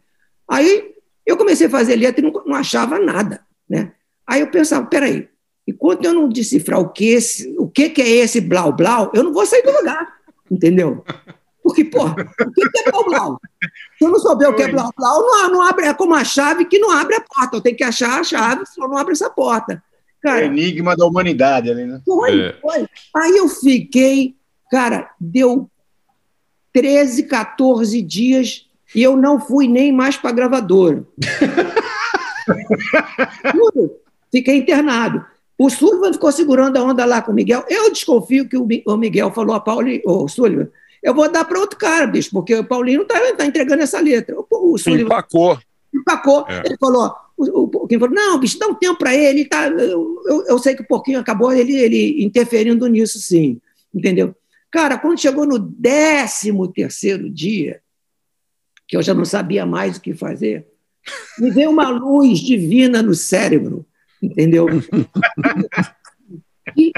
[0.49, 0.95] Aí
[1.25, 3.93] eu comecei a fazer letra e não, não achava nada, né?
[4.27, 5.29] Aí eu pensava, peraí,
[5.69, 9.23] enquanto eu não decifrar o que, esse, o que, que é esse blau, blau, eu
[9.23, 10.15] não vou sair do lugar,
[10.51, 11.05] entendeu?
[11.65, 12.23] Porque, pô, o que,
[12.87, 13.41] é blau, blau?
[13.99, 16.23] Se eu não souber o que é blau, blau, não, não abre, é como a
[16.23, 17.57] chave que não abre a porta.
[17.57, 19.83] Eu tenho que achar a chave, senão não abre essa porta.
[20.23, 22.01] Cara, Enigma da humanidade ali, né?
[22.05, 22.53] foi, É.
[22.61, 22.87] foi.
[23.17, 24.37] Aí eu fiquei,
[24.71, 25.69] cara, deu
[26.73, 31.03] 13, 14 dias e eu não fui nem mais para a gravadora.
[33.55, 33.91] Juro,
[34.31, 35.25] Fiquei internado.
[35.57, 37.65] O Sullivan ficou segurando a onda lá com o Miguel.
[37.69, 40.69] Eu desconfio que o Mi- o Miguel falou a Paulinho, o Sullivan,
[41.05, 44.35] eu vou dar para outro cara, bicho, porque o Paulinho não está entregando essa letra.
[44.39, 45.59] O, o Sullivan Empacou.
[45.95, 46.47] empacou.
[46.49, 46.63] É.
[46.65, 49.41] Ele falou, o, o falou, não, bicho, dá um tempo para ele.
[49.41, 53.61] ele Tá, eu, eu, eu sei que o Porquinho acabou ele, ele interferindo nisso, sim.
[53.95, 54.35] Entendeu?
[54.71, 57.83] Cara, quando chegou no 13 terceiro dia,
[58.89, 60.67] que eu já não sabia mais o que fazer,
[61.39, 63.85] me veio uma luz divina no cérebro,
[64.23, 64.67] entendeu?
[66.75, 66.93] e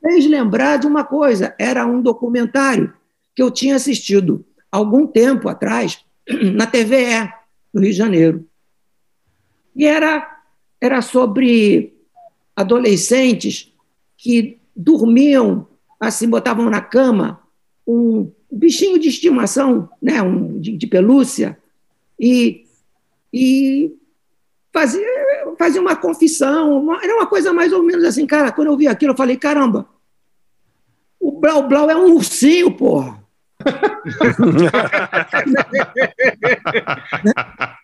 [0.00, 2.94] fez lembrar de uma coisa, era um documentário
[3.40, 6.04] que eu tinha assistido algum tempo atrás
[6.54, 7.32] na TVE,
[7.72, 8.46] no Rio de Janeiro.
[9.74, 10.42] E era,
[10.78, 11.94] era sobre
[12.54, 13.72] adolescentes
[14.18, 15.66] que dormiam,
[15.98, 17.40] assim, botavam na cama
[17.86, 21.58] um bichinho de estimação, né, um, de, de pelúcia,
[22.18, 22.66] e,
[23.32, 23.96] e
[24.70, 25.06] fazia,
[25.58, 28.86] fazia uma confissão, uma- era uma coisa mais ou menos assim, cara, quando eu vi
[28.86, 29.88] aquilo, eu falei, caramba,
[31.18, 33.19] o Blau Blau é um ursinho, porra.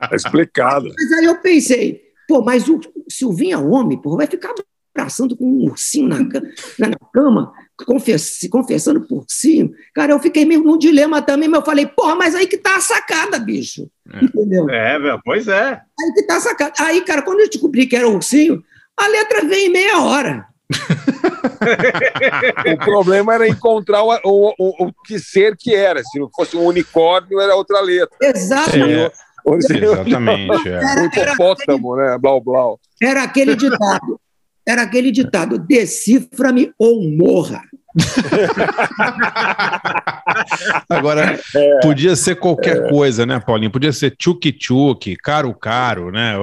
[0.01, 0.89] Tá explicado.
[0.97, 4.55] Mas aí eu pensei, pô, mas o Silvinho é homem, pô, vai ficar
[4.97, 7.53] abraçando com um ursinho na, na- na cama,
[7.87, 9.71] confess- se confessando por cima.
[9.95, 12.77] Cara, eu fiquei meio num dilema também, mas eu falei, porra, mas aí que tá
[12.77, 13.89] a sacada, bicho.
[14.23, 14.69] Entendeu?
[14.71, 15.73] É, velho, pois é.
[16.01, 16.73] Aí que tá a sacada.
[16.81, 18.63] Aí, cara, quando eu descobri que era ursinho,
[18.99, 20.47] a letra veio em meia hora.
[22.73, 26.03] O problema era encontrar o, o, o, o que ser que era.
[26.03, 28.17] Se não fosse um unicórnio, era outra letra.
[28.21, 29.15] Exatamente.
[29.61, 30.81] Seja, Exatamente, é.
[30.81, 32.19] Um hipopótamo, né?
[32.19, 32.81] Blau, blau.
[33.01, 34.21] Era aquele ditado.
[34.67, 37.63] Era aquele ditado: decifra-me ou morra.
[40.89, 41.39] Agora,
[41.83, 43.71] podia ser qualquer coisa, né, Paulinho?
[43.71, 46.35] Podia ser tchuk-tchuk, caro-caro, né?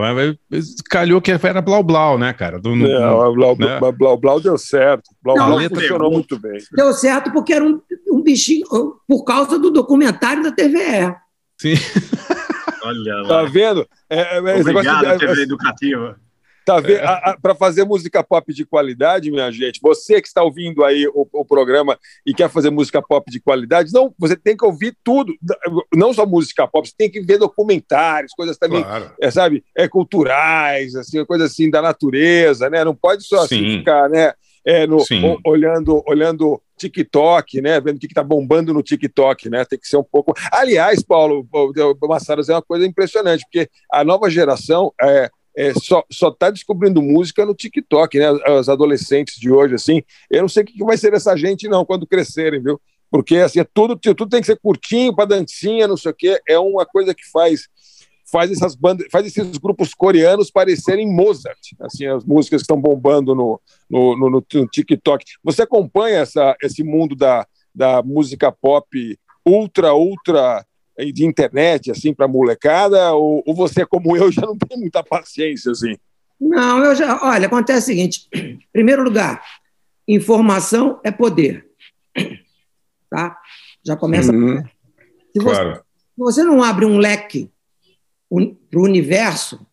[0.90, 2.60] Calhou que era blau-blau, né, cara?
[2.60, 3.80] Do, no- Não, o Blau, né?
[3.80, 5.04] Blau, Blau, Blau deu certo.
[5.22, 6.58] Blau, Não, Blau funcionou muito bem.
[6.76, 7.80] Deu certo porque era um,
[8.12, 8.66] um bichinho,
[9.08, 11.16] por causa do documentário da TVE.
[11.60, 11.76] Sim.
[12.84, 13.28] Olha lá.
[13.28, 13.88] Tá vendo?
[14.10, 16.16] É, é, esse negócio Obrigado, de- TV Educativa.
[16.66, 17.02] Tá vendo?
[17.42, 21.44] Para fazer música pop de qualidade, minha gente, você que está ouvindo aí o, o
[21.46, 25.34] programa e quer fazer música pop de qualidade, não, você tem que ouvir tudo,
[25.94, 29.12] não só música pop, você tem que ver documentários, coisas também, Claro.
[29.22, 32.84] é, sabe, é, culturais, assim, coisa assim da natureza, né?
[32.84, 33.78] Não pode só assim, Sim.
[33.80, 34.34] ficar, né?
[34.66, 37.82] é, no, o- olhando, olhando TikTok, né?
[37.82, 39.66] Vendo o que está bombando no TikTok, né?
[39.66, 40.34] Tem que ser um pouco.
[40.52, 41.46] Aliás, Paulo,
[42.08, 47.02] Massaras é uma coisa impressionante, porque a nova geração é, é, só só está descobrindo
[47.02, 48.32] música no TikTok, né?
[48.60, 50.02] Os adolescentes de hoje, assim.
[50.30, 52.80] Eu não sei o que vai ser dessa gente, não, quando crescerem, viu?
[53.12, 56.40] Porque assim, é tudo, tudo tem que ser curtinho para dancinha, não sei o quê.
[56.48, 57.68] É uma coisa que faz
[58.32, 63.36] faz essas bandas, faz esses grupos coreanos parecerem Mozart, assim, as músicas que estão bombando
[63.36, 65.24] no, no, no, no- TikTok.
[65.44, 70.66] Você acompanha essa, esse mundo da, da música pop ultra, ultra
[70.98, 75.72] de internet, assim, para molecada, ou, ou você, como eu, já não tem muita paciência,
[75.72, 75.96] assim?
[76.40, 77.20] Não, eu já.
[77.24, 79.44] Olha, acontece o seguinte: em primeiro lugar,
[80.08, 81.68] informação é poder.
[83.10, 83.38] Tá?
[83.86, 84.32] Já começa.
[84.32, 84.64] Uhum.
[85.38, 85.76] Se você, Claro.
[85.76, 87.48] se você não abre um leque
[88.72, 89.64] para o universo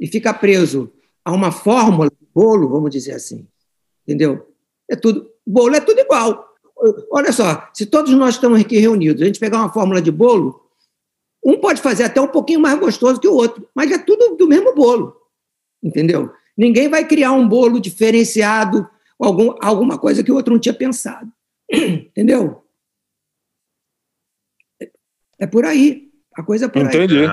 [0.00, 0.92] e fica preso
[1.24, 3.46] a uma fórmula de bolo, vamos dizer assim,
[4.04, 4.52] entendeu?
[4.90, 6.48] É tudo, bolo é tudo igual.
[7.12, 10.67] Olha só, se todos nós estamos aqui reunidos, a gente pegar uma fórmula de bolo,
[11.44, 14.48] um pode fazer até um pouquinho mais gostoso que o outro, mas é tudo do
[14.48, 15.16] mesmo bolo,
[15.82, 16.30] entendeu?
[16.56, 18.88] Ninguém vai criar um bolo diferenciado,
[19.18, 21.30] algum, alguma coisa que o outro não tinha pensado,
[21.72, 22.64] entendeu?
[25.38, 26.88] É por aí, a coisa é por aí.
[26.88, 27.26] Entendi.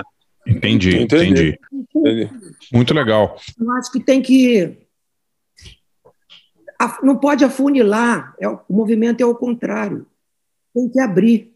[0.47, 1.59] Entendi, Entendi.
[1.71, 2.29] entendi.
[2.71, 3.35] Muito legal.
[3.59, 4.85] Eu acho que tem que
[7.01, 10.05] não pode afunilar, é, o o movimento é o contrário.
[10.73, 11.54] Tem que abrir.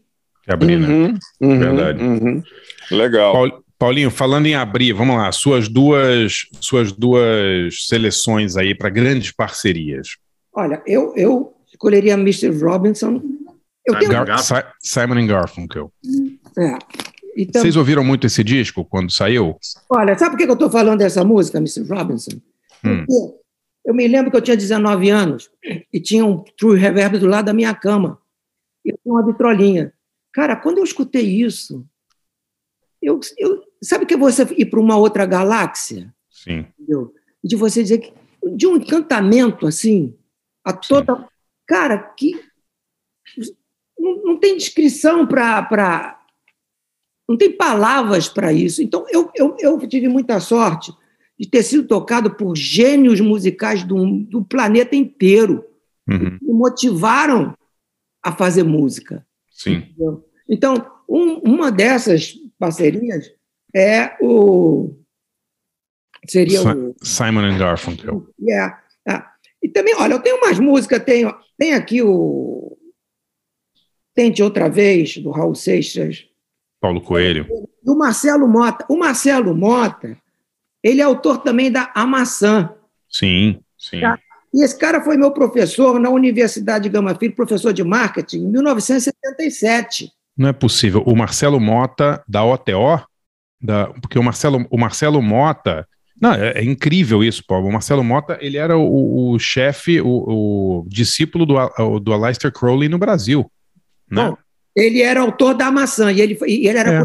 [0.58, 1.14] Que abrir, né?
[1.40, 2.02] Uhum, Verdade.
[2.04, 2.42] uhum.
[2.90, 3.32] Legal.
[3.32, 9.30] Paul- Paulinho, falando em abrir, vamos lá, suas duas, suas duas seleções aí para grandes
[9.32, 10.16] parcerias.
[10.54, 12.50] Olha, eu, eu escolheria Mr.
[12.62, 13.22] Robinson.
[13.86, 15.90] Eu tenho, Gar- Si- Simon and Garfunkel.
[16.58, 16.76] é,
[17.34, 19.56] e tam- Vocês ouviram muito esse disco quando saiu?
[19.88, 21.82] Olha, sabe por que eu estou falando dessa música, Mr.
[21.88, 22.32] Robinson?
[22.84, 23.04] Hum.
[23.06, 23.40] Porque
[23.86, 25.48] eu me lembro que eu tinha 19 anos
[25.90, 28.18] e tinha um True Reverb do lado da minha cama.
[28.84, 29.90] E eu tinha uma vitrolinha.
[30.32, 31.86] Cara, quando eu escutei isso,
[33.02, 36.14] eu, eu, sabe que é você ir para uma outra galáxia?
[36.30, 36.66] Sim.
[36.78, 37.14] entendeu?
[37.42, 38.12] De você dizer que
[38.54, 40.16] de um encantamento assim,
[40.64, 41.28] a toda.
[41.66, 42.32] Cara, que
[43.98, 46.18] não, não tem descrição para.
[47.28, 48.82] Não tem palavras para isso.
[48.82, 50.92] Então, eu, eu, eu tive muita sorte
[51.38, 55.64] de ter sido tocado por gênios musicais do, do planeta inteiro,
[56.08, 56.38] Uhum.
[56.38, 57.54] que me motivaram
[58.20, 59.24] a fazer música.
[59.62, 59.94] Sim.
[60.48, 60.74] Então,
[61.08, 63.30] um- uma dessas parcerias
[63.74, 64.96] é o.
[66.26, 66.94] Seria o.
[67.02, 68.26] Si- Simon and Garfunkel.
[68.40, 68.82] Yeah.
[69.06, 69.30] Ah,
[69.62, 72.78] E também, olha, eu tenho umas músicas, tenho, tem aqui o
[74.14, 76.26] Tente Outra Vez, do Raul Seixas,
[76.80, 77.46] Paulo Coelho.
[77.84, 78.86] e o Marcelo Mota.
[78.88, 80.16] O Marcelo Mota,
[80.82, 82.74] ele é autor também da A Maçã.
[83.08, 84.00] Sim, sim.
[84.00, 84.18] tá?
[84.52, 88.50] E esse cara foi meu professor na Universidade de Gama Filho, professor de marketing, em
[88.50, 90.10] 1977.
[90.36, 91.02] Não é possível.
[91.06, 93.02] O Marcelo Mota da OTO,
[93.60, 95.86] da, porque o Marcelo, o Marcelo Mota.
[96.20, 97.68] Não, é, é incrível isso, Paulo.
[97.68, 102.88] O Marcelo Mota, ele era o, o chefe, o, o discípulo do, do Aleister Crowley
[102.88, 103.50] no Brasil.
[104.10, 104.28] Né?
[104.28, 104.36] Bom,
[104.76, 106.98] ele era autor da maçã e ele, foi- e ele era É.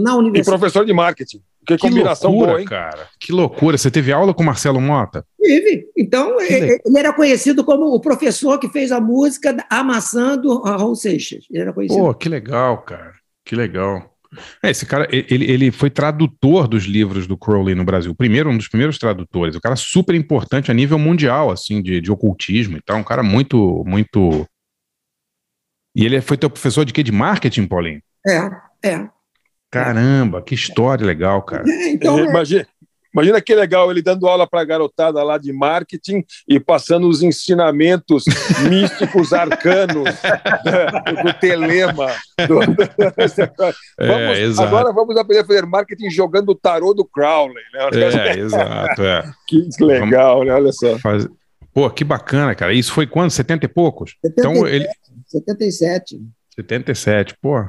[0.00, 0.58] na E universidade.
[0.58, 1.42] professor de marketing.
[1.66, 2.66] Que, Que combinação loucura, boa, hein?
[2.66, 3.08] cara.
[3.20, 3.78] Que loucura.
[3.78, 5.24] Você teve aula com o Marcelo Mota?
[5.40, 5.86] Tive.
[5.96, 6.78] Então, ele legal.
[6.84, 10.96] ele era conhecido como o professor que fez a música da- A Maçã do Raul
[10.96, 11.44] Seixas.
[11.50, 12.00] Ele era conhecido.
[12.00, 13.12] Pô, que legal, cara.
[13.44, 14.10] Que legal.
[14.62, 18.14] É, esse cara, ele, ele foi tradutor dos livros do Crowley no Brasil.
[18.14, 19.54] Primeiro, um dos primeiros tradutores.
[19.54, 22.96] O cara super importante a nível mundial, assim, de, de ocultismo e tal.
[22.96, 24.46] Um cara muito, muito.
[25.94, 27.02] E ele foi teu professor de quê?
[27.02, 28.00] De marketing, Paulinho?
[28.26, 28.50] É,
[28.94, 29.08] é.
[29.72, 31.64] Caramba, que história legal, cara.
[31.88, 32.66] Então, É, imagina,
[33.12, 37.22] imagina que legal ele dando aula para a garotada lá de marketing e passando os
[37.22, 38.24] ensinamentos
[38.70, 42.06] místicos arcanos do, do telema.
[42.46, 42.60] do-
[43.98, 44.68] Vamos- exato.
[44.68, 47.54] agora vamos aprender a fazer marketing jogando o tarô do Crowley.
[47.72, 47.88] Né?
[47.94, 49.22] É, exato, é.
[49.48, 50.52] Que legal, né?
[50.52, 50.98] Olha só.
[50.98, 51.26] Faz-
[51.74, 52.74] Pô, que bacana, cara.
[52.74, 53.30] Isso foi quando?
[53.30, 54.14] 70 e poucos?
[54.22, 54.86] Então, ele.
[55.26, 56.20] 77.
[56.54, 57.64] 77, pô.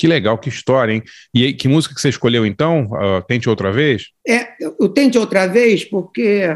[0.00, 1.02] Que legal, que história, hein?
[1.34, 2.88] E aí, que música que você escolheu então?
[2.94, 4.06] Ah, Tente outra vez?
[4.26, 6.46] É, eu eu tente outra vez, porque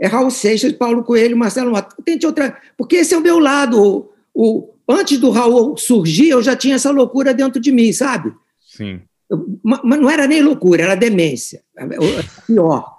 [0.00, 1.76] é Raul Seixas, Paulo Coelho, Marcelo.
[1.76, 3.82] Eu Tente outra porque esse é o meu lado.
[3.82, 8.32] O, o- antes do Raul surgir, eu já tinha essa loucura dentro de mim, sabe?
[8.60, 9.00] Sim.
[9.62, 11.62] Mas não era nem loucura, era demência.
[11.78, 12.96] O- Pior.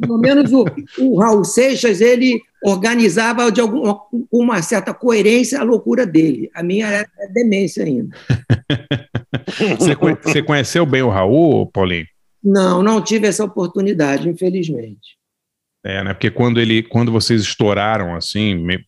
[0.00, 0.64] Pelo menos o,
[0.98, 6.50] o Raul Seixas, ele organizava de algum, com uma certa coerência a loucura dele.
[6.54, 8.16] A minha era demência ainda.
[9.78, 12.06] Você, conhe- você conheceu bem o Raul, Paulinho?
[12.42, 15.16] Não, não tive essa oportunidade, infelizmente.
[15.84, 16.12] É, né?
[16.14, 18.84] Porque quando ele, quando vocês estouraram, assim, me-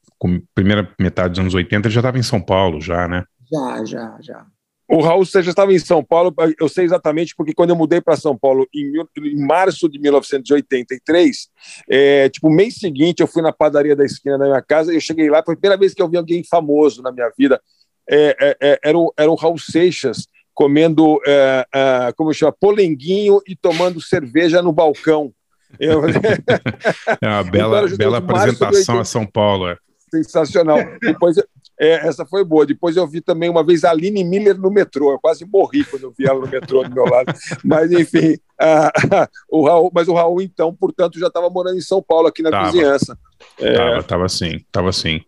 [0.55, 3.25] primeira metade dos anos 80, ele já estava em São Paulo, já, né?
[3.51, 4.47] Já, já, já.
[4.91, 8.17] O Raul Seixas estava em São Paulo, eu sei exatamente porque quando eu mudei para
[8.17, 11.49] São Paulo em, em março de 1983,
[11.91, 15.01] é, tipo, mês seguinte eu fui na padaria da esquina da minha casa e eu
[15.01, 17.61] cheguei lá, foi a primeira vez que eu vi alguém famoso na minha vida.
[18.09, 23.41] É, é, é, era, o, era o Raul Seixas comendo, é, é, como chama, polenguinho
[23.47, 25.33] e tomando cerveja no balcão.
[25.79, 26.01] Eu-
[27.21, 29.01] É uma bela, bela apresentação 80.
[29.01, 29.69] a São Paulo.
[29.69, 29.77] É.
[30.11, 30.79] Sensacional.
[31.01, 31.37] Depois,
[31.79, 32.67] é, essa foi boa.
[32.67, 35.13] Depois eu vi também uma vez a Aline Miller no metrô.
[35.13, 37.33] Eu quase morri quando eu vi ela no metrô do meu lado.
[37.65, 38.91] Mas, enfim, ah,
[39.49, 42.51] o Raul, mas o Raul, então, portanto, já estava morando em São Paulo, aqui na
[42.51, 42.67] Tava.
[42.67, 43.17] vizinhança.
[43.61, 45.21] É, Tava, tava assim, tava assim.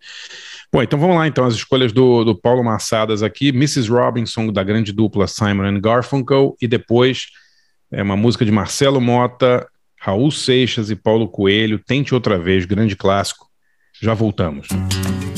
[0.72, 3.88] Bom, então vamos lá, então, as escolhas do, do Paulo Massadas aqui, Mrs.
[3.90, 7.26] Robinson, da grande dupla Simon and Garfunkel, e depois
[7.92, 9.66] é uma música de Marcelo Mota,
[9.98, 13.48] Raul Seixas e Paulo Coelho, Tente Outra Vez, grande clássico.
[14.00, 14.68] Já voltamos.
[14.70, 15.29] mundo.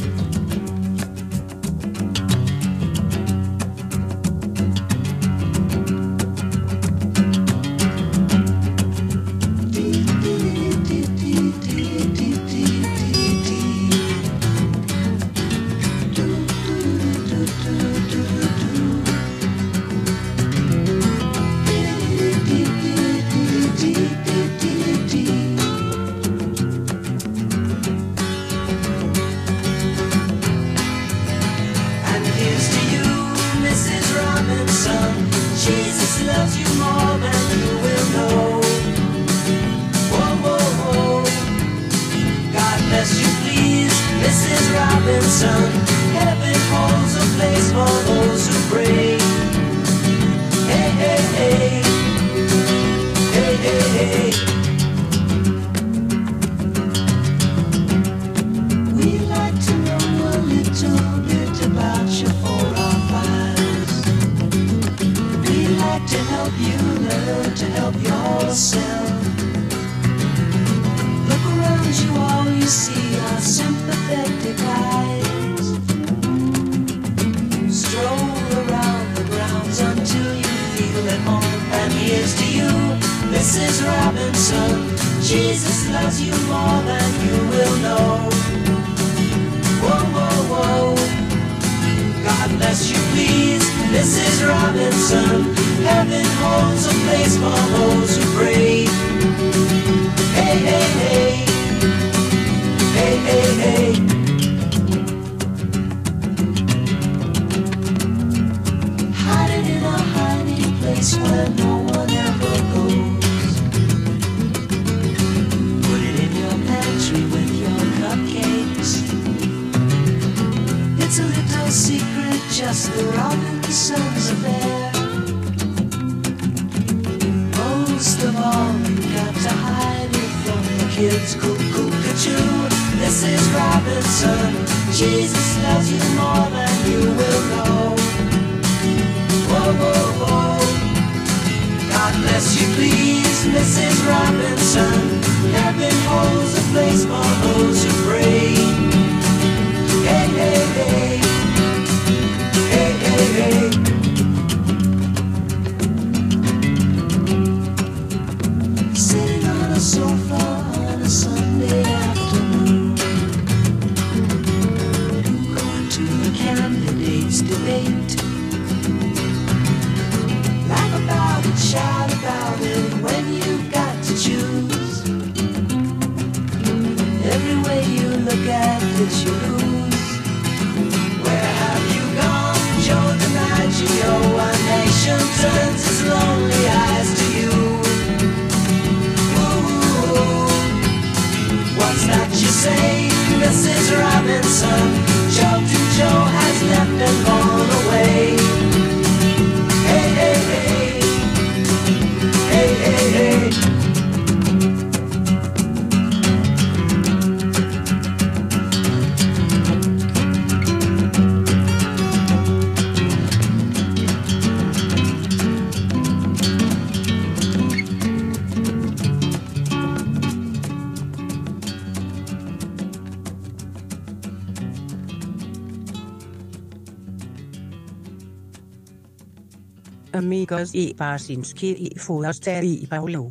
[230.53, 233.31] Lucas i Barsinski i Foster e Paulo.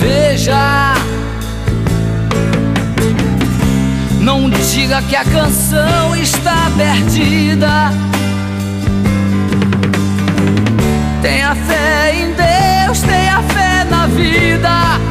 [0.00, 0.94] Veja,
[4.22, 7.92] não diga que a canção está perdida.
[11.20, 15.09] Tenha fé em Deus, tenha fé na vida.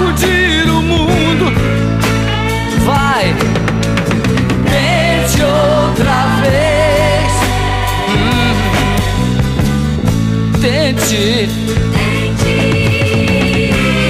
[0.00, 1.52] Sacudir o mundo.
[2.84, 3.34] Vai,
[4.64, 7.32] tente outra vez.
[8.08, 8.54] Hum.
[10.60, 11.48] Tente.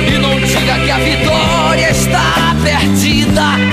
[0.06, 3.69] E não diga que a vitória está perdida.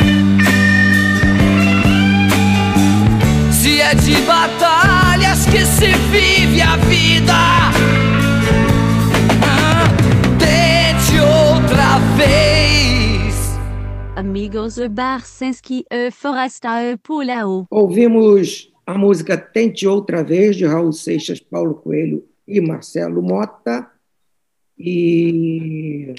[14.17, 17.67] Amigos Barcinski e Forasta e Pulao.
[17.69, 23.87] Ouvimos a música Tente Outra Vez, de Raul Seixas, Paulo Coelho e Marcelo Mota.
[24.75, 26.15] E.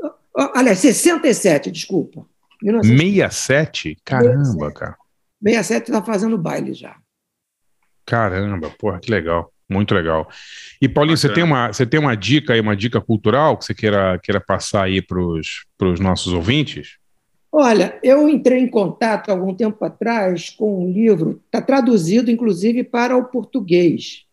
[0.00, 2.26] Ó, ó, Aliás, 67, desculpa.
[2.62, 3.96] 1967 67?
[4.04, 4.96] Caramba, cara.
[5.44, 6.96] está fazendo baile já.
[8.06, 9.52] Caramba, porra, que legal.
[9.68, 10.28] Muito legal.
[10.82, 13.72] E, Paulinho, você tem, uma, você tem uma dica aí, uma dica cultural que você
[13.72, 16.98] queira, queira passar aí para os nossos ouvintes?
[17.52, 23.16] Olha, eu entrei em contato algum tempo atrás com um livro, está traduzido inclusive para
[23.16, 24.24] o português,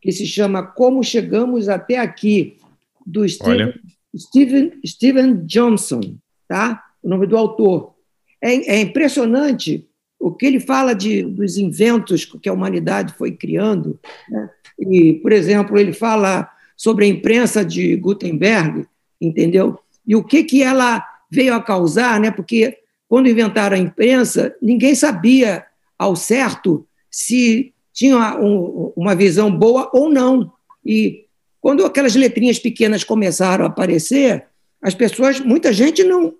[0.00, 2.56] que se chama Como Chegamos Até Aqui,
[3.04, 3.74] do Steven.
[4.16, 6.00] Steven, Steven Johnson,
[6.48, 6.82] tá?
[7.02, 7.94] o nome do autor.
[8.42, 9.86] É, é impressionante
[10.18, 13.98] o que ele fala de, dos inventos que a humanidade foi criando.
[14.28, 14.50] né?
[14.78, 18.86] E, por exemplo, ele fala sobre a imprensa de Gutenberg,
[19.20, 19.78] entendeu?
[20.06, 22.30] E o que, que ela veio a causar, né?
[22.30, 22.78] Porque
[23.08, 25.64] quando inventaram a imprensa, ninguém sabia
[25.98, 30.52] ao certo se tinha um- uma visão boa ou não.
[30.84, 31.24] E
[31.60, 34.46] quando aquelas letrinhas pequenas começaram a aparecer,
[34.82, 36.34] as pessoas, muita gente não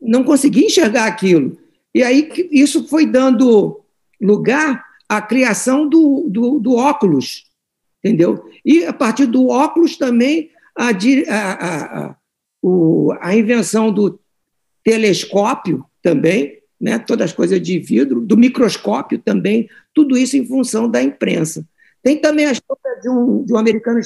[0.00, 1.58] não conseguia enxergar aquilo.
[1.94, 3.80] E aí isso foi dando
[4.20, 7.46] lugar à criação do, do, do óculos,
[8.04, 8.44] entendeu?
[8.64, 12.16] E a partir do óculos também a, a, a,
[12.62, 14.18] o- a invenção do
[14.84, 16.98] telescópio também, né?
[16.98, 21.66] todas as coisas de vidro, do microscópio também, tudo isso em função da imprensa.
[22.02, 24.00] Tem também a história de um, de um americano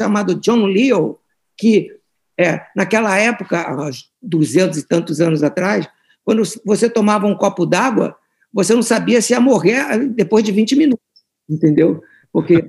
[0.00, 1.18] chamado John Leo,
[1.56, 1.92] que
[2.38, 3.90] é, naquela época, há
[4.20, 5.88] 200 e tantos anos atrás,
[6.24, 8.16] quando você tomava um copo d'água,
[8.52, 11.04] você não sabia se ia morrer depois de 20 minutos,
[11.48, 12.02] entendeu?
[12.34, 12.66] Porque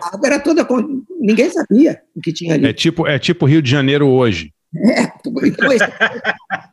[0.00, 0.64] a água era toda.
[1.20, 2.66] Ninguém sabia o que tinha ali.
[2.66, 4.52] É tipo, é tipo Rio de Janeiro hoje.
[4.76, 5.02] É,
[5.44, 5.84] então, esse-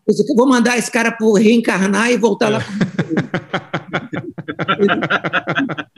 [0.08, 2.60] esse- eu vou mandar esse cara por reencarnar e voltar lá.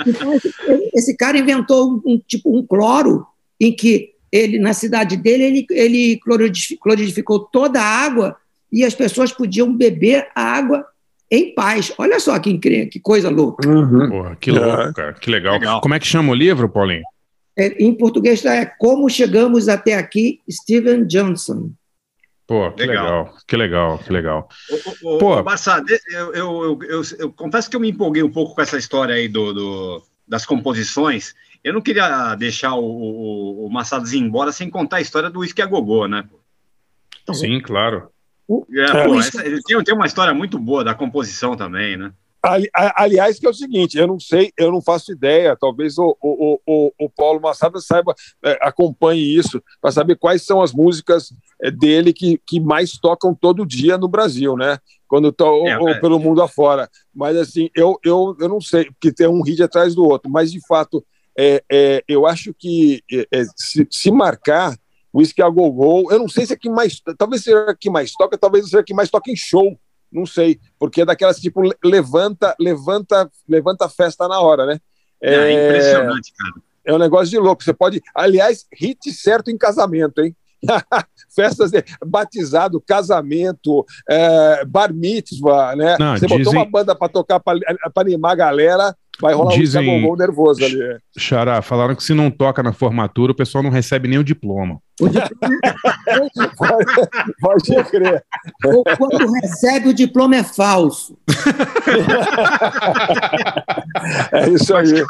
[0.08, 0.54] Então, esse,
[0.96, 3.26] esse cara inventou um tipo um cloro
[3.60, 8.38] em que ele na cidade dele ele, ele cloridifi- cloridificou toda a água
[8.72, 10.86] e as pessoas podiam beber a água
[11.32, 11.94] em paz.
[11.98, 13.68] Olha só que incrível, que coisa louca.
[13.68, 15.14] Porra, que louco, cara.
[15.14, 15.82] Que legal.
[15.82, 17.04] Como é que chama o livro, Paulinho?
[17.58, 21.72] É, em português é Como Chegamos Até Aqui, Steven Johnson.
[22.48, 23.04] Pô, que Legal.
[23.06, 23.34] legal.
[23.48, 24.50] Que legal, que legal.
[25.04, 25.38] Ô, Pô.
[25.40, 28.56] ô, Barça, de- eu, eu, eu, eu- eu confesso que eu me empolguei um pouco
[28.56, 31.36] com essa história aí do, do- das composições.
[31.64, 35.42] Eu não queria deixar o, o, o Massados ir embora sem contar a história do
[35.42, 36.24] Whisky a Gogô, né?
[37.34, 38.10] Sim, claro.
[38.72, 42.12] É, pô, essa- ele tem, tem uma história muito boa da composição também, né?
[42.42, 46.16] Ali- aliás, que é o seguinte, eu não sei, eu não faço ideia, talvez o,
[46.22, 51.34] o, o, o Paulo Massada saiba, é, acompanhe isso, para saber quais são as músicas
[51.62, 54.78] é, dele que, que mais tocam todo dia no Brasil, né?
[55.06, 56.00] Quando ou, É, ou é.
[56.00, 56.90] pelo mundo afora.
[57.14, 60.50] Mas assim, eu, eu, eu não sei, porque tem um hit atrás do outro, mas
[60.50, 61.06] de fato,
[61.38, 63.04] é, é, eu acho que
[63.58, 64.78] se, se marcar
[65.14, 68.12] Whisky a Go Go, eu não sei se é que mais, talvez seja que mais
[68.14, 69.78] toca, talvez seja que mais toca em show,
[70.12, 74.80] não sei, porque é daquelas tipo le- levanta, levanta, levanta a festa na hora, né?
[75.22, 76.54] É, impressionante, cara.
[76.86, 77.64] É um negócio de louco.
[77.64, 80.36] Você pode, aliás, hit certo em casamento, hein?
[81.36, 85.98] Festas de batizado, casamento, é, bar mitzvah, né?
[86.00, 87.60] Não, Você botou dizem- uma banda para tocar, para
[87.98, 90.98] animar a galera, vai rolar Dizem- um gogol nervoso ali.
[91.18, 94.80] Xará, falaram que se não toca na formatura, o pessoal não recebe nem o diploma.
[97.40, 98.24] Pode crer.
[98.66, 101.18] Ou quando recebe o diploma é falso.
[104.32, 105.04] É isso aí.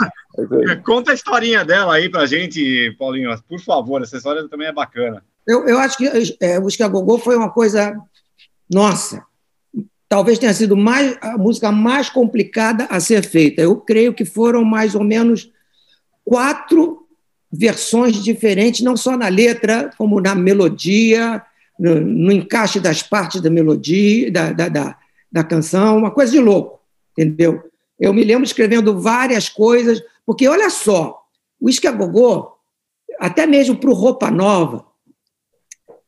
[0.83, 4.01] Conta a historinha dela aí pra gente, Paulinho, por favor.
[4.01, 5.23] Essa história também é bacana.
[5.47, 6.07] Eu, eu acho que
[6.41, 7.95] é, o Escagogô foi uma coisa.
[8.71, 9.23] Nossa,
[10.09, 13.61] talvez tenha sido mais, a música mais complicada a ser feita.
[13.61, 15.51] Eu creio que foram mais ou menos
[16.25, 17.05] quatro
[17.51, 21.41] versões diferentes, não só na letra, como na melodia,
[21.79, 24.97] no, no encaixe das partes da melodia, da, da, da,
[25.31, 26.79] da canção, uma coisa de louco,
[27.11, 27.63] entendeu?
[27.99, 31.23] Eu me lembro escrevendo várias coisas, porque olha só,
[31.59, 32.51] o Escagogô,
[33.19, 34.85] até mesmo para o Roupa Nova,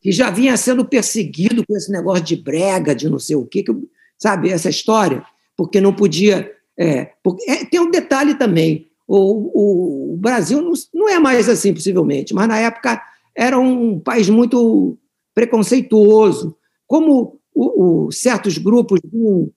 [0.02, 3.64] que já vinha sendo perseguido com esse negócio de brega, de não sei o quê,
[3.64, 3.72] que,
[4.18, 5.24] sabe, essa história,
[5.56, 6.52] porque não podia.
[6.78, 11.48] É, porque, é, tem um detalhe também: o, o, o Brasil não, não é mais
[11.48, 13.02] assim, possivelmente, mas na época
[13.36, 14.98] era um país muito
[15.36, 16.58] preconceituoso.
[16.88, 19.52] Como o, certos grupos do,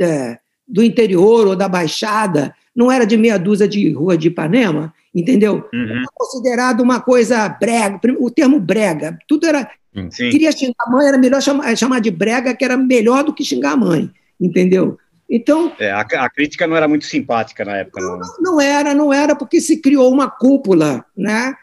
[0.00, 4.92] é, do interior ou da Baixada não era de meia dúzia de rua de Ipanema,
[5.16, 5.66] entendeu?
[5.72, 5.88] Uhum.
[5.88, 9.70] Era considerado uma coisa brega, o termo brega, tudo era.
[10.10, 10.28] Sim.
[10.28, 13.42] Queria xingar a mãe, era melhor chamar, chamar de brega, que era melhor do que
[13.42, 14.98] xingar a mãe, entendeu?
[15.28, 15.72] Então.
[15.78, 18.18] É, a, a, crítica não era muito simpática na época, não.
[18.18, 21.54] Não, não era, não era, porque se criou uma cúpula, né?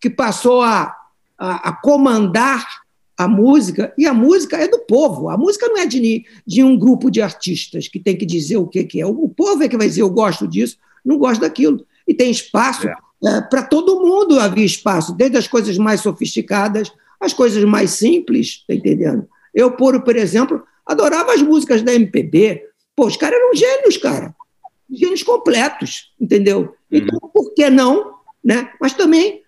[0.00, 0.96] Que passou a,
[1.38, 2.66] a, a comandar
[3.18, 5.28] a música, e a música é do povo.
[5.28, 8.66] A música não é de, de um grupo de artistas que tem que dizer o
[8.66, 9.06] que, que é.
[9.06, 11.86] O povo é que vai dizer eu gosto disso, não gosto daquilo.
[12.06, 12.88] E tem espaço.
[12.88, 12.94] É.
[13.24, 18.62] É, Para todo mundo havia espaço, desde as coisas mais sofisticadas às coisas mais simples,
[18.68, 19.26] tá entendendo?
[19.54, 22.62] Eu, por, por exemplo, adorava as músicas da MPB.
[22.94, 24.34] Pô, os caras eram gênios, cara.
[24.90, 26.74] Gênios completos, entendeu?
[26.92, 28.16] Então, por que não?
[28.44, 28.70] Né?
[28.80, 29.42] Mas também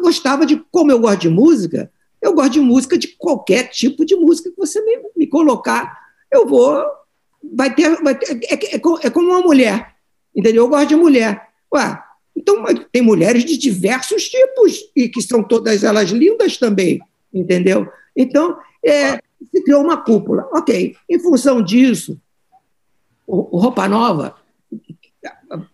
[0.00, 1.90] gostava de, como eu gosto de música,
[2.22, 5.98] eu gosto de música de qualquer tipo de música que você me, me colocar,
[6.30, 6.84] eu vou.
[7.54, 8.02] Vai ter.
[8.02, 9.94] Vai ter é, é, é, como uma mulher,
[10.34, 10.64] entendeu?
[10.64, 11.49] Eu gosto de mulher.
[11.72, 12.02] Ué,
[12.36, 17.00] então tem mulheres de diversos tipos e que são todas elas lindas também,
[17.32, 17.88] entendeu?
[18.16, 20.48] Então, é, se criou uma cúpula.
[20.52, 22.20] Ok, em função disso,
[23.26, 24.34] o, o Roupa Nova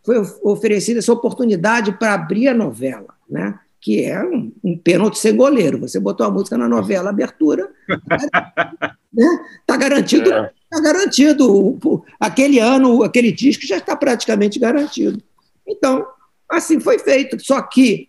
[0.05, 3.59] foi oferecida essa oportunidade para abrir a novela, né?
[3.87, 5.79] que é um, um pênalti ser goleiro.
[5.79, 7.71] Você botou a música na novela, abertura,
[9.15, 9.29] né?
[9.65, 10.51] Tá garantido, é.
[10.69, 12.05] tá garantido.
[12.19, 15.23] Aquele ano, aquele disco já está praticamente garantido.
[15.67, 16.07] Então,
[16.49, 17.43] assim foi feito.
[17.43, 18.09] Só que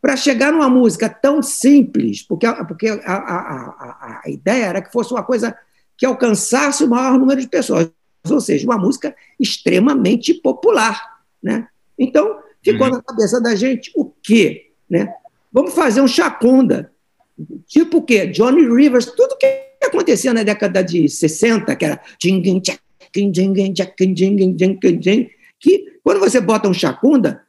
[0.00, 4.92] para chegar numa música tão simples, porque, porque a, a, a, a, ideia era que
[4.92, 5.56] fosse uma coisa
[5.96, 7.90] que alcançasse o maior número de pessoas,
[8.28, 11.68] ou seja, uma música extremamente popular, né?
[11.98, 12.92] Então ficou uhum.
[12.92, 14.70] na cabeça da gente o quê?
[14.88, 15.12] Né?
[15.52, 16.92] Vamos fazer um chacunda.
[17.66, 18.26] Tipo o quê?
[18.26, 19.46] Johnny Rivers, tudo que
[19.82, 22.00] acontecia na década de 60, que era
[25.58, 27.42] que quando você bota um chacunda,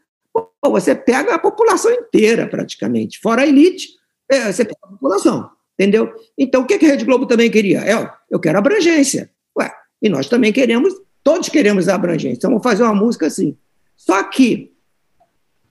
[0.65, 3.19] você pega a população inteira, praticamente.
[3.19, 3.89] Fora a elite,
[4.27, 6.11] você pega a população, entendeu?
[6.35, 7.87] Então, o que a Rede Globo também queria?
[7.87, 9.29] Eu, eu quero abrangência.
[9.55, 9.71] Ué,
[10.01, 10.91] e nós também queremos,
[11.23, 12.37] todos queremos a abrangência.
[12.37, 13.55] Então, vamos fazer uma música assim.
[13.95, 14.73] Só que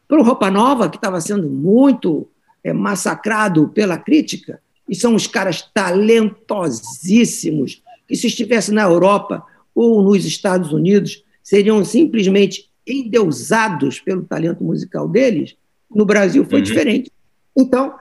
[0.07, 2.31] para o Roupa Nova, que estava sendo muito
[2.63, 9.45] é, massacrado pela crítica, e são os caras talentosíssimos, que se estivesse na Europa
[9.75, 15.57] ou nos Estados Unidos, seriam simplesmente endeusados pelo talento musical deles,
[15.91, 16.65] no Brasil foi uhum.
[16.65, 17.11] diferente.
[17.57, 17.95] Então,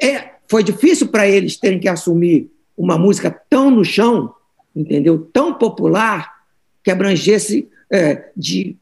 [0.00, 4.34] é, foi difícil para eles terem que assumir uma música tão no chão,
[4.74, 5.28] entendeu?
[5.32, 6.40] Tão popular,
[6.82, 8.76] que abrangesse é, de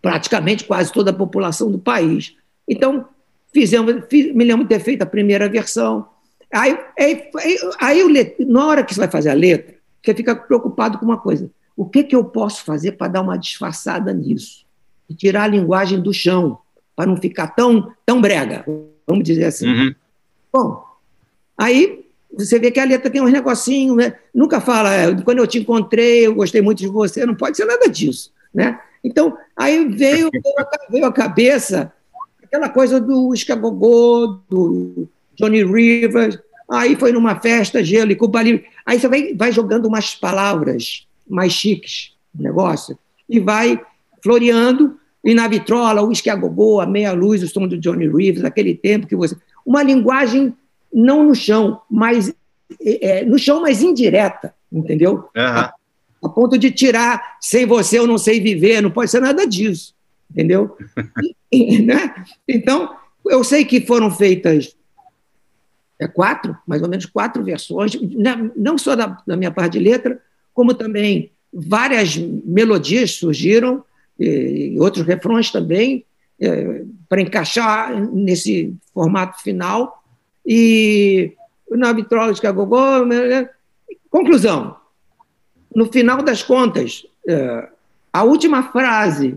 [0.00, 2.36] praticamente quase toda a população do país.
[2.68, 3.06] Então,
[3.52, 6.06] fizemos, fiz, me lembro de ter feito a primeira versão.
[6.52, 7.30] Aí, aí,
[7.80, 11.50] aí, na hora que você vai fazer a letra, você fica preocupado com uma coisa.
[11.76, 14.64] O que, que eu posso fazer para dar uma disfarçada nisso?
[15.08, 16.58] E tirar a linguagem do chão,
[16.94, 18.64] para não ficar tão, tão brega,
[19.06, 19.66] vamos dizer assim.
[19.66, 19.94] Uhum.
[20.52, 20.84] Bom,
[21.58, 24.16] aí você vê que a letra tem uns negocinhos, né?
[24.34, 24.90] nunca fala,
[25.24, 28.80] quando eu te encontrei, eu gostei muito de você, não pode ser nada disso, né?
[29.02, 30.30] Então, aí veio,
[30.90, 31.92] veio a cabeça
[32.54, 36.38] aquela coisa do Escagogô, do Johnny Rivers,
[36.70, 38.64] aí foi numa festa, gelo e Cuba Livre.
[38.86, 42.98] Aí você vai, vai jogando umas palavras mais chiques no negócio
[43.28, 43.80] e vai
[44.22, 48.74] floreando, e na vitrola, o Escagogô, a meia luz, o som do Johnny Rivers, aquele
[48.74, 49.36] tempo que você...
[49.64, 50.54] Uma linguagem
[50.92, 52.34] não no chão, mas
[52.80, 55.28] é, é, no chão, mas indireta, entendeu?
[55.36, 55.70] Aham.
[56.22, 59.94] A ponto de tirar, sem você eu não sei viver, não pode ser nada disso,
[60.30, 60.76] entendeu?
[61.52, 62.14] E- né?
[62.48, 62.94] Então,
[63.26, 64.74] eu sei que foram feitas
[65.98, 67.92] é, quatro, mais ou menos quatro versões,
[68.56, 70.20] não só da, da minha parte de letra,
[70.54, 73.84] como também várias melodias surgiram,
[74.18, 76.04] e outros refrões também,
[77.08, 80.02] para encaixar nesse formato final.
[80.46, 81.32] E
[81.70, 83.04] na Vitrológica Gogô.
[83.04, 83.48] né,
[84.10, 84.76] Conclusão:
[85.74, 87.68] no final das contas, eh,
[88.12, 89.36] a última frase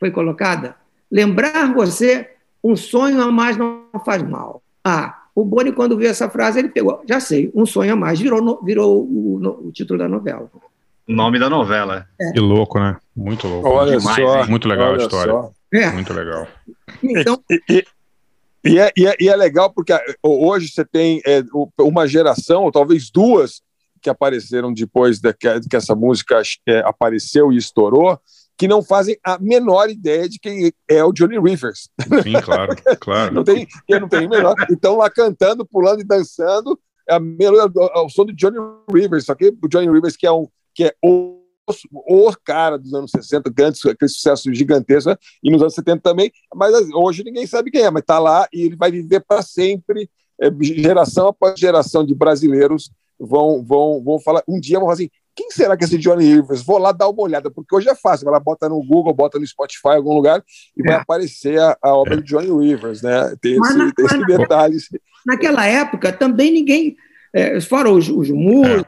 [0.00, 0.76] foi colocada,
[1.10, 2.30] lembrar você,
[2.64, 4.62] um sonho a mais não faz mal.
[4.82, 8.18] Ah, o Boni, quando viu essa frase, ele pegou, já sei, um sonho a mais,
[8.20, 10.50] virou, no- virou o, no- o título da novela.
[11.08, 12.06] O nome da novela.
[12.34, 12.96] Que louco, né?
[13.16, 13.68] Muito louco.
[13.68, 14.50] Olha Demais, só, hein?
[14.50, 15.34] Muito legal olha a história.
[15.72, 15.90] É.
[15.90, 16.46] Muito legal.
[17.02, 17.84] Então, E, e-
[18.64, 21.42] e é, e é- e é legal porque ah, hoje você tem é,
[21.80, 23.62] uma geração, ou talvez duas,
[24.02, 25.32] que apareceram depois que,
[25.68, 28.18] que essa música é, apareceu e estourou,
[28.58, 31.88] que não fazem a menor ideia de quem é o Johnny Rivers.
[32.24, 33.32] Sim, claro, claro.
[33.32, 34.56] Não tem, eu não tenho a menor.
[34.68, 36.78] Então lá cantando, pulando e dançando,
[37.08, 38.58] é a melodia, o som de Johnny
[38.92, 41.40] Rivers, só que o Johnny Rivers que é um que é o,
[41.92, 45.16] o cara dos anos 60, grandes, aquele sucesso gigantesco, né?
[45.42, 48.46] e nos anos 70 também, mas assim, hoje ninguém sabe quem é, mas está lá
[48.52, 50.08] e ele vai viver para sempre,
[50.40, 55.10] é, geração após geração de brasileiros vão, vão, vão falar, um dia vão falar assim,
[55.38, 56.62] quem será que é esse Johnny Rivers?
[56.64, 59.38] Vou lá dar uma olhada, porque hoje é fácil, vai lá, bota no Google, bota
[59.38, 60.42] no Spotify, em algum lugar,
[60.76, 63.34] e vai aparecer a, a obra de Johnny Rivers, né?
[63.40, 64.76] Tem Mas esse, na- tem esse detalhe.
[65.24, 66.96] naquela época, também ninguém,
[67.32, 68.84] é, fora os, os músicos,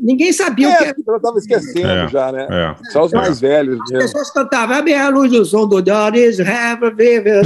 [0.00, 0.96] ninguém sabia o que É, era.
[1.06, 2.46] eu estava esquecendo É, já, né?
[2.50, 2.90] é.
[2.92, 4.06] Só os mais velhos As mesmo.
[4.06, 7.42] pessoas cantavam, a minha luz do som do Doris, have a viver.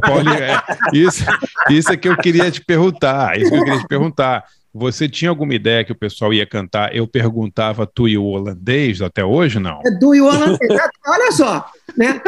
[0.00, 0.62] Paulinho, é,
[0.92, 1.24] isso,
[1.70, 3.38] isso é que eu queria te perguntar.
[3.40, 4.44] Isso que eu queria te perguntar.
[4.74, 6.92] Você tinha alguma ideia que o pessoal ia cantar?
[6.96, 9.80] Eu perguntava tu e o holandês até hoje, não?
[9.86, 10.58] É do Yolan.
[11.06, 12.20] Olha só, né?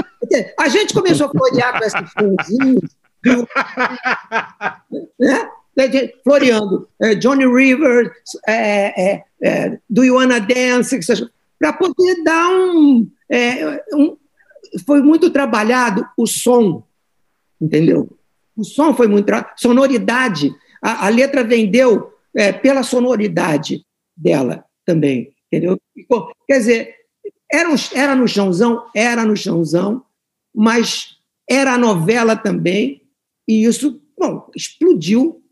[0.56, 2.96] A gente começou a florear com esses sonzinhos,
[5.18, 5.50] né?
[6.22, 8.12] Floreando é, Johnny Rivers,
[8.46, 11.00] é, é, é, Do You Wanna Dance,
[11.58, 14.16] para poder dar um, é, um.
[14.86, 16.84] Foi muito trabalhado o som,
[17.60, 18.08] entendeu?
[18.56, 19.32] O som foi muito.
[19.56, 20.54] Sonoridade.
[20.80, 23.84] A, a letra vendeu é, pela sonoridade
[24.16, 25.78] dela também, entendeu?
[26.46, 26.94] Quer dizer,
[27.50, 30.04] era, um- era no chãozão, era no chãozão,
[30.54, 31.16] mas
[31.48, 33.02] era a novela também,
[33.48, 35.42] e isso, bom, explodiu,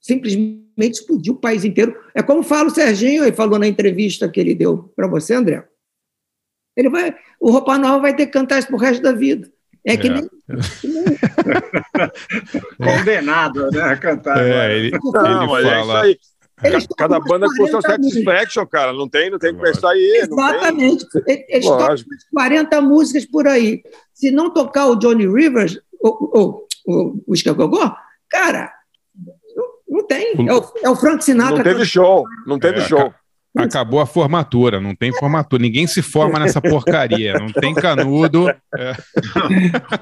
[0.00, 1.94] simplesmente explodiu o país inteiro.
[2.14, 5.66] É como fala o Serginho, ele falou na entrevista que ele deu para você, André.
[6.76, 9.50] Ele vai, o Roupa Nova vai ter que cantar isso pro resto da vida.
[9.84, 10.10] É que É.
[10.10, 10.28] nem,
[12.78, 13.80] Condenado, né?
[13.82, 14.38] A cantar.
[14.38, 16.02] É, ele, Não, ele é isso fala.
[16.02, 16.18] aí.
[16.64, 18.24] Eles Ca- Cada tocam banda com o seu 40 músicas.
[18.24, 18.92] satisfaction, cara.
[18.92, 20.20] Não tem, não tem que pensar aí.
[20.22, 21.04] Exatamente.
[21.26, 22.10] Eles tocam Lógico.
[22.10, 23.82] umas 40 músicas por aí.
[24.14, 27.94] Se não tocar o Johnny Rivers, ou o, Escagogó,
[28.30, 28.72] cara,
[29.54, 29.64] não,
[29.98, 30.48] não tem.
[30.48, 31.56] É o, é o Frank Sinatra.
[31.58, 32.24] Não teve show.
[32.46, 33.12] Não teve É, show.
[33.58, 35.62] Acabou a formatura, não tem formatura.
[35.62, 37.34] Ninguém se forma nessa porcaria.
[37.34, 38.48] Não tem canudo.
[38.48, 38.92] É.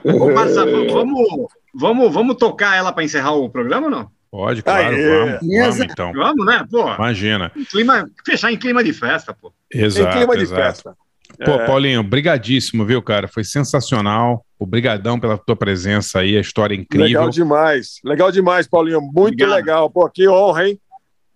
[0.34, 4.10] Massa, vamos, vamos, vamos tocar ela para encerrar o programa ou não?
[4.30, 5.08] Pode, claro, Aê.
[5.08, 6.12] vamos, vamos então.
[6.12, 6.66] Vamos, né?
[6.68, 7.52] Pô, Imagina.
[7.70, 9.52] clima, fechar em clima de festa, pô.
[9.72, 10.60] Em Exato, clima de exato.
[10.60, 10.96] festa.
[11.44, 11.66] Pô, É.
[11.66, 13.28] Paulinho, brigadíssimo, viu, cara?
[13.28, 14.44] Foi sensacional.
[14.58, 17.06] Obrigadão pela tua presença aí, a história é incrível.
[17.06, 18.00] Legal demais.
[18.04, 19.00] Legal demais, Paulinho.
[19.00, 19.50] Muito Obrigado.
[19.54, 19.90] legal.
[19.90, 20.80] Pô, que honra, hein?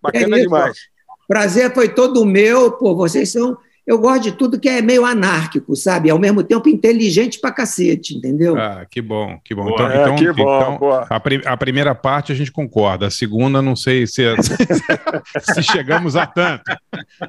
[0.03, 0.79] Bacana É isso, demais.
[1.29, 2.73] Prazer foi todo meu.
[2.73, 3.57] Pô, vocês são.
[3.87, 6.11] Eu gosto de tudo que é meio anárquico, sabe?
[6.11, 8.55] Ao mesmo tempo inteligente pra cacete, entendeu?
[8.55, 9.65] Ah, que bom, que bom.
[9.65, 9.75] Boa.
[9.77, 13.11] Então, É, então, que bom, então, a, pri- a primeira parte a gente concorda, a
[13.11, 14.25] segunda não sei se,
[15.55, 16.65] se chegamos a tanto.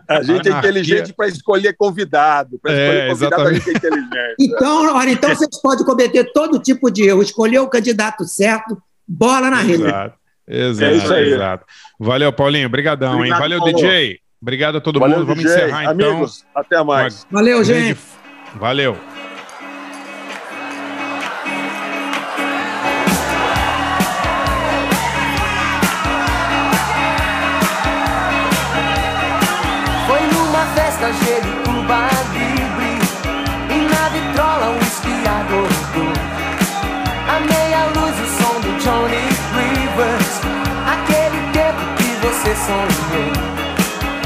[0.07, 0.69] A gente é Anarquia.
[0.69, 2.59] inteligente para escolher convidado.
[2.61, 3.65] Para É, escolher convidado, a exatamente.
[3.65, 4.35] gente é inteligente.
[4.39, 7.21] Então, olha, então vocês podem cometer todo tipo de erro.
[7.21, 8.77] Escolher o candidato certo,
[9.07, 9.83] bola na rede.
[9.83, 10.15] Exato,
[10.49, 11.33] exato, É isso aí.
[11.33, 11.65] exato.
[11.99, 13.17] Valeu, Paulinho, obrigadão, hein?
[13.31, 13.73] Obrigado, Valeu, Paulo.
[13.75, 14.19] DJ.
[14.41, 15.27] Obrigado a todo Valeu, mundo.
[15.27, 15.55] Vamos DJ.
[15.57, 16.09] encerrar então.
[16.11, 17.27] Amigos, até mais.
[17.29, 17.99] Valeu, Grande- gente.
[18.55, 18.97] Valeu.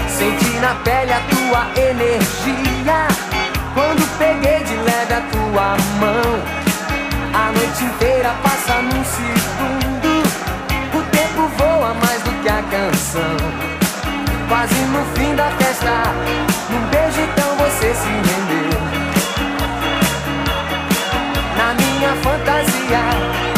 [0.08, 3.08] Senti na pele a tua energia
[3.74, 6.42] Quando peguei de leve a tua mão
[7.34, 10.24] A noite inteira passa num segundo
[10.94, 11.94] O tempo voa
[12.74, 13.38] canção.
[14.50, 16.04] Quase no fim da festa,
[16.70, 18.80] num beijo então você se rendeu.
[21.58, 23.53] Na minha fantasia,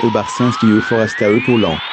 [0.00, 1.89] Amigos, Barcinski e Foresta Epaulant.